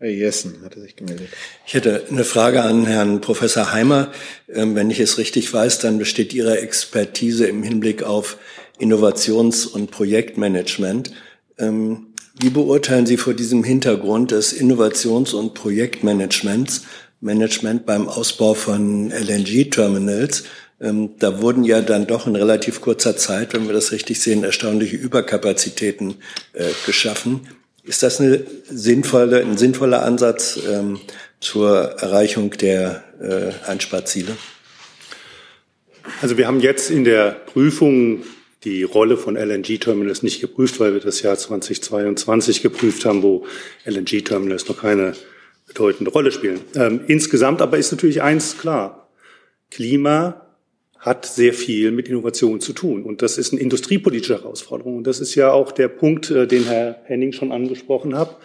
Jessen 0.00 0.62
hatte 0.62 0.80
sich 0.80 0.94
gemeldet. 0.94 1.28
Ich 1.66 1.74
hätte 1.74 2.04
eine 2.10 2.24
Frage 2.24 2.62
an 2.62 2.84
Herrn 2.84 3.20
Professor 3.22 3.72
Heimer. 3.72 4.12
Ähm, 4.52 4.74
wenn 4.74 4.90
ich 4.90 5.00
es 5.00 5.16
richtig 5.16 5.52
weiß, 5.52 5.78
dann 5.78 5.98
besteht 5.98 6.34
Ihre 6.34 6.60
Expertise 6.60 7.46
im 7.46 7.62
Hinblick 7.62 8.02
auf 8.02 8.36
Innovations- 8.78 9.66
und 9.66 9.90
Projektmanagement. 9.90 11.12
Ähm, 11.58 12.08
wie 12.38 12.50
beurteilen 12.50 13.06
Sie 13.06 13.16
vor 13.16 13.32
diesem 13.32 13.64
Hintergrund 13.64 14.32
des 14.32 14.52
Innovations- 14.52 15.32
und 15.32 15.54
Projektmanagements 15.54 16.82
Management 17.22 17.86
beim 17.86 18.08
Ausbau 18.08 18.52
von 18.52 19.10
LNG-Terminals? 19.10 20.44
Ähm, 20.78 21.14
da 21.18 21.40
wurden 21.40 21.64
ja 21.64 21.80
dann 21.80 22.06
doch 22.06 22.26
in 22.26 22.36
relativ 22.36 22.82
kurzer 22.82 23.16
Zeit, 23.16 23.54
wenn 23.54 23.66
wir 23.66 23.72
das 23.72 23.92
richtig 23.92 24.20
sehen, 24.20 24.44
erstaunliche 24.44 24.96
Überkapazitäten 24.96 26.16
äh, 26.52 26.68
geschaffen. 26.84 27.48
Ist 27.86 28.02
das 28.02 28.20
eine 28.20 28.44
sinnvolle, 28.68 29.40
ein 29.40 29.56
sinnvoller 29.56 30.02
Ansatz 30.02 30.58
ähm, 30.68 30.98
zur 31.40 31.78
Erreichung 32.00 32.50
der 32.50 33.04
äh, 33.20 33.70
Einsparziele? 33.70 34.36
Also 36.20 36.36
wir 36.36 36.48
haben 36.48 36.58
jetzt 36.58 36.90
in 36.90 37.04
der 37.04 37.30
Prüfung 37.30 38.24
die 38.64 38.82
Rolle 38.82 39.16
von 39.16 39.36
LNG-Terminals 39.36 40.24
nicht 40.24 40.40
geprüft, 40.40 40.80
weil 40.80 40.94
wir 40.94 41.00
das 41.00 41.22
Jahr 41.22 41.38
2022 41.38 42.60
geprüft 42.62 43.04
haben, 43.04 43.22
wo 43.22 43.46
LNG-Terminals 43.84 44.68
noch 44.68 44.80
keine 44.80 45.12
bedeutende 45.68 46.10
Rolle 46.10 46.32
spielen. 46.32 46.60
Ähm, 46.74 47.02
insgesamt 47.06 47.62
aber 47.62 47.78
ist 47.78 47.92
natürlich 47.92 48.20
eins 48.20 48.58
klar. 48.58 49.12
Klima 49.70 50.45
hat 50.98 51.26
sehr 51.26 51.52
viel 51.52 51.90
mit 51.90 52.08
Innovation 52.08 52.60
zu 52.60 52.72
tun. 52.72 53.04
Und 53.04 53.22
das 53.22 53.38
ist 53.38 53.52
eine 53.52 53.60
industriepolitische 53.60 54.34
Herausforderung. 54.34 54.96
Und 54.96 55.06
das 55.06 55.20
ist 55.20 55.34
ja 55.34 55.52
auch 55.52 55.72
der 55.72 55.88
Punkt, 55.88 56.30
äh, 56.30 56.46
den 56.46 56.64
Herr 56.64 57.00
Henning 57.04 57.32
schon 57.32 57.52
angesprochen 57.52 58.16
hat. 58.16 58.38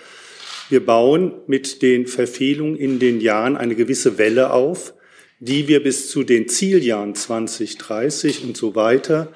Wir 0.69 0.85
bauen 0.85 1.33
mit 1.47 1.81
den 1.81 2.07
Verfehlungen 2.07 2.77
in 2.77 2.99
den 2.99 3.19
Jahren 3.19 3.57
eine 3.57 3.75
gewisse 3.75 4.17
Welle 4.17 4.51
auf, 4.53 4.93
die 5.39 5.67
wir 5.67 5.83
bis 5.83 6.09
zu 6.09 6.23
den 6.23 6.47
Zieljahren 6.47 7.15
2030 7.15 8.43
und 8.43 8.55
so 8.55 8.75
weiter 8.75 9.33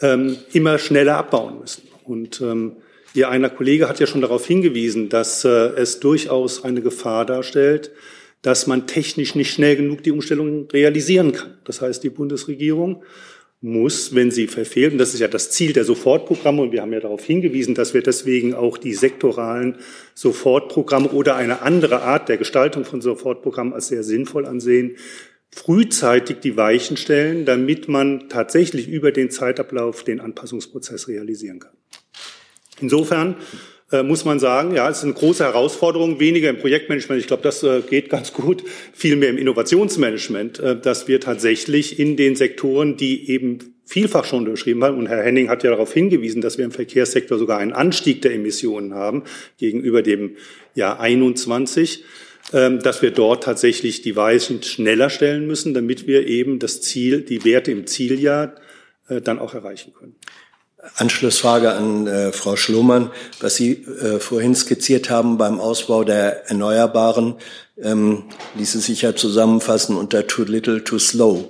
ähm, 0.00 0.36
immer 0.52 0.78
schneller 0.78 1.16
abbauen 1.16 1.60
müssen. 1.60 1.88
Und 2.04 2.40
ähm, 2.40 2.76
Ihr 3.14 3.30
einer 3.30 3.50
Kollege 3.50 3.88
hat 3.88 4.00
ja 4.00 4.06
schon 4.06 4.20
darauf 4.20 4.46
hingewiesen, 4.46 5.08
dass 5.08 5.44
äh, 5.44 5.48
es 5.48 5.98
durchaus 5.98 6.64
eine 6.64 6.82
Gefahr 6.82 7.24
darstellt, 7.24 7.90
dass 8.42 8.66
man 8.66 8.86
technisch 8.86 9.34
nicht 9.34 9.52
schnell 9.52 9.76
genug 9.76 10.02
die 10.02 10.12
Umstellung 10.12 10.68
realisieren 10.70 11.32
kann. 11.32 11.58
Das 11.64 11.80
heißt, 11.80 12.02
die 12.02 12.10
Bundesregierung 12.10 13.02
muss, 13.60 14.14
wenn 14.14 14.30
sie 14.30 14.46
verfehlt, 14.46 14.92
und 14.92 14.98
das 14.98 15.14
ist 15.14 15.20
ja 15.20 15.26
das 15.26 15.50
Ziel 15.50 15.72
der 15.72 15.84
Sofortprogramme, 15.84 16.62
und 16.62 16.72
wir 16.72 16.82
haben 16.82 16.92
ja 16.92 17.00
darauf 17.00 17.24
hingewiesen, 17.24 17.74
dass 17.74 17.92
wir 17.92 18.02
deswegen 18.02 18.54
auch 18.54 18.78
die 18.78 18.94
sektoralen 18.94 19.78
Sofortprogramme 20.14 21.08
oder 21.08 21.34
eine 21.34 21.62
andere 21.62 22.02
Art 22.02 22.28
der 22.28 22.36
Gestaltung 22.36 22.84
von 22.84 23.00
Sofortprogrammen 23.00 23.72
als 23.72 23.88
sehr 23.88 24.04
sinnvoll 24.04 24.46
ansehen, 24.46 24.96
frühzeitig 25.50 26.38
die 26.38 26.56
Weichen 26.56 26.96
stellen, 26.96 27.44
damit 27.44 27.88
man 27.88 28.28
tatsächlich 28.28 28.86
über 28.88 29.10
den 29.10 29.30
Zeitablauf 29.30 30.04
den 30.04 30.20
Anpassungsprozess 30.20 31.08
realisieren 31.08 31.58
kann. 31.58 31.72
Insofern 32.80 33.36
äh, 33.90 34.02
muss 34.02 34.24
man 34.26 34.38
sagen, 34.38 34.74
ja, 34.74 34.88
es 34.90 34.98
ist 34.98 35.04
eine 35.04 35.14
große 35.14 35.44
Herausforderung, 35.44 36.20
weniger 36.20 36.50
im 36.50 36.58
Projektmanagement, 36.58 37.20
ich 37.20 37.26
glaube, 37.26 37.42
das 37.42 37.62
äh, 37.62 37.80
geht 37.80 38.10
ganz 38.10 38.34
gut, 38.34 38.62
viel 38.92 39.16
mehr 39.16 39.30
im 39.30 39.38
Innovationsmanagement, 39.38 40.58
äh, 40.58 40.78
dass 40.78 41.08
wir 41.08 41.20
tatsächlich 41.20 41.98
in 41.98 42.16
den 42.16 42.36
Sektoren, 42.36 42.98
die 42.98 43.30
eben 43.30 43.76
vielfach 43.86 44.26
schon 44.26 44.44
beschrieben 44.44 44.84
haben. 44.84 44.98
Und 44.98 45.06
Herr 45.06 45.22
Henning 45.22 45.48
hat 45.48 45.64
ja 45.64 45.70
darauf 45.70 45.94
hingewiesen, 45.94 46.42
dass 46.42 46.58
wir 46.58 46.66
im 46.66 46.70
Verkehrssektor 46.70 47.38
sogar 47.38 47.58
einen 47.58 47.72
Anstieg 47.72 48.20
der 48.20 48.34
Emissionen 48.34 48.92
haben 48.92 49.24
gegenüber 49.56 50.02
dem 50.02 50.36
Jahr 50.74 51.00
21 51.00 52.04
ähm, 52.50 52.78
dass 52.78 53.02
wir 53.02 53.10
dort 53.10 53.44
tatsächlich 53.44 54.00
die 54.00 54.16
Weichen 54.16 54.62
schneller 54.62 55.10
stellen 55.10 55.46
müssen, 55.46 55.74
damit 55.74 56.06
wir 56.06 56.26
eben 56.26 56.58
das 56.58 56.80
Ziel, 56.80 57.20
die 57.20 57.44
Werte 57.44 57.70
im 57.70 57.86
Zieljahr 57.86 58.54
dann 59.22 59.38
auch 59.38 59.54
erreichen 59.54 59.94
können. 59.94 60.16
Anschlussfrage 60.96 61.72
an 61.72 62.06
äh, 62.06 62.32
Frau 62.32 62.56
Schlumann. 62.56 63.10
Was 63.40 63.56
Sie 63.56 63.72
äh, 63.72 64.18
vorhin 64.18 64.54
skizziert 64.54 65.10
haben 65.10 65.38
beim 65.38 65.60
Ausbau 65.60 66.04
der 66.04 66.48
Erneuerbaren, 66.48 67.34
ähm, 67.80 68.24
ließe 68.56 68.80
sich 68.80 69.02
ja 69.02 69.14
zusammenfassen 69.14 69.96
unter 69.96 70.26
too 70.26 70.44
little, 70.44 70.82
too 70.84 70.98
slow. 70.98 71.48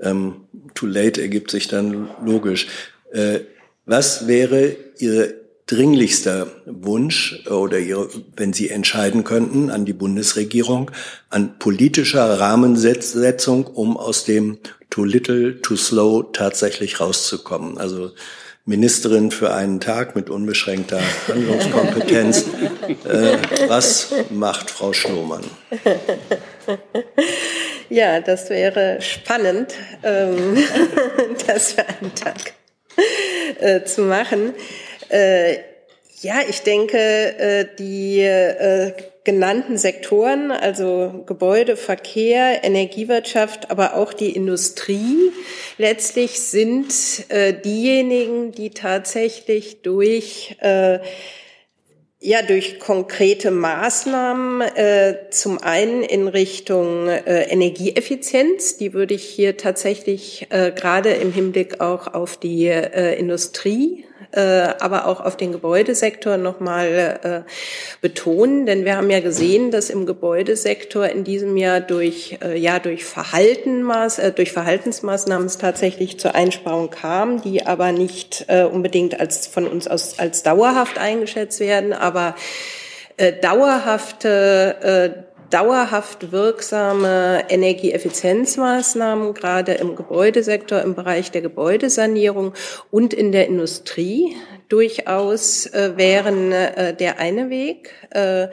Ähm, 0.00 0.36
too 0.74 0.86
late 0.86 1.20
ergibt 1.20 1.50
sich 1.50 1.68
dann 1.68 2.08
logisch. 2.24 2.68
Äh, 3.12 3.40
was 3.86 4.26
wäre 4.26 4.76
Ihr 4.98 5.34
dringlichster 5.66 6.48
Wunsch 6.66 7.44
oder 7.48 7.78
Ihre, 7.78 8.08
wenn 8.36 8.52
Sie 8.52 8.70
entscheiden 8.70 9.24
könnten 9.24 9.70
an 9.70 9.84
die 9.84 9.92
Bundesregierung, 9.92 10.90
an 11.28 11.58
politischer 11.58 12.40
Rahmensetzung, 12.40 13.66
um 13.66 13.96
aus 13.96 14.24
dem 14.24 14.58
too 14.90 15.04
little, 15.04 15.60
too 15.60 15.76
slow 15.76 16.24
tatsächlich 16.32 17.00
rauszukommen? 17.00 17.78
Also 17.78 18.10
Ministerin 18.64 19.30
für 19.30 19.52
einen 19.52 19.80
Tag 19.80 20.14
mit 20.14 20.30
unbeschränkter 20.30 21.00
Handlungskompetenz. 21.28 22.44
Äh, 23.04 23.38
was 23.68 24.12
macht 24.30 24.70
Frau 24.70 24.92
Schlohmann? 24.92 25.44
Ja, 27.90 28.20
das 28.20 28.50
wäre 28.50 29.00
spannend, 29.00 29.74
ähm, 30.04 30.56
das 31.48 31.72
für 31.72 31.84
einen 31.88 32.14
Tag 32.14 32.54
äh, 33.58 33.82
zu 33.82 34.02
machen. 34.02 34.54
Äh, 35.08 35.56
ja, 36.20 36.36
ich 36.48 36.62
denke, 36.62 36.96
äh, 36.96 37.66
die 37.76 38.20
äh, 38.20 38.92
genannten 39.30 39.78
Sektoren, 39.78 40.50
also 40.50 41.22
Gebäude, 41.24 41.76
Verkehr, 41.76 42.64
Energiewirtschaft, 42.64 43.70
aber 43.70 43.94
auch 43.94 44.12
die 44.12 44.30
Industrie, 44.30 45.30
letztlich 45.78 46.40
sind 46.40 46.92
äh, 47.28 47.52
diejenigen, 47.52 48.50
die 48.50 48.70
tatsächlich 48.70 49.82
durch 49.82 50.56
äh, 50.58 50.98
ja, 52.22 52.42
durch 52.42 52.80
konkrete 52.80 53.50
Maßnahmen, 53.50 54.60
äh, 54.60 55.14
zum 55.30 55.58
einen 55.58 56.02
in 56.02 56.28
Richtung 56.28 57.08
äh, 57.08 57.44
Energieeffizienz, 57.44 58.76
die 58.76 58.92
würde 58.92 59.14
ich 59.14 59.24
hier 59.24 59.56
tatsächlich 59.56 60.48
äh, 60.50 60.72
gerade 60.72 61.12
im 61.12 61.32
Hinblick 61.32 61.80
auch 61.80 62.12
auf 62.12 62.36
die 62.36 62.66
äh, 62.66 63.18
Industrie 63.18 64.04
aber 64.38 65.06
auch 65.06 65.20
auf 65.20 65.36
den 65.36 65.52
Gebäudesektor 65.52 66.36
nochmal 66.36 67.20
äh, 67.22 67.50
betonen, 68.00 68.66
denn 68.66 68.84
wir 68.84 68.96
haben 68.96 69.10
ja 69.10 69.20
gesehen, 69.20 69.70
dass 69.70 69.90
im 69.90 70.06
Gebäudesektor 70.06 71.06
in 71.06 71.24
diesem 71.24 71.56
Jahr 71.56 71.80
durch, 71.80 72.38
äh, 72.42 72.56
ja, 72.56 72.78
durch, 72.78 73.04
Verhaltenmaß, 73.04 74.18
äh, 74.20 74.32
durch 74.32 74.52
Verhaltensmaßnahmen 74.52 75.46
es 75.46 75.58
tatsächlich 75.58 76.18
zur 76.20 76.34
Einsparung 76.34 76.90
kam, 76.90 77.42
die 77.42 77.66
aber 77.66 77.92
nicht 77.92 78.44
äh, 78.48 78.64
unbedingt 78.64 79.18
als, 79.18 79.46
von 79.46 79.66
uns 79.66 79.88
aus, 79.88 80.18
als 80.18 80.42
dauerhaft 80.42 80.98
eingeschätzt 80.98 81.60
werden, 81.60 81.92
aber 81.92 82.34
äh, 83.16 83.32
dauerhafte 83.32 85.24
äh, 85.26 85.29
dauerhaft 85.50 86.32
wirksame 86.32 87.44
Energieeffizienzmaßnahmen, 87.48 89.34
gerade 89.34 89.72
im 89.74 89.96
Gebäudesektor, 89.96 90.80
im 90.80 90.94
Bereich 90.94 91.30
der 91.30 91.42
Gebäudesanierung 91.42 92.54
und 92.90 93.12
in 93.12 93.32
der 93.32 93.46
Industrie 93.46 94.36
durchaus 94.70 95.66
äh, 95.66 95.92
wären 95.96 96.52
äh, 96.52 96.94
der 96.94 97.18
eine 97.18 97.50
Weg. 97.50 97.90
Äh, 98.10 98.46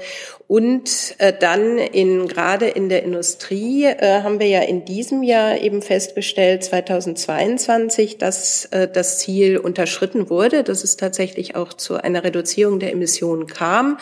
und 0.47 1.15
äh, 1.17 1.33
dann 1.37 1.77
in, 1.77 2.27
gerade 2.27 2.67
in 2.67 2.89
der 2.89 3.03
Industrie 3.03 3.85
äh, 3.85 4.21
haben 4.23 4.39
wir 4.39 4.47
ja 4.47 4.61
in 4.61 4.85
diesem 4.85 5.21
Jahr 5.21 5.59
eben 5.59 5.81
festgestellt, 5.81 6.63
2022, 6.63 8.17
dass 8.17 8.63
äh, 8.65 8.87
das 8.87 9.19
Ziel 9.19 9.57
unterschritten 9.57 10.29
wurde, 10.29 10.63
dass 10.63 10.85
es 10.85 10.95
tatsächlich 10.97 11.55
auch 11.55 11.73
zu 11.73 12.01
einer 12.01 12.23
Reduzierung 12.23 12.79
der 12.79 12.93
Emissionen 12.93 13.45
kam, 13.45 13.99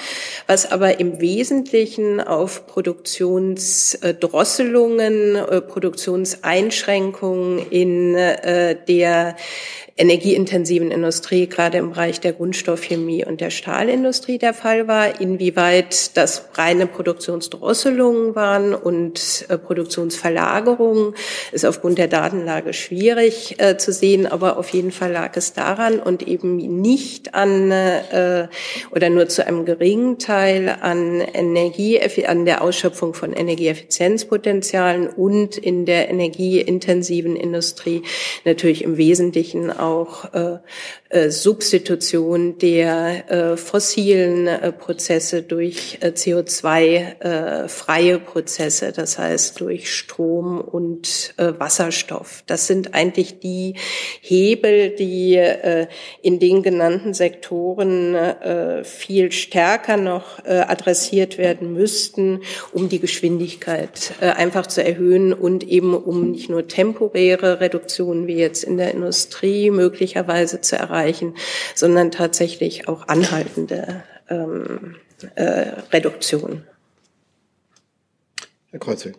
was 0.48 0.72
aber 0.72 1.00
im 1.00 1.20
Wesentlichen 1.20 2.22
auf 2.22 2.68
Produktionsdrosselungen, 2.68 5.36
äh, 5.36 5.62
Produktionseinschränkungen 5.62 7.72
in 7.72 8.14
äh, 8.16 8.78
der 8.88 9.36
energieintensiven 9.98 10.92
Industrie, 10.92 11.48
gerade 11.48 11.78
im 11.78 11.92
Bereich 11.92 12.05
der 12.12 12.34
Grundstoffchemie 12.34 13.26
und 13.26 13.42
der 13.42 13.50
Stahlindustrie 13.50 14.38
der 14.38 14.54
Fall 14.54 14.88
war, 14.88 15.20
inwieweit 15.20 16.16
das 16.18 16.50
reine 16.54 16.88
Produktionsdrosselungen 16.88 18.36
waren 18.36 18.74
und 18.74 19.46
äh, 19.50 19.58
Produktionsverlagerungen, 19.58 21.16
ist 21.52 21.66
aufgrund 21.66 21.98
der 21.98 22.08
Datenlage 22.08 22.74
schwierig 22.74 23.60
äh, 23.60 23.78
zu 23.78 23.92
sehen, 23.92 24.28
aber 24.28 24.58
auf 24.58 24.70
jeden 24.70 24.92
Fall 24.92 25.12
lag 25.12 25.36
es 25.36 25.54
daran 25.54 26.00
und 26.00 26.28
eben 26.28 26.58
nicht 26.58 27.34
an 27.34 27.72
äh, 27.72 28.48
oder 28.92 29.10
nur 29.10 29.28
zu 29.28 29.46
einem 29.46 29.66
geringen 29.66 30.20
Teil 30.20 30.76
an 30.82 31.22
Energie, 31.22 32.00
an 32.26 32.46
der 32.46 32.62
Ausschöpfung 32.62 33.14
von 33.14 33.34
Energieeffizienzpotenzialen 33.34 35.08
und 35.08 35.58
in 35.58 35.86
der 35.86 36.10
energieintensiven 36.10 37.36
Industrie 37.36 38.04
natürlich 38.44 38.84
im 38.84 38.98
Wesentlichen 38.98 39.72
auch 39.72 40.34
äh, 40.34 40.60
äh, 41.16 41.32
Substitution 41.32 42.58
der 42.58 43.32
äh, 43.32 43.58
fossilen 43.58 44.48
äh, 44.48 44.74
Prozesse 44.74 45.44
durch 45.44 46.00
äh, 46.02 46.10
CO2-freie 46.10 48.14
äh, 48.14 48.20
Prozesse, 48.20 48.92
das 48.92 49.18
heißt 49.18 49.62
durch 49.62 49.94
Strom 49.94 50.60
und 50.60 51.34
Wasserstoff. 51.38 52.44
Das 52.48 52.68
sind 52.68 52.94
eigentlich 52.94 53.40
die 53.40 53.76
Hebel, 54.22 54.90
die 54.90 55.40
in 56.22 56.40
den 56.40 56.64
genannten 56.64 57.14
Sektoren 57.14 58.16
viel 58.84 59.32
stärker 59.32 59.98
noch 59.98 60.44
adressiert 60.46 61.38
werden 61.38 61.74
müssten, 61.74 62.42
um 62.74 62.90
die 62.90 63.00
Geschwindigkeit 63.00 64.14
einfach 64.20 64.68
zu 64.68 64.84
erhöhen 64.84 65.34
und 65.34 65.68
eben 65.68 65.94
um 65.94 66.32
nicht 66.32 66.50
nur 66.50 66.68
temporäre 66.68 67.60
Reduktionen 67.60 68.28
wie 68.28 68.36
jetzt 68.36 68.64
in 68.64 68.78
der 68.78 68.94
Industrie 68.94 69.72
möglicherweise 69.72 70.62
zu 70.62 70.76
erreichen, 70.76 71.05
sondern 71.76 72.12
tatsächlich 72.12 72.88
auch 72.88 73.08
anhaltende 73.08 74.04
ähm, 74.30 74.96
äh, 75.36 75.72
Reduktionen. 75.92 76.64
Herr 78.72 78.80
Kreuzweg. 78.80 79.16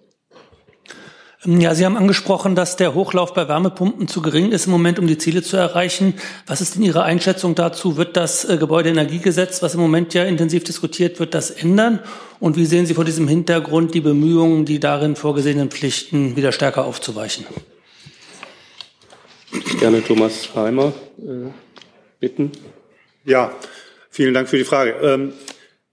Ja, 1.49 1.77
Sie 1.77 1.85
haben 1.85 1.97
angesprochen, 1.97 2.57
dass 2.57 2.75
der 2.75 2.95
Hochlauf 2.95 3.33
bei 3.33 3.47
Wärmepumpen 3.47 4.09
zu 4.09 4.21
gering 4.21 4.51
ist 4.51 4.67
im 4.67 4.73
Moment, 4.73 4.99
um 4.99 5.07
die 5.07 5.17
Ziele 5.17 5.43
zu 5.43 5.57
erreichen. 5.57 6.15
Was 6.47 6.61
ist 6.61 6.75
denn 6.75 6.83
Ihre 6.83 7.05
Einschätzung 7.05 7.55
dazu? 7.55 7.97
Wird 7.97 8.17
das 8.17 8.45
äh, 8.45 8.57
Gebäudeenergiegesetz, 8.57 9.63
was 9.63 9.75
im 9.75 9.81
Moment 9.81 10.13
ja 10.13 10.25
intensiv 10.25 10.65
diskutiert 10.65 11.21
wird, 11.21 11.35
das 11.35 11.51
ändern? 11.51 12.01
Und 12.41 12.57
wie 12.57 12.67
sehen 12.67 12.87
Sie 12.87 12.95
vor 12.95 13.05
diesem 13.05 13.29
Hintergrund 13.29 13.95
die 13.95 14.01
Bemühungen, 14.01 14.65
die 14.65 14.81
darin 14.81 15.15
vorgesehenen 15.15 15.71
Pflichten 15.71 16.35
wieder 16.35 16.51
stärker 16.51 16.85
aufzuweichen? 16.85 17.47
Gerne 19.79 20.03
Thomas 20.03 20.49
Heimer 20.55 20.93
äh, 21.19 21.51
bitten. 22.21 22.53
Ja, 23.25 23.55
vielen 24.11 24.35
Dank 24.35 24.49
für 24.49 24.59
die 24.59 24.65
Frage. 24.65 24.95
Ähm, 25.03 25.33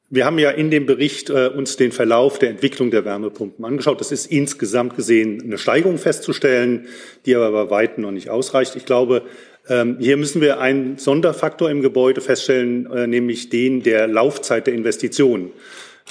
wir 0.10 0.26
haben 0.26 0.38
ja 0.38 0.52
in 0.52 0.70
dem 0.70 0.86
Bericht 0.86 1.32
äh, 1.32 1.48
uns 1.48 1.76
den 1.76 1.92
Verlauf 1.92 2.38
der 2.38 2.52
Entwicklung 2.52 2.92
der 2.92 3.04
Wärmepumpen 3.04 3.66
angeschaut. 3.66 4.00
Das 4.00 4.12
ist 4.12 4.28
insgesamt 4.28 4.96
gesehen 4.96 5.42
eine 5.42 5.58
Steigerung 5.58 5.98
festzustellen, 5.98 6.88
die 7.26 7.36
aber 7.36 7.52
bei 7.52 7.70
weitem 7.72 8.04
noch 8.04 8.12
nicht 8.12 8.30
ausreicht. 8.30 8.76
Ich 8.76 8.86
glaube, 8.86 9.24
ähm, 9.68 9.98
hier 10.00 10.18
müssen 10.18 10.40
wir 10.40 10.60
einen 10.60 11.00
Sonderfaktor 11.00 11.72
im 11.72 11.82
Gebäude 11.82 12.22
feststellen, 12.22 12.92
äh, 12.92 13.08
nämlich 13.08 13.50
den 13.50 13.82
der 13.82 14.08
Laufzeit 14.08 14.68
der 14.68 14.76
Investitionen. 14.76 15.52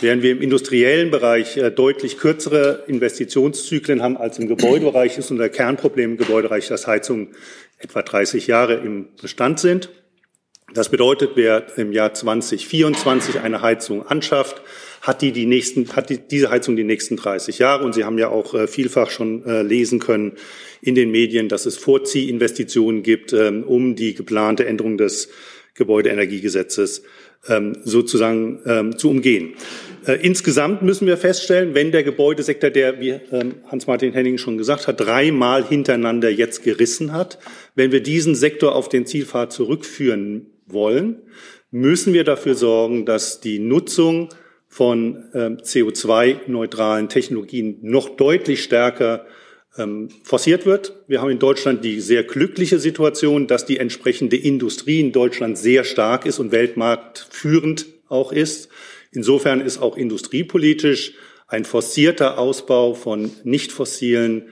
Während 0.01 0.25
wir 0.25 0.33
im 0.33 0.43
industriellen 0.43 1.13
Bereich 1.13 1.57
äh, 1.57 1.71
deutlich 1.71 2.19
kürzere 2.19 2.83
Investitionszyklen 2.89 4.03
haben 4.03 4.17
als 4.17 4.39
im 4.39 4.49
Gebäudebereich, 4.49 5.19
ist 5.19 5.31
unser 5.31 5.49
Kernproblem 5.49 6.13
im 6.13 6.17
Gebäudebereich, 6.17 6.67
dass 6.67 6.89
Heizungen 6.89 7.29
etwa 7.79 8.03
30 8.03 8.47
Jahre 8.47 8.75
im 8.75 9.09
Bestand 9.21 9.61
sind. 9.61 9.91
Das 10.75 10.89
bedeutet, 10.89 11.33
wer 11.35 11.67
im 11.77 11.93
Jahr 11.93 12.15
2024 12.15 13.41
eine 13.41 13.61
Heizung 13.61 14.07
anschafft, 14.07 14.63
hat 15.03 15.21
die, 15.21 15.33
die 15.33 15.47
nächsten, 15.47 15.95
hat 15.95 16.11
die, 16.11 16.19
diese 16.19 16.51
Heizung 16.51 16.77
die 16.77 16.85
nächsten 16.85 17.17
30 17.17 17.59
Jahre. 17.59 17.85
Und 17.85 17.95
Sie 17.95 18.05
haben 18.05 18.19
ja 18.19 18.29
auch 18.29 18.55
äh, 18.55 18.67
vielfach 18.67 19.11
schon 19.11 19.45
äh, 19.45 19.63
lesen 19.63 19.99
können 19.99 20.33
in 20.81 20.95
den 20.95 21.11
Medien, 21.11 21.49
dass 21.49 21.67
es 21.67 21.77
Vorziehinvestitionen 21.77 23.03
gibt, 23.03 23.33
ähm, 23.33 23.65
um 23.65 23.97
die 23.97 24.15
geplante 24.15 24.65
Änderung 24.65 24.97
des 24.97 25.29
Gebäudeenergiegesetzes 25.75 27.03
ähm, 27.49 27.77
sozusagen 27.83 28.61
ähm, 28.67 28.99
zu 28.99 29.11
umgehen. 29.11 29.55
Äh, 30.07 30.19
insgesamt 30.23 30.83
müssen 30.83 31.07
wir 31.07 31.17
feststellen, 31.17 31.75
wenn 31.75 31.93
der 31.93 32.05
Gebäudesektor, 32.05 32.71
der, 32.71 33.01
wie 33.01 33.19
ähm, 33.33 33.57
Hans-Martin 33.67 34.13
Henning 34.13 34.39
schon 34.39 34.59
gesagt 34.59 34.87
hat, 34.87 35.01
dreimal 35.01 35.65
hintereinander 35.65 36.31
jetzt 36.31 36.63
gerissen 36.63 37.13
hat, 37.13 37.39
wenn 37.75 37.91
wir 37.91 38.03
diesen 38.03 38.35
Sektor 38.35 38.75
auf 38.75 38.89
den 38.89 39.07
Zielpfad 39.07 39.53
zurückführen 39.53 40.47
wollen, 40.73 41.23
müssen 41.71 42.13
wir 42.13 42.25
dafür 42.25 42.55
sorgen, 42.55 43.07
dass 43.07 43.41
die 43.41 43.59
Nutzung 43.59 44.29
von 44.69 45.25
ähm, 45.35 45.59
CO2-neutralen 45.59 47.09
Technologien 47.09 47.79
noch 47.83 48.11
deutlich 48.11 48.63
stärker 48.63 49.27
ähm, 49.77 50.09
forciert 50.23 50.65
wird. 50.67 50.95
Wir 51.07 51.21
haben 51.21 51.31
in 51.31 51.39
Deutschland 51.39 51.85
die 51.85 52.01
sehr 52.01 52.25
glückliche 52.25 52.79
Situation, 52.79 53.47
dass 53.47 53.67
die 53.67 53.79
entsprechende 53.79 54.37
Industrie 54.37 55.01
in 55.01 55.13
Deutschland 55.13 55.59
sehr 55.59 55.85
stark 55.85 56.27
ist 56.27 56.39
und 56.39 56.53
weltmarktführend 56.53 57.87
auch 58.09 58.33
ist. 58.33 58.69
Insofern 59.11 59.61
ist 59.61 59.79
auch 59.79 59.97
industriepolitisch 59.97 61.15
ein 61.49 61.65
forcierter 61.65 62.39
Ausbau 62.39 62.95
von 62.95 63.33
nicht 63.45 63.73
fossilen 63.73 64.49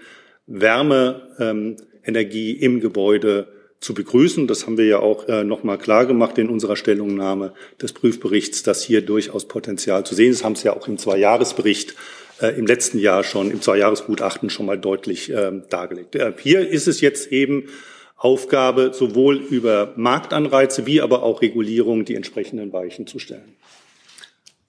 Wärmeenergie 0.47 2.53
im 2.53 2.81
Gebäude 2.81 3.49
zu 3.81 3.95
begrüßen. 3.95 4.47
Das 4.47 4.67
haben 4.67 4.77
wir 4.79 4.85
ja 4.85 5.01
auch 5.01 5.27
äh, 5.29 5.43
nochmal 5.43 5.79
klar 5.79 6.07
gemacht 6.07 6.37
in 6.39 6.49
unserer 6.49 6.77
Stellungnahme 6.77 7.53
des 7.81 7.93
Prüfberichts, 7.93 8.63
dass 8.63 8.83
hier 8.83 9.03
durchaus 9.03 9.47
Potenzial 9.47 10.05
zu 10.05 10.15
sehen 10.15 10.33
ist. 10.33 10.45
Haben 10.45 10.53
es 10.53 10.63
ja 10.63 10.77
auch 10.77 10.87
im 10.87 10.99
Zweijahresbericht 10.99 11.95
äh, 12.41 12.59
im 12.59 12.67
letzten 12.67 12.99
Jahr 12.99 13.25
schon, 13.25 13.51
im 13.51 13.63
Zweijahresgutachten 13.63 14.51
schon 14.51 14.67
mal 14.67 14.79
deutlich 14.79 15.31
äh, 15.31 15.53
dargelegt. 15.71 16.15
Äh, 16.15 16.33
hier 16.39 16.69
ist 16.69 16.89
es 16.89 17.01
jetzt 17.01 17.33
eben 17.33 17.69
Aufgabe, 18.17 18.93
sowohl 18.93 19.37
über 19.37 19.95
Marktanreize 19.97 20.85
wie 20.85 21.01
aber 21.01 21.23
auch 21.23 21.41
Regulierung 21.41 22.05
die 22.05 22.17
entsprechenden 22.17 22.71
Weichen 22.73 23.07
zu 23.07 23.19
stellen. 23.19 23.57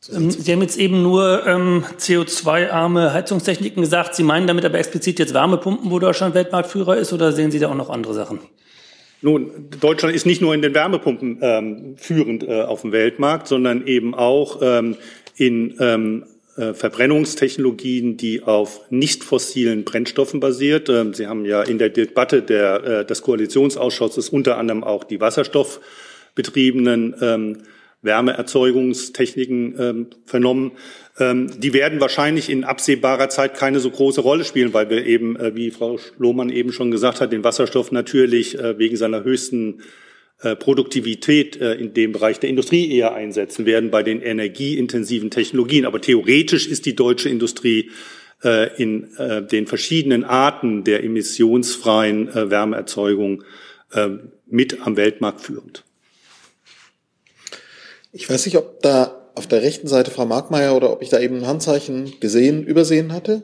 Ähm, 0.09 0.31
Sie 0.31 0.51
haben 0.51 0.61
jetzt 0.61 0.77
eben 0.77 1.03
nur 1.03 1.45
ähm, 1.45 1.83
CO2-arme 1.99 3.13
Heizungstechniken 3.13 3.81
gesagt. 3.81 4.15
Sie 4.15 4.23
meinen 4.23 4.47
damit 4.47 4.63
aber 4.63 4.79
explizit 4.79 5.19
jetzt 5.19 5.33
Wärmepumpen, 5.33 5.91
wo 5.91 5.99
Deutschland 5.99 6.33
Weltmarktführer 6.33 6.95
ist, 6.95 7.11
oder 7.11 7.33
sehen 7.33 7.51
Sie 7.51 7.59
da 7.59 7.69
auch 7.69 7.75
noch 7.75 7.89
andere 7.89 8.13
Sachen? 8.13 8.39
Nun, 9.21 9.69
Deutschland 9.79 10.15
ist 10.15 10.25
nicht 10.25 10.41
nur 10.41 10.53
in 10.53 10.61
den 10.61 10.73
Wärmepumpen 10.73 11.37
ähm, 11.41 11.95
führend 11.97 12.43
äh, 12.43 12.61
auf 12.61 12.81
dem 12.81 12.91
Weltmarkt, 12.91 13.47
sondern 13.47 13.85
eben 13.85 14.15
auch 14.15 14.61
ähm, 14.61 14.97
in 15.35 15.75
ähm, 15.79 16.25
äh, 16.57 16.73
Verbrennungstechnologien, 16.73 18.17
die 18.17 18.43
auf 18.43 18.81
nicht 18.89 19.23
fossilen 19.23 19.83
Brennstoffen 19.85 20.39
basiert. 20.39 20.89
Ähm, 20.89 21.13
Sie 21.13 21.27
haben 21.27 21.45
ja 21.45 21.61
in 21.61 21.77
der 21.77 21.89
Debatte 21.89 22.41
der, 22.41 22.83
äh, 22.83 23.05
des 23.05 23.21
Koalitionsausschusses 23.21 24.29
unter 24.29 24.57
anderem 24.57 24.83
auch 24.83 25.03
die 25.03 25.21
wasserstoffbetriebenen 25.21 27.15
ähm, 27.21 27.57
Wärmeerzeugungstechniken 28.01 29.75
ähm, 29.79 30.07
vernommen. 30.25 30.71
Ähm, 31.21 31.51
die 31.55 31.73
werden 31.73 32.01
wahrscheinlich 32.01 32.49
in 32.49 32.63
absehbarer 32.63 33.29
Zeit 33.29 33.53
keine 33.53 33.79
so 33.79 33.91
große 33.91 34.21
Rolle 34.21 34.43
spielen, 34.43 34.73
weil 34.73 34.89
wir 34.89 35.05
eben, 35.05 35.35
äh, 35.35 35.55
wie 35.55 35.69
Frau 35.69 35.99
Lohmann 36.17 36.49
eben 36.49 36.73
schon 36.73 36.89
gesagt 36.89 37.21
hat, 37.21 37.31
den 37.31 37.43
Wasserstoff 37.43 37.91
natürlich 37.91 38.57
äh, 38.57 38.79
wegen 38.79 38.97
seiner 38.97 39.23
höchsten 39.23 39.83
äh, 40.41 40.55
Produktivität 40.55 41.57
in 41.57 41.93
dem 41.93 42.13
Bereich 42.13 42.39
der 42.39 42.49
Industrie 42.49 42.91
eher 42.91 43.13
einsetzen 43.13 43.67
werden 43.67 43.91
bei 43.91 44.01
den 44.01 44.23
energieintensiven 44.23 45.29
Technologien. 45.29 45.85
Aber 45.85 46.01
theoretisch 46.01 46.65
ist 46.65 46.87
die 46.87 46.95
deutsche 46.95 47.29
Industrie 47.29 47.91
in 48.77 49.07
den 49.51 49.67
verschiedenen 49.67 50.23
Arten 50.23 50.83
der 50.83 51.03
emissionsfreien 51.03 52.33
Wärmeerzeugung 52.33 53.43
mit 54.47 54.81
am 54.81 54.97
Weltmarkt 54.97 55.41
führend. 55.41 55.83
Ich 58.11 58.27
weiß 58.27 58.47
nicht, 58.47 58.57
ob 58.57 58.81
da 58.81 59.20
auf 59.41 59.47
der 59.47 59.63
rechten 59.63 59.87
Seite 59.87 60.11
Frau 60.11 60.27
Markmeier 60.27 60.75
oder 60.75 60.93
ob 60.93 61.01
ich 61.01 61.09
da 61.09 61.19
eben 61.19 61.37
ein 61.37 61.47
Handzeichen 61.47 62.19
gesehen, 62.19 62.63
übersehen 62.63 63.11
hatte. 63.11 63.41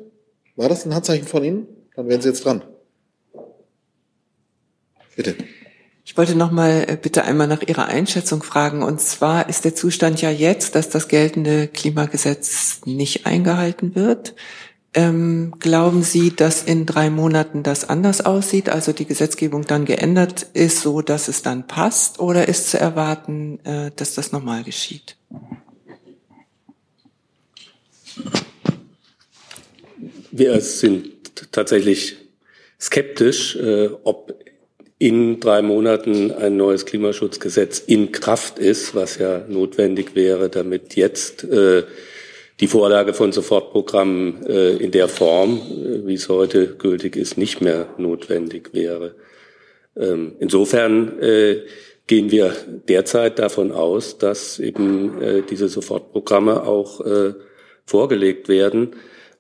War 0.56 0.70
das 0.70 0.86
ein 0.86 0.93
Handzeichen 0.93 1.26
von 1.26 1.43
Ihnen? 1.43 1.66
Dann 1.95 2.08
wären 2.08 2.22
Sie 2.22 2.30
jetzt 2.30 2.45
dran. 2.45 2.62
Bitte. 5.16 5.34
Ich 6.06 6.16
wollte 6.16 6.36
noch 6.36 6.52
mal 6.52 6.86
äh, 6.88 6.98
bitte 7.02 7.24
einmal 7.24 7.48
nach 7.48 7.64
Ihrer 7.64 7.88
Einschätzung 7.88 8.43
fragen. 8.43 8.84
Und 8.84 9.02
zwar 9.02 9.50
ist 9.50 9.66
der 9.66 9.74
Zustand 9.74 10.22
ja 10.22 10.30
jetzt, 10.30 10.76
dass 10.76 10.89
das 10.89 11.08
geltende 11.08 11.68
Klimagesetz 11.68 12.82
nicht 12.86 13.26
eingehalten 13.26 13.95
wird. 13.95 14.36
Ähm, 14.93 15.56
glauben 15.58 16.04
Sie, 16.04 16.36
dass 16.36 16.62
in 16.62 16.86
drei 16.86 17.10
Monaten 17.10 17.64
das 17.64 17.89
anders 17.89 18.24
aussieht, 18.24 18.70
also 18.70 18.93
die 18.93 19.06
Gesetzgebung 19.06 19.66
dann 19.66 19.86
geändert 19.86 20.43
ist, 20.54 20.82
so 20.82 21.02
dass 21.02 21.28
es 21.28 21.41
dann 21.41 21.66
passt, 21.66 22.20
oder 22.20 22.48
ist 22.48 22.70
zu 22.70 22.80
erwarten, 22.80 23.60
äh, 23.66 23.89
dass 23.95 24.14
das 24.14 24.32
normal 24.32 24.64
geschieht? 24.64 25.18
Wir 30.32 30.59
sind 30.61 31.51
tatsächlich 31.51 32.18
skeptisch, 32.80 33.55
äh, 33.55 33.89
ob 34.03 34.34
in 34.99 35.39
drei 35.39 35.61
Monaten 35.61 36.32
ein 36.32 36.57
neues 36.57 36.86
Klimaschutzgesetz 36.86 37.80
in 37.80 38.11
Kraft 38.11 38.57
ist, 38.57 38.95
was 38.95 39.20
ja 39.20 39.45
notwendig 39.47 40.15
wäre, 40.15 40.49
damit 40.49 40.95
jetzt 40.95 41.43
äh, 41.43 41.84
die 42.59 42.68
Vorlage 42.68 43.13
von 43.13 43.32
Sofortprogrammen 43.32 44.45
äh, 44.47 44.76
in 44.78 44.91
der 44.91 45.07
Form, 45.07 45.57
äh, 45.57 46.07
wie 46.07 46.15
es 46.15 46.30
heute 46.30 46.76
gültig 46.76 47.15
ist, 47.15 47.38
nicht 47.38 47.61
mehr 47.61 47.88
notwendig 47.97 48.74
wäre. 48.74 49.15
Ähm, 49.95 50.34
insofern 50.39 51.20
äh, 51.22 51.61
gehen 52.07 52.32
wir 52.32 52.55
derzeit 52.88 53.38
davon 53.38 53.72
aus, 53.72 54.18
dass 54.18 54.59
eben 54.59 55.22
äh, 55.22 55.43
diese 55.47 55.68
Sofortprogramme 55.68 56.63
auch 56.63 57.01
äh, 57.01 57.34
vorgelegt 57.88 58.48
werden. 58.50 58.92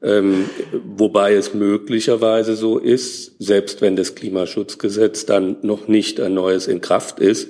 Ähm, 0.01 0.49
wobei 0.71 1.33
es 1.33 1.53
möglicherweise 1.53 2.55
so 2.55 2.79
ist, 2.79 3.35
selbst 3.39 3.81
wenn 3.81 3.95
das 3.95 4.15
Klimaschutzgesetz 4.15 5.25
dann 5.25 5.57
noch 5.61 5.87
nicht 5.87 6.19
ein 6.19 6.33
neues 6.33 6.67
in 6.67 6.81
Kraft 6.81 7.19
ist, 7.19 7.49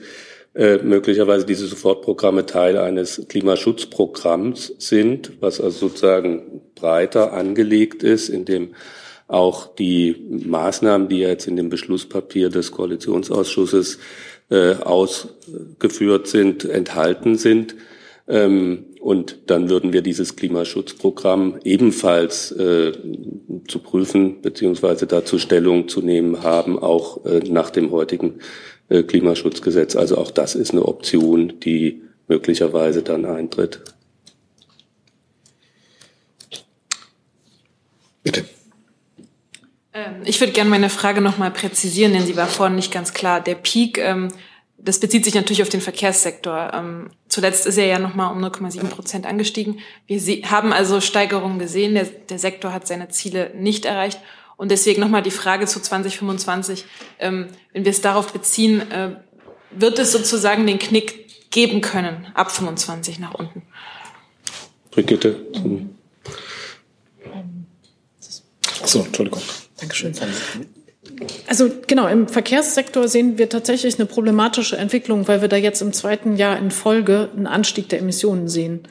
äh, 0.57 0.77
möglicherweise 0.77 1.45
diese 1.45 1.67
Sofortprogramme 1.67 2.45
Teil 2.45 2.77
eines 2.77 3.21
Klimaschutzprogramms 3.29 4.73
sind, 4.79 5.33
was 5.39 5.61
also 5.61 5.87
sozusagen 5.87 6.61
breiter 6.73 7.33
angelegt 7.33 8.01
ist, 8.01 8.29
in 8.29 8.45
dem 8.45 8.73
auch 9.27 9.75
die 9.75 10.15
Maßnahmen, 10.29 11.09
die 11.09 11.19
jetzt 11.19 11.47
in 11.47 11.57
dem 11.57 11.69
Beschlusspapier 11.69 12.49
des 12.49 12.71
Koalitionsausschusses 12.71 13.99
äh, 14.49 14.75
ausgeführt 14.75 16.27
sind, 16.27 16.65
enthalten 16.65 17.37
sind. 17.37 17.75
Ähm, 18.27 18.86
und 18.99 19.39
dann 19.47 19.69
würden 19.69 19.93
wir 19.93 20.01
dieses 20.01 20.35
Klimaschutzprogramm 20.35 21.59
ebenfalls 21.63 22.51
äh, 22.51 22.91
zu 23.67 23.79
prüfen 23.79 24.41
beziehungsweise 24.41 25.07
dazu 25.07 25.39
Stellung 25.39 25.87
zu 25.87 26.01
nehmen 26.01 26.43
haben, 26.43 26.79
auch 26.79 27.25
äh, 27.25 27.39
nach 27.39 27.69
dem 27.69 27.91
heutigen 27.91 28.39
äh, 28.89 29.03
Klimaschutzgesetz. 29.03 29.95
Also 29.95 30.17
auch 30.17 30.31
das 30.31 30.55
ist 30.55 30.71
eine 30.71 30.85
Option, 30.85 31.59
die 31.59 32.01
möglicherweise 32.27 33.03
dann 33.03 33.25
eintritt. 33.25 33.81
Bitte. 38.23 38.45
Ähm, 39.93 40.21
ich 40.25 40.39
würde 40.39 40.53
gerne 40.53 40.69
meine 40.69 40.89
Frage 40.89 41.21
nochmal 41.21 41.51
präzisieren, 41.51 42.13
denn 42.13 42.25
sie 42.25 42.35
war 42.35 42.47
vorhin 42.47 42.75
nicht 42.75 42.91
ganz 42.91 43.13
klar. 43.13 43.41
Der 43.41 43.55
Peak, 43.55 43.97
ähm, 43.97 44.29
das 44.77 44.99
bezieht 44.99 45.25
sich 45.25 45.33
natürlich 45.33 45.61
auf 45.61 45.69
den 45.69 45.81
Verkehrssektor. 45.81 46.71
Ähm, 46.73 47.09
zuletzt 47.27 47.65
ist 47.65 47.77
er 47.77 47.87
ja 47.87 47.99
nochmal 47.99 48.31
um 48.31 48.43
0,7 48.43 48.87
Prozent 48.87 49.25
angestiegen. 49.25 49.79
Wir 50.05 50.19
haben 50.49 50.71
also 50.71 51.01
Steigerungen 51.01 51.59
gesehen. 51.59 51.95
Der, 51.95 52.05
der 52.05 52.39
Sektor 52.39 52.73
hat 52.73 52.87
seine 52.87 53.09
Ziele 53.09 53.51
nicht 53.55 53.85
erreicht. 53.85 54.19
Und 54.55 54.71
deswegen 54.71 55.01
nochmal 55.01 55.23
die 55.23 55.31
Frage 55.31 55.65
zu 55.65 55.79
2025, 55.79 56.85
ähm, 57.19 57.47
wenn 57.73 57.85
wir 57.85 57.91
es 57.91 58.01
darauf 58.01 58.33
beziehen, 58.33 58.91
äh, 58.91 59.15
wird 59.71 59.99
es 59.99 60.11
sozusagen 60.11 60.65
den 60.65 60.79
Knick 60.79 61.51
geben 61.51 61.81
können, 61.81 62.27
ab 62.33 62.51
25 62.51 63.19
nach 63.19 63.33
unten? 63.33 63.63
Brigitte. 64.91 65.45
So, 68.83 69.03
Entschuldigung. 69.03 69.41
Dankeschön. 69.77 70.13
Also 71.47 71.69
genau, 71.87 72.07
im 72.07 72.27
Verkehrssektor 72.27 73.07
sehen 73.07 73.37
wir 73.37 73.49
tatsächlich 73.49 73.97
eine 73.97 74.05
problematische 74.05 74.77
Entwicklung, 74.77 75.27
weil 75.27 75.41
wir 75.41 75.47
da 75.47 75.55
jetzt 75.55 75.81
im 75.81 75.93
zweiten 75.93 76.35
Jahr 76.35 76.57
in 76.59 76.71
Folge 76.71 77.29
einen 77.35 77.47
Anstieg 77.47 77.89
der 77.89 77.99
Emissionen 77.99 78.47
sehen. 78.47 78.81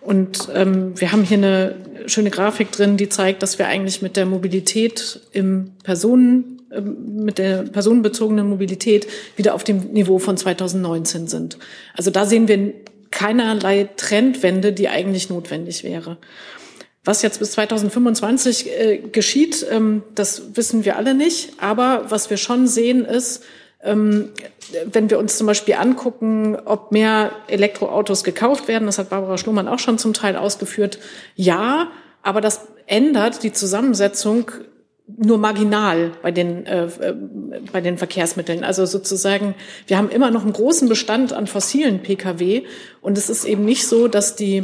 Und 0.00 0.48
ähm, 0.54 0.98
wir 1.00 1.12
haben 1.12 1.22
hier 1.22 1.38
eine 1.38 1.74
schöne 2.06 2.30
Grafik 2.30 2.72
drin, 2.72 2.96
die 2.96 3.08
zeigt, 3.08 3.42
dass 3.42 3.58
wir 3.58 3.68
eigentlich 3.68 4.02
mit 4.02 4.16
der 4.16 4.26
Mobilität 4.26 5.20
im 5.32 5.72
Personen, 5.84 6.62
äh, 6.70 6.80
mit 6.80 7.38
der 7.38 7.62
personenbezogenen 7.62 8.48
Mobilität 8.48 9.06
wieder 9.36 9.54
auf 9.54 9.62
dem 9.62 9.92
Niveau 9.92 10.18
von 10.18 10.36
2019 10.36 11.28
sind. 11.28 11.58
Also 11.94 12.10
da 12.10 12.26
sehen 12.26 12.48
wir 12.48 12.72
keinerlei 13.10 13.88
Trendwende, 13.96 14.72
die 14.72 14.88
eigentlich 14.88 15.30
notwendig 15.30 15.84
wäre. 15.84 16.18
Was 17.06 17.22
jetzt 17.22 17.38
bis 17.38 17.52
2025 17.52 18.68
äh, 18.68 18.98
geschieht, 18.98 19.64
ähm, 19.70 20.02
das 20.14 20.56
wissen 20.56 20.84
wir 20.84 20.96
alle 20.96 21.14
nicht. 21.14 21.54
Aber 21.58 22.06
was 22.10 22.28
wir 22.28 22.36
schon 22.36 22.66
sehen 22.66 23.06
ist, 23.06 23.42
Ähm, 23.86 24.30
wenn 24.90 25.10
wir 25.10 25.18
uns 25.18 25.36
zum 25.38 25.46
Beispiel 25.46 25.74
angucken, 25.74 26.56
ob 26.64 26.92
mehr 26.92 27.30
Elektroautos 27.46 28.24
gekauft 28.24 28.68
werden, 28.68 28.86
das 28.86 28.98
hat 28.98 29.10
Barbara 29.10 29.38
Schlumann 29.38 29.68
auch 29.68 29.78
schon 29.78 29.98
zum 29.98 30.12
Teil 30.12 30.34
ausgeführt, 30.34 30.98
ja, 31.36 31.88
aber 32.22 32.40
das 32.40 32.62
ändert 32.86 33.42
die 33.42 33.52
Zusammensetzung 33.52 34.50
nur 35.06 35.38
marginal 35.38 36.12
bei 36.20 36.32
den, 36.32 36.66
äh, 36.66 36.86
äh, 36.86 37.14
bei 37.72 37.80
den 37.80 37.96
Verkehrsmitteln. 37.96 38.64
Also 38.64 38.86
sozusagen, 38.86 39.54
wir 39.86 39.98
haben 39.98 40.10
immer 40.10 40.32
noch 40.32 40.42
einen 40.42 40.52
großen 40.52 40.88
Bestand 40.88 41.32
an 41.32 41.46
fossilen 41.46 42.02
Pkw 42.02 42.64
und 43.02 43.16
es 43.16 43.30
ist 43.30 43.44
eben 43.44 43.64
nicht 43.64 43.86
so, 43.86 44.08
dass 44.08 44.34
die 44.34 44.62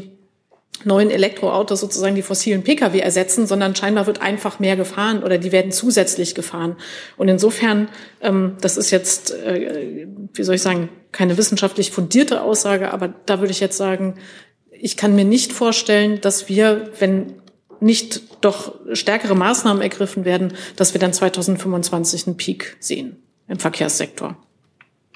neuen 0.85 1.11
Elektroautos 1.11 1.81
sozusagen 1.81 2.15
die 2.15 2.23
fossilen 2.23 2.63
Pkw 2.63 2.99
ersetzen, 2.99 3.47
sondern 3.47 3.75
scheinbar 3.77 4.07
wird 4.07 4.21
einfach 4.21 4.59
mehr 4.59 4.77
gefahren 4.77 5.23
oder 5.23 5.39
die 5.39 5.53
werden 5.53 5.73
zusätzlich 5.73 6.35
gefahren. 6.35 6.77
Und 7.17 7.29
insofern, 7.29 7.89
ähm, 8.21 8.57
das 8.61 8.77
ist 8.77 8.91
jetzt, 8.91 9.33
äh, 9.33 10.07
wie 10.35 10.43
soll 10.43 10.57
ich 10.57 10.63
sagen, 10.63 10.89
keine 11.13 11.37
wissenschaftlich 11.37 11.91
fundierte 11.91 12.43
Aussage, 12.43 12.93
aber 12.93 13.09
da 13.27 13.41
würde 13.41 13.53
ich 13.53 13.61
jetzt 13.61 13.77
sagen, 13.77 14.15
ich 14.71 14.97
kann 14.97 15.15
mir 15.15 15.25
nicht 15.25 15.53
vorstellen, 15.53 16.21
dass 16.21 16.49
wir, 16.49 16.91
wenn 16.99 17.35
nicht 17.81 18.45
doch 18.45 18.75
stärkere 18.93 19.35
Maßnahmen 19.35 19.83
ergriffen 19.83 20.25
werden, 20.25 20.55
dass 20.77 20.95
wir 20.95 21.01
dann 21.01 21.13
2025 21.13 22.27
einen 22.27 22.37
Peak 22.37 22.77
sehen 22.81 23.17
im 23.49 23.59
Verkehrssektor. 23.59 24.37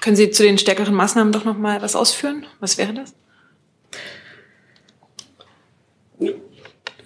Können 0.01 0.15
Sie 0.15 0.29
zu 0.31 0.43
den 0.43 0.57
stärkeren 0.57 0.93
Maßnahmen 0.93 1.33
doch 1.33 1.45
noch 1.45 1.57
mal 1.57 1.81
was 1.81 1.95
ausführen? 1.95 2.45
Was 2.59 2.77
wäre 2.77 2.93
das? 2.93 3.13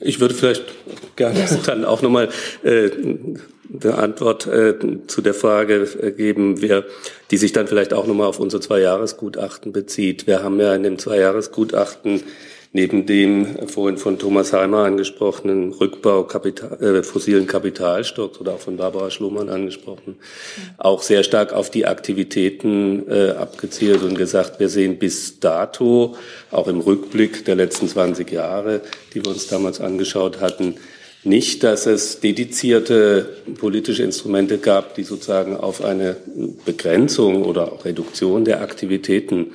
Ich 0.01 0.19
würde 0.19 0.33
vielleicht 0.33 0.63
gerne 1.15 1.45
dann 1.65 1.85
auch 1.85 2.01
nochmal 2.01 2.29
äh, 2.63 2.89
eine 3.83 3.95
Antwort 3.95 4.47
äh, 4.47 4.75
zu 5.07 5.21
der 5.21 5.33
Frage 5.33 5.87
äh, 6.01 6.11
geben, 6.11 6.61
wer, 6.61 6.83
die 7.31 7.37
sich 7.37 7.53
dann 7.53 7.67
vielleicht 7.67 7.93
auch 7.93 8.07
nochmal 8.07 8.27
auf 8.27 8.39
unser 8.39 8.59
Zweijahresgutachten 8.59 9.71
bezieht. 9.71 10.27
Wir 10.27 10.43
haben 10.43 10.59
ja 10.59 10.75
in 10.75 10.83
dem 10.83 10.97
Zweijahresgutachten 10.97 12.23
neben 12.73 13.05
dem 13.05 13.67
vorhin 13.67 13.97
von 13.97 14.17
Thomas 14.17 14.53
Heimer 14.53 14.85
angesprochenen 14.85 15.73
Rückbau 15.73 16.23
Kapital, 16.23 16.81
äh, 16.81 17.03
fossilen 17.03 17.45
Kapitalstocks 17.45 18.39
oder 18.39 18.53
auch 18.53 18.59
von 18.59 18.77
Barbara 18.77 19.11
Schlumann 19.11 19.49
angesprochen, 19.49 20.17
auch 20.77 21.01
sehr 21.01 21.23
stark 21.23 21.51
auf 21.51 21.69
die 21.69 21.85
Aktivitäten 21.85 23.07
äh, 23.09 23.31
abgezielt 23.31 24.03
und 24.03 24.17
gesagt, 24.17 24.59
wir 24.59 24.69
sehen 24.69 24.99
bis 24.99 25.39
dato, 25.39 26.15
auch 26.49 26.67
im 26.67 26.79
Rückblick 26.79 27.43
der 27.43 27.55
letzten 27.55 27.89
20 27.89 28.31
Jahre, 28.31 28.81
die 29.13 29.23
wir 29.23 29.31
uns 29.31 29.47
damals 29.47 29.81
angeschaut 29.81 30.39
hatten, 30.39 30.75
nicht, 31.23 31.63
dass 31.63 31.85
es 31.85 32.19
dedizierte 32.19 33.37
politische 33.59 34.01
Instrumente 34.01 34.57
gab, 34.57 34.95
die 34.95 35.03
sozusagen 35.03 35.55
auf 35.55 35.83
eine 35.83 36.15
Begrenzung 36.65 37.43
oder 37.43 37.71
auch 37.71 37.85
Reduktion 37.85 38.43
der 38.43 38.61
Aktivitäten 38.61 39.51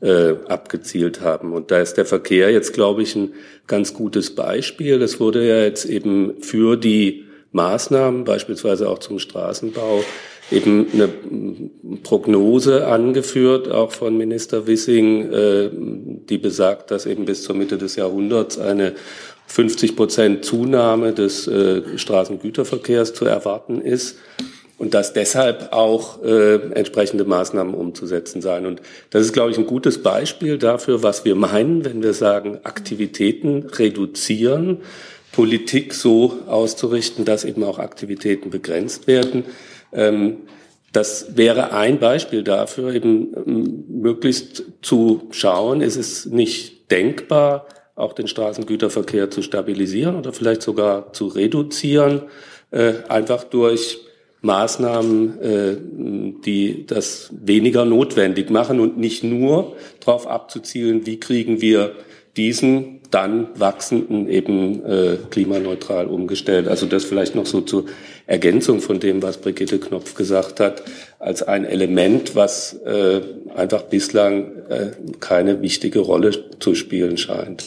äh, 0.00 0.34
abgezielt 0.48 1.20
haben. 1.20 1.52
Und 1.52 1.70
da 1.70 1.80
ist 1.80 1.94
der 1.94 2.06
Verkehr 2.06 2.50
jetzt, 2.50 2.72
glaube 2.72 3.02
ich, 3.02 3.14
ein 3.16 3.34
ganz 3.66 3.94
gutes 3.94 4.34
Beispiel. 4.34 4.98
Das 4.98 5.20
wurde 5.20 5.46
ja 5.46 5.62
jetzt 5.62 5.84
eben 5.84 6.40
für 6.40 6.76
die 6.76 7.24
Maßnahmen, 7.52 8.24
beispielsweise 8.24 8.88
auch 8.88 8.98
zum 8.98 9.18
Straßenbau, 9.18 10.04
eben 10.50 10.86
eine 10.92 11.08
Prognose 12.02 12.86
angeführt, 12.86 13.70
auch 13.70 13.92
von 13.92 14.16
Minister 14.16 14.66
Wissing, 14.66 15.32
äh, 15.32 15.70
die 15.72 16.38
besagt, 16.38 16.90
dass 16.90 17.06
eben 17.06 17.24
bis 17.24 17.42
zur 17.42 17.54
Mitte 17.54 17.78
des 17.78 17.96
Jahrhunderts 17.96 18.58
eine 18.58 18.94
50 19.46 19.96
Prozent 19.96 20.44
Zunahme 20.44 21.12
des 21.12 21.46
äh, 21.46 21.98
Straßengüterverkehrs 21.98 23.14
zu 23.14 23.24
erwarten 23.24 23.80
ist 23.80 24.16
und 24.80 24.94
dass 24.94 25.12
deshalb 25.12 25.72
auch 25.72 26.22
äh, 26.22 26.54
entsprechende 26.72 27.26
Maßnahmen 27.26 27.74
umzusetzen 27.74 28.40
seien. 28.40 28.64
Und 28.64 28.80
das 29.10 29.26
ist, 29.26 29.34
glaube 29.34 29.50
ich, 29.50 29.58
ein 29.58 29.66
gutes 29.66 30.02
Beispiel 30.02 30.56
dafür, 30.56 31.02
was 31.02 31.26
wir 31.26 31.34
meinen, 31.34 31.84
wenn 31.84 32.02
wir 32.02 32.14
sagen, 32.14 32.60
Aktivitäten 32.62 33.66
reduzieren, 33.66 34.78
Politik 35.32 35.92
so 35.92 36.38
auszurichten, 36.46 37.26
dass 37.26 37.44
eben 37.44 37.62
auch 37.62 37.78
Aktivitäten 37.78 38.48
begrenzt 38.48 39.06
werden. 39.06 39.44
Ähm, 39.92 40.38
das 40.92 41.36
wäre 41.36 41.74
ein 41.74 41.98
Beispiel 41.98 42.42
dafür, 42.42 42.94
eben 42.94 43.34
ähm, 43.36 43.84
möglichst 43.86 44.64
zu 44.80 45.28
schauen, 45.30 45.82
ist 45.82 45.96
es 45.96 46.24
nicht 46.24 46.90
denkbar, 46.90 47.66
auch 47.96 48.14
den 48.14 48.28
Straßengüterverkehr 48.28 49.30
zu 49.30 49.42
stabilisieren 49.42 50.16
oder 50.16 50.32
vielleicht 50.32 50.62
sogar 50.62 51.12
zu 51.12 51.26
reduzieren, 51.26 52.22
äh, 52.70 52.94
einfach 53.10 53.44
durch 53.44 54.06
Maßnahmen, 54.42 55.40
äh, 55.40 55.76
die 56.44 56.86
das 56.86 57.30
weniger 57.32 57.84
notwendig 57.84 58.50
machen 58.50 58.80
und 58.80 58.98
nicht 58.98 59.22
nur 59.22 59.76
darauf 60.00 60.26
abzuzielen, 60.26 61.06
wie 61.06 61.20
kriegen 61.20 61.60
wir 61.60 61.92
diesen 62.36 63.00
dann 63.10 63.48
wachsenden 63.58 64.28
eben 64.28 64.84
äh, 64.84 65.18
klimaneutral 65.30 66.06
umgestellt. 66.06 66.68
Also 66.68 66.86
das 66.86 67.04
vielleicht 67.04 67.34
noch 67.34 67.46
so 67.46 67.60
zur 67.60 67.86
Ergänzung 68.26 68.80
von 68.80 69.00
dem, 69.00 69.20
was 69.20 69.38
Brigitte 69.38 69.80
Knopf 69.80 70.14
gesagt 70.14 70.60
hat, 70.60 70.84
als 71.18 71.42
ein 71.42 71.64
Element, 71.64 72.36
was 72.36 72.74
äh, 72.84 73.20
einfach 73.54 73.82
bislang 73.82 74.56
äh, 74.68 74.92
keine 75.18 75.60
wichtige 75.60 75.98
Rolle 75.98 76.30
zu 76.60 76.76
spielen 76.76 77.18
scheint. 77.18 77.64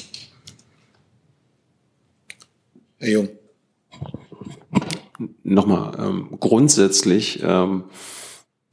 Herr 2.99 3.09
Jung 3.09 3.29
nochmal 5.43 5.93
ähm, 5.99 6.37
grundsätzlich, 6.39 7.41
ähm, 7.43 7.83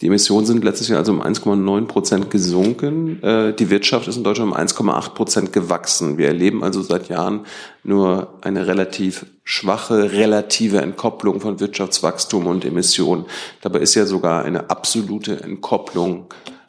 die 0.00 0.06
Emissionen 0.06 0.46
sind 0.46 0.64
letztes 0.64 0.88
Jahr 0.88 0.98
also 0.98 1.12
um 1.12 1.20
1,9 1.20 1.84
Prozent 1.84 2.30
gesunken. 2.30 3.22
Äh, 3.22 3.52
die 3.52 3.68
Wirtschaft 3.68 4.08
ist 4.08 4.16
in 4.16 4.24
Deutschland 4.24 4.50
um 4.50 4.56
1,8 4.56 5.10
Prozent 5.10 5.52
gewachsen. 5.52 6.16
Wir 6.16 6.28
erleben 6.28 6.64
also 6.64 6.80
seit 6.80 7.10
Jahren 7.10 7.40
nur 7.84 8.38
eine 8.40 8.66
relativ 8.66 9.26
schwache 9.44 10.12
relative 10.12 10.80
Entkopplung 10.80 11.40
von 11.40 11.60
Wirtschaftswachstum 11.60 12.46
und 12.46 12.64
Emissionen. 12.64 13.26
Dabei 13.60 13.80
ist 13.80 13.94
ja 13.94 14.06
sogar 14.06 14.44
eine 14.44 14.70
absolute 14.70 15.42
Entkopplung 15.42 16.26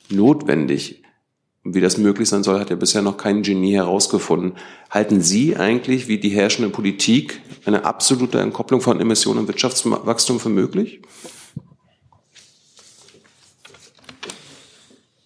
notwendig. 0.10 1.01
Wie 1.64 1.82
das 1.82 1.98
möglich 1.98 2.28
sein 2.28 2.42
soll, 2.42 2.60
hat 2.60 2.72
ja 2.72 2.76
bisher 2.76 3.04
noch 3.04 3.18
kein 3.18 3.44
Genie 3.44 3.76
herausgefunden. 3.76 4.54
Halten 4.90 5.22
Sie 5.22 5.58
eigentlich, 5.58 6.08
wie 6.08 6.18
die 6.18 6.30
herrschende 6.30 6.72
Politik, 6.72 7.40
eine 7.66 7.86
absolute 7.86 8.40
Entkopplung 8.40 8.82
von 8.82 9.00
Emissionen 9.00 9.42
und 9.42 9.48
Wirtschaftswachstum 9.48 10.40
für 10.40 10.50
möglich? 10.50 11.02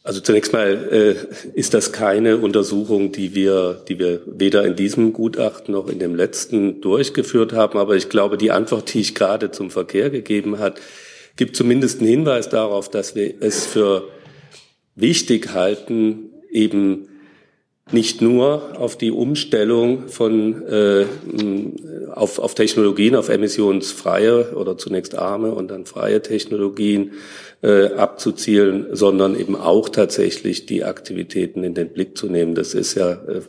Also 0.03 0.19
zunächst 0.19 0.53
mal 0.53 0.87
äh, 0.91 1.57
ist 1.57 1.73
das 1.73 1.91
keine 1.91 2.37
Untersuchung, 2.37 3.11
die 3.11 3.33
wir, 3.33 3.81
die 3.87 3.97
wir 3.97 4.21
weder 4.27 4.63
in 4.65 4.75
diesem 4.75 5.13
Gutachten 5.13 5.73
noch 5.73 5.87
in 5.87 5.97
dem 5.97 6.15
letzten 6.15 6.79
durchgeführt 6.79 7.53
haben. 7.53 7.79
Aber 7.79 7.95
ich 7.95 8.09
glaube, 8.09 8.37
die 8.37 8.51
Antwort, 8.51 8.93
die 8.93 8.99
ich 8.99 9.15
gerade 9.15 9.49
zum 9.49 9.71
Verkehr 9.71 10.11
gegeben 10.11 10.59
hat, 10.59 10.79
gibt 11.37 11.55
zumindest 11.55 12.01
einen 12.01 12.09
Hinweis 12.09 12.49
darauf, 12.49 12.91
dass 12.91 13.15
wir 13.15 13.33
es 13.39 13.65
für 13.65 14.09
wichtig 14.95 15.53
halten, 15.53 16.31
eben 16.49 17.09
nicht 17.91 18.19
nur 18.19 18.79
auf 18.79 18.97
die 18.97 19.11
Umstellung 19.11 20.07
von 20.07 20.63
äh, 20.67 21.05
auf, 22.11 22.39
auf 22.39 22.55
Technologien, 22.55 23.15
auf 23.15 23.29
emissionsfreie 23.29 24.55
oder 24.55 24.77
zunächst 24.77 25.15
arme 25.15 25.51
und 25.51 25.69
dann 25.69 25.85
freie 25.85 26.21
Technologien 26.21 27.11
äh, 27.61 27.93
abzuzielen, 27.93 28.87
sondern 28.91 29.39
eben 29.39 29.55
auch 29.55 29.89
tatsächlich 29.89 30.65
die 30.65 30.83
Aktivitäten 30.83 31.63
in 31.63 31.75
den 31.75 31.89
Blick 31.89 32.17
zu 32.17 32.27
nehmen. 32.27 32.55
Das 32.55 32.73
ist 32.73 32.95
ja 32.95 33.11
äh, 33.11 33.41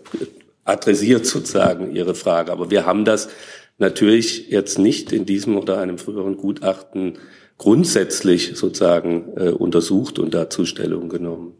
adressiert 0.65 1.25
sozusagen 1.25 1.97
Ihre 1.97 2.15
Frage. 2.15 2.53
Aber 2.53 2.71
wir 2.71 2.85
haben 2.85 3.07
das 3.07 3.31
natürlich 3.79 4.51
jetzt 4.51 4.79
nicht 4.79 5.13
in 5.13 5.25
diesem 5.25 5.57
oder 5.57 5.79
einem 5.79 5.97
früheren 5.97 6.37
Gutachten 6.37 7.19
grundsätzlich 7.59 8.53
sozusagen 8.55 9.33
äh, 9.37 9.51
untersucht 9.51 10.19
und 10.19 10.35
dazu 10.35 10.65
Stellung 10.65 11.09
genommen. 11.09 11.55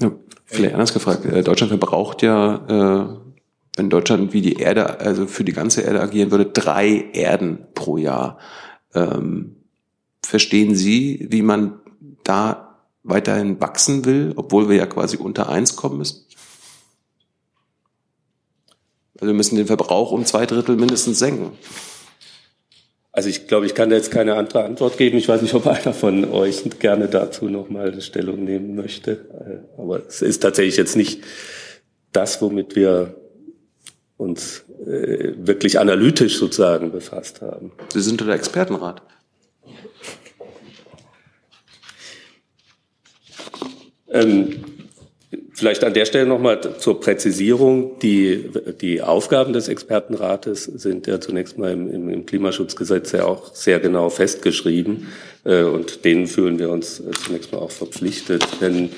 Ja, 0.00 0.12
vielleicht 0.46 0.74
anders 0.74 0.94
gefragt. 0.94 1.24
Äh, 1.24 1.42
Deutschland 1.42 1.70
verbraucht 1.70 2.22
ja, 2.22 2.56
äh, 2.68 3.16
wenn 3.76 3.90
Deutschland 3.90 4.32
wie 4.32 4.42
die 4.42 4.54
Erde, 4.54 5.00
also 5.00 5.26
für 5.26 5.44
die 5.44 5.52
ganze 5.52 5.82
Erde 5.82 6.00
agieren 6.00 6.30
würde, 6.30 6.46
drei 6.46 7.10
Erden 7.12 7.66
pro 7.74 7.96
Jahr. 7.96 8.38
Ähm, 8.94 9.56
verstehen 10.24 10.76
Sie, 10.76 11.26
wie 11.30 11.42
man 11.42 11.80
da 12.22 12.78
weiterhin 13.02 13.60
wachsen 13.60 14.04
will, 14.04 14.32
obwohl 14.36 14.68
wir 14.68 14.76
ja 14.76 14.86
quasi 14.86 15.16
unter 15.16 15.48
eins 15.48 15.76
kommen 15.76 15.98
müssen? 15.98 16.24
Also 19.14 19.26
wir 19.26 19.34
müssen 19.34 19.56
den 19.56 19.66
Verbrauch 19.66 20.12
um 20.12 20.24
zwei 20.24 20.46
Drittel 20.46 20.76
mindestens 20.76 21.18
senken. 21.18 21.52
Also 23.16 23.28
ich 23.28 23.46
glaube, 23.46 23.64
ich 23.64 23.76
kann 23.76 23.90
da 23.90 23.96
jetzt 23.96 24.10
keine 24.10 24.34
andere 24.34 24.64
Antwort 24.64 24.98
geben. 24.98 25.16
Ich 25.18 25.28
weiß 25.28 25.40
nicht, 25.40 25.54
ob 25.54 25.66
einer 25.68 25.94
von 25.94 26.24
euch 26.32 26.64
gerne 26.80 27.06
dazu 27.06 27.48
nochmal 27.48 27.92
eine 27.92 28.02
Stellung 28.02 28.42
nehmen 28.42 28.74
möchte. 28.74 29.12
Äh, 29.78 29.80
aber 29.80 30.02
es 30.04 30.20
ist 30.20 30.42
tatsächlich 30.42 30.76
jetzt 30.76 30.96
nicht 30.96 31.22
das, 32.10 32.42
womit 32.42 32.74
wir 32.74 33.14
uns 34.16 34.64
äh, 34.84 35.32
wirklich 35.36 35.78
analytisch 35.78 36.38
sozusagen 36.38 36.90
befasst 36.90 37.40
haben. 37.40 37.70
Sie 37.92 38.00
sind 38.00 38.20
der 38.20 38.34
Expertenrat. 38.34 39.00
Ähm, 44.08 44.73
Vielleicht 45.56 45.84
an 45.84 45.94
der 45.94 46.04
Stelle 46.04 46.26
nochmal 46.26 46.60
zur 46.78 47.00
Präzisierung. 47.00 47.98
Die, 48.00 48.50
die 48.80 49.02
Aufgaben 49.02 49.52
des 49.52 49.68
Expertenrates 49.68 50.64
sind 50.64 51.06
ja 51.06 51.20
zunächst 51.20 51.58
mal 51.58 51.70
im, 51.70 52.10
im 52.10 52.26
Klimaschutzgesetz 52.26 53.12
ja 53.12 53.24
auch 53.24 53.54
sehr 53.54 53.78
genau 53.78 54.10
festgeschrieben. 54.10 55.06
Äh, 55.44 55.62
und 55.62 56.04
denen 56.04 56.26
fühlen 56.26 56.58
wir 56.58 56.70
uns 56.70 57.00
zunächst 57.24 57.52
mal 57.52 57.58
auch 57.58 57.70
verpflichtet. 57.70 58.44
Denn 58.60 58.90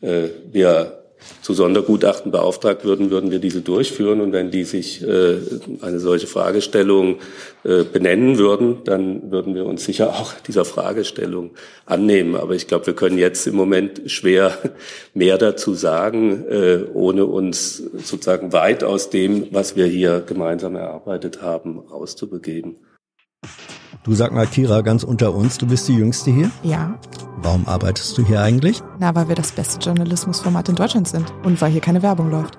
äh, 0.00 0.30
wir 0.50 0.99
zu 1.42 1.54
Sondergutachten 1.54 2.30
beauftragt 2.32 2.84
würden, 2.84 3.10
würden 3.10 3.30
wir 3.30 3.38
diese 3.38 3.60
durchführen. 3.60 4.20
Und 4.20 4.32
wenn 4.32 4.50
die 4.50 4.64
sich 4.64 5.02
äh, 5.02 5.38
eine 5.80 5.98
solche 5.98 6.26
Fragestellung 6.26 7.16
äh, 7.64 7.84
benennen 7.84 8.38
würden, 8.38 8.78
dann 8.84 9.30
würden 9.30 9.54
wir 9.54 9.66
uns 9.66 9.84
sicher 9.84 10.10
auch 10.10 10.32
dieser 10.46 10.64
Fragestellung 10.64 11.50
annehmen. 11.86 12.36
Aber 12.36 12.54
ich 12.54 12.66
glaube, 12.66 12.86
wir 12.86 12.94
können 12.94 13.18
jetzt 13.18 13.46
im 13.46 13.54
Moment 13.54 14.02
schwer 14.06 14.56
mehr 15.14 15.38
dazu 15.38 15.74
sagen, 15.74 16.44
äh, 16.48 16.80
ohne 16.92 17.26
uns 17.26 17.76
sozusagen 17.76 18.52
weit 18.52 18.84
aus 18.84 19.10
dem, 19.10 19.48
was 19.50 19.76
wir 19.76 19.86
hier 19.86 20.20
gemeinsam 20.20 20.76
erarbeitet 20.76 21.42
haben, 21.42 21.80
auszubegeben. 21.90 22.76
Du 24.02 24.14
sag 24.14 24.32
mal, 24.32 24.46
Kira, 24.46 24.80
ganz 24.80 25.04
unter 25.04 25.34
uns, 25.34 25.58
du 25.58 25.66
bist 25.66 25.86
die 25.86 25.94
Jüngste 25.94 26.30
hier? 26.30 26.50
Ja. 26.62 26.98
Warum 27.36 27.68
arbeitest 27.68 28.16
du 28.16 28.26
hier 28.26 28.40
eigentlich? 28.40 28.80
Na, 28.98 29.14
weil 29.14 29.28
wir 29.28 29.34
das 29.34 29.52
beste 29.52 29.78
Journalismusformat 29.78 30.70
in 30.70 30.74
Deutschland 30.74 31.06
sind 31.06 31.30
und 31.44 31.60
weil 31.60 31.70
hier 31.70 31.82
keine 31.82 32.02
Werbung 32.02 32.30
läuft. 32.30 32.58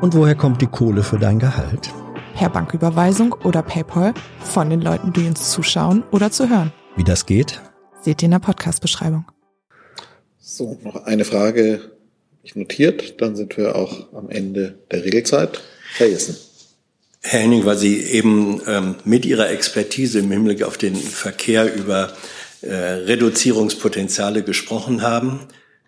Und 0.00 0.14
woher 0.14 0.34
kommt 0.34 0.62
die 0.62 0.66
Kohle 0.66 1.02
für 1.02 1.18
dein 1.18 1.38
Gehalt? 1.38 1.90
Per 2.34 2.48
Banküberweisung 2.48 3.34
oder 3.44 3.62
PayPal 3.62 4.14
von 4.40 4.70
den 4.70 4.80
Leuten, 4.80 5.12
die 5.12 5.26
uns 5.26 5.50
zuschauen 5.50 6.04
oder 6.10 6.30
zu 6.30 6.48
hören. 6.48 6.72
Wie 6.96 7.04
das 7.04 7.26
geht? 7.26 7.60
Seht 8.00 8.22
ihr 8.22 8.26
in 8.26 8.30
der 8.30 8.38
Podcast-Beschreibung. 8.38 9.26
So, 10.38 10.78
noch 10.82 11.04
eine 11.04 11.26
Frage 11.26 11.92
ich 12.42 12.56
notiert, 12.56 13.20
dann 13.20 13.36
sind 13.36 13.56
wir 13.56 13.76
auch 13.76 14.12
am 14.14 14.30
Ende 14.30 14.78
der 14.90 15.04
Regelzeit. 15.04 15.60
Herr 15.96 16.08
Jessen. 16.08 16.36
Herr 17.22 17.40
Henning, 17.40 17.64
weil 17.64 17.78
Sie 17.78 18.02
eben 18.02 18.60
ähm, 18.66 18.96
mit 19.04 19.24
Ihrer 19.24 19.50
Expertise 19.50 20.18
im 20.18 20.30
Hinblick 20.30 20.64
auf 20.64 20.76
den 20.76 20.96
Verkehr 20.96 21.72
über 21.74 22.12
äh, 22.62 22.74
Reduzierungspotenziale 22.74 24.42
gesprochen 24.42 25.02
haben, 25.02 25.40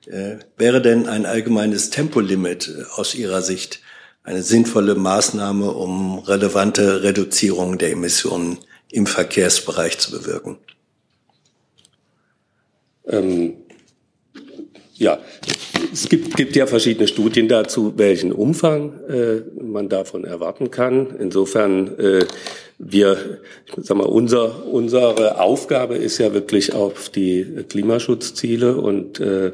äh, 0.07 0.37
wäre 0.57 0.81
denn 0.81 1.09
ein 1.09 1.27
allgemeines 1.27 1.91
Tempolimit 1.91 2.69
äh, 2.69 2.85
aus 2.95 3.15
Ihrer 3.15 3.43
Sicht 3.43 3.81
eine 4.23 4.43
sinnvolle 4.43 4.95
Maßnahme, 4.95 5.71
um 5.73 6.19
relevante 6.21 7.03
Reduzierungen 7.03 7.79
der 7.79 7.91
Emissionen 7.91 8.59
im 8.91 9.07
Verkehrsbereich 9.07 9.99
zu 9.99 10.13
bewirken? 10.13 10.59
Ähm, 13.07 13.55
ja, 14.95 15.19
es 15.93 16.09
gibt, 16.09 16.37
gibt 16.37 16.57
ja 16.57 16.67
verschiedene 16.67 17.09
Studien 17.09 17.49
dazu, 17.49 17.95
welchen 17.97 18.33
Umfang 18.33 18.93
äh, 19.09 19.43
man 19.61 19.89
davon 19.89 20.25
erwarten 20.25 20.71
kann. 20.71 21.17
Insofern, 21.19 21.99
äh, 21.99 22.27
wir, 22.79 23.41
ich 23.67 23.85
sag 23.85 23.97
mal, 23.97 24.07
unser, 24.07 24.67
unsere 24.67 25.41
Aufgabe 25.41 25.97
ist 25.97 26.19
ja 26.19 26.33
wirklich 26.33 26.75
auf 26.75 27.09
die 27.09 27.65
Klimaschutzziele 27.69 28.77
und 28.77 29.21
äh, 29.21 29.53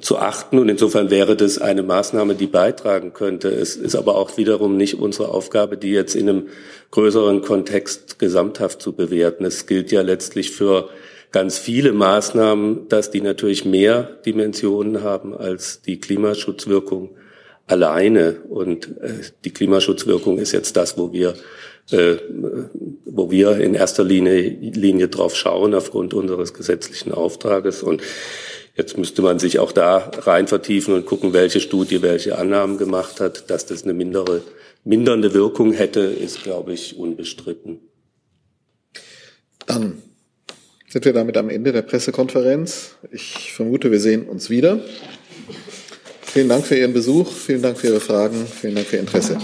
zu 0.00 0.18
achten. 0.18 0.58
Und 0.58 0.68
insofern 0.68 1.10
wäre 1.10 1.36
das 1.36 1.58
eine 1.58 1.82
Maßnahme, 1.82 2.34
die 2.34 2.46
beitragen 2.46 3.12
könnte. 3.12 3.48
Es 3.48 3.76
ist 3.76 3.96
aber 3.96 4.16
auch 4.16 4.36
wiederum 4.36 4.76
nicht 4.76 4.94
unsere 4.94 5.28
Aufgabe, 5.28 5.76
die 5.76 5.90
jetzt 5.90 6.14
in 6.14 6.28
einem 6.28 6.48
größeren 6.92 7.42
Kontext 7.42 8.18
gesamthaft 8.18 8.80
zu 8.80 8.92
bewerten. 8.92 9.44
Es 9.44 9.66
gilt 9.66 9.90
ja 9.90 10.02
letztlich 10.02 10.52
für 10.52 10.88
ganz 11.32 11.58
viele 11.58 11.92
Maßnahmen, 11.92 12.88
dass 12.88 13.10
die 13.10 13.20
natürlich 13.20 13.64
mehr 13.64 14.02
Dimensionen 14.24 15.02
haben 15.02 15.36
als 15.36 15.82
die 15.82 16.00
Klimaschutzwirkung 16.00 17.16
alleine. 17.66 18.36
Und 18.48 18.88
äh, 19.00 19.20
die 19.44 19.52
Klimaschutzwirkung 19.52 20.38
ist 20.38 20.52
jetzt 20.52 20.76
das, 20.76 20.96
wo 20.96 21.12
wir 21.12 21.34
äh, 21.90 22.16
wo 23.04 23.30
wir 23.30 23.58
in 23.58 23.74
erster 23.74 24.02
Linie, 24.02 24.40
Linie 24.40 25.08
drauf 25.08 25.36
schauen 25.36 25.74
aufgrund 25.74 26.14
unseres 26.14 26.52
gesetzlichen 26.52 27.12
Auftrages. 27.12 27.82
Und 27.82 28.02
jetzt 28.74 28.98
müsste 28.98 29.22
man 29.22 29.38
sich 29.38 29.58
auch 29.60 29.72
da 29.72 30.10
rein 30.18 30.48
vertiefen 30.48 30.94
und 30.94 31.06
gucken, 31.06 31.32
welche 31.32 31.60
Studie 31.60 32.02
welche 32.02 32.38
Annahmen 32.38 32.76
gemacht 32.76 33.20
hat. 33.20 33.50
Dass 33.50 33.66
das 33.66 33.84
eine 33.84 33.94
mindere, 33.94 34.42
mindernde 34.84 35.32
Wirkung 35.32 35.72
hätte, 35.72 36.00
ist, 36.00 36.42
glaube 36.42 36.72
ich, 36.72 36.98
unbestritten. 36.98 37.78
Dann 39.66 40.02
sind 40.88 41.04
wir 41.04 41.12
damit 41.12 41.36
am 41.36 41.50
Ende 41.50 41.72
der 41.72 41.82
Pressekonferenz. 41.82 42.96
Ich 43.10 43.52
vermute, 43.52 43.90
wir 43.90 44.00
sehen 44.00 44.26
uns 44.28 44.50
wieder. 44.50 44.80
Vielen 46.22 46.48
Dank 46.48 46.66
für 46.66 46.76
Ihren 46.76 46.92
Besuch, 46.92 47.32
vielen 47.32 47.62
Dank 47.62 47.78
für 47.78 47.88
Ihre 47.88 48.00
Fragen, 48.00 48.46
vielen 48.46 48.74
Dank 48.74 48.86
für 48.86 48.96
Ihr 48.96 49.00
Interesse. 49.00 49.38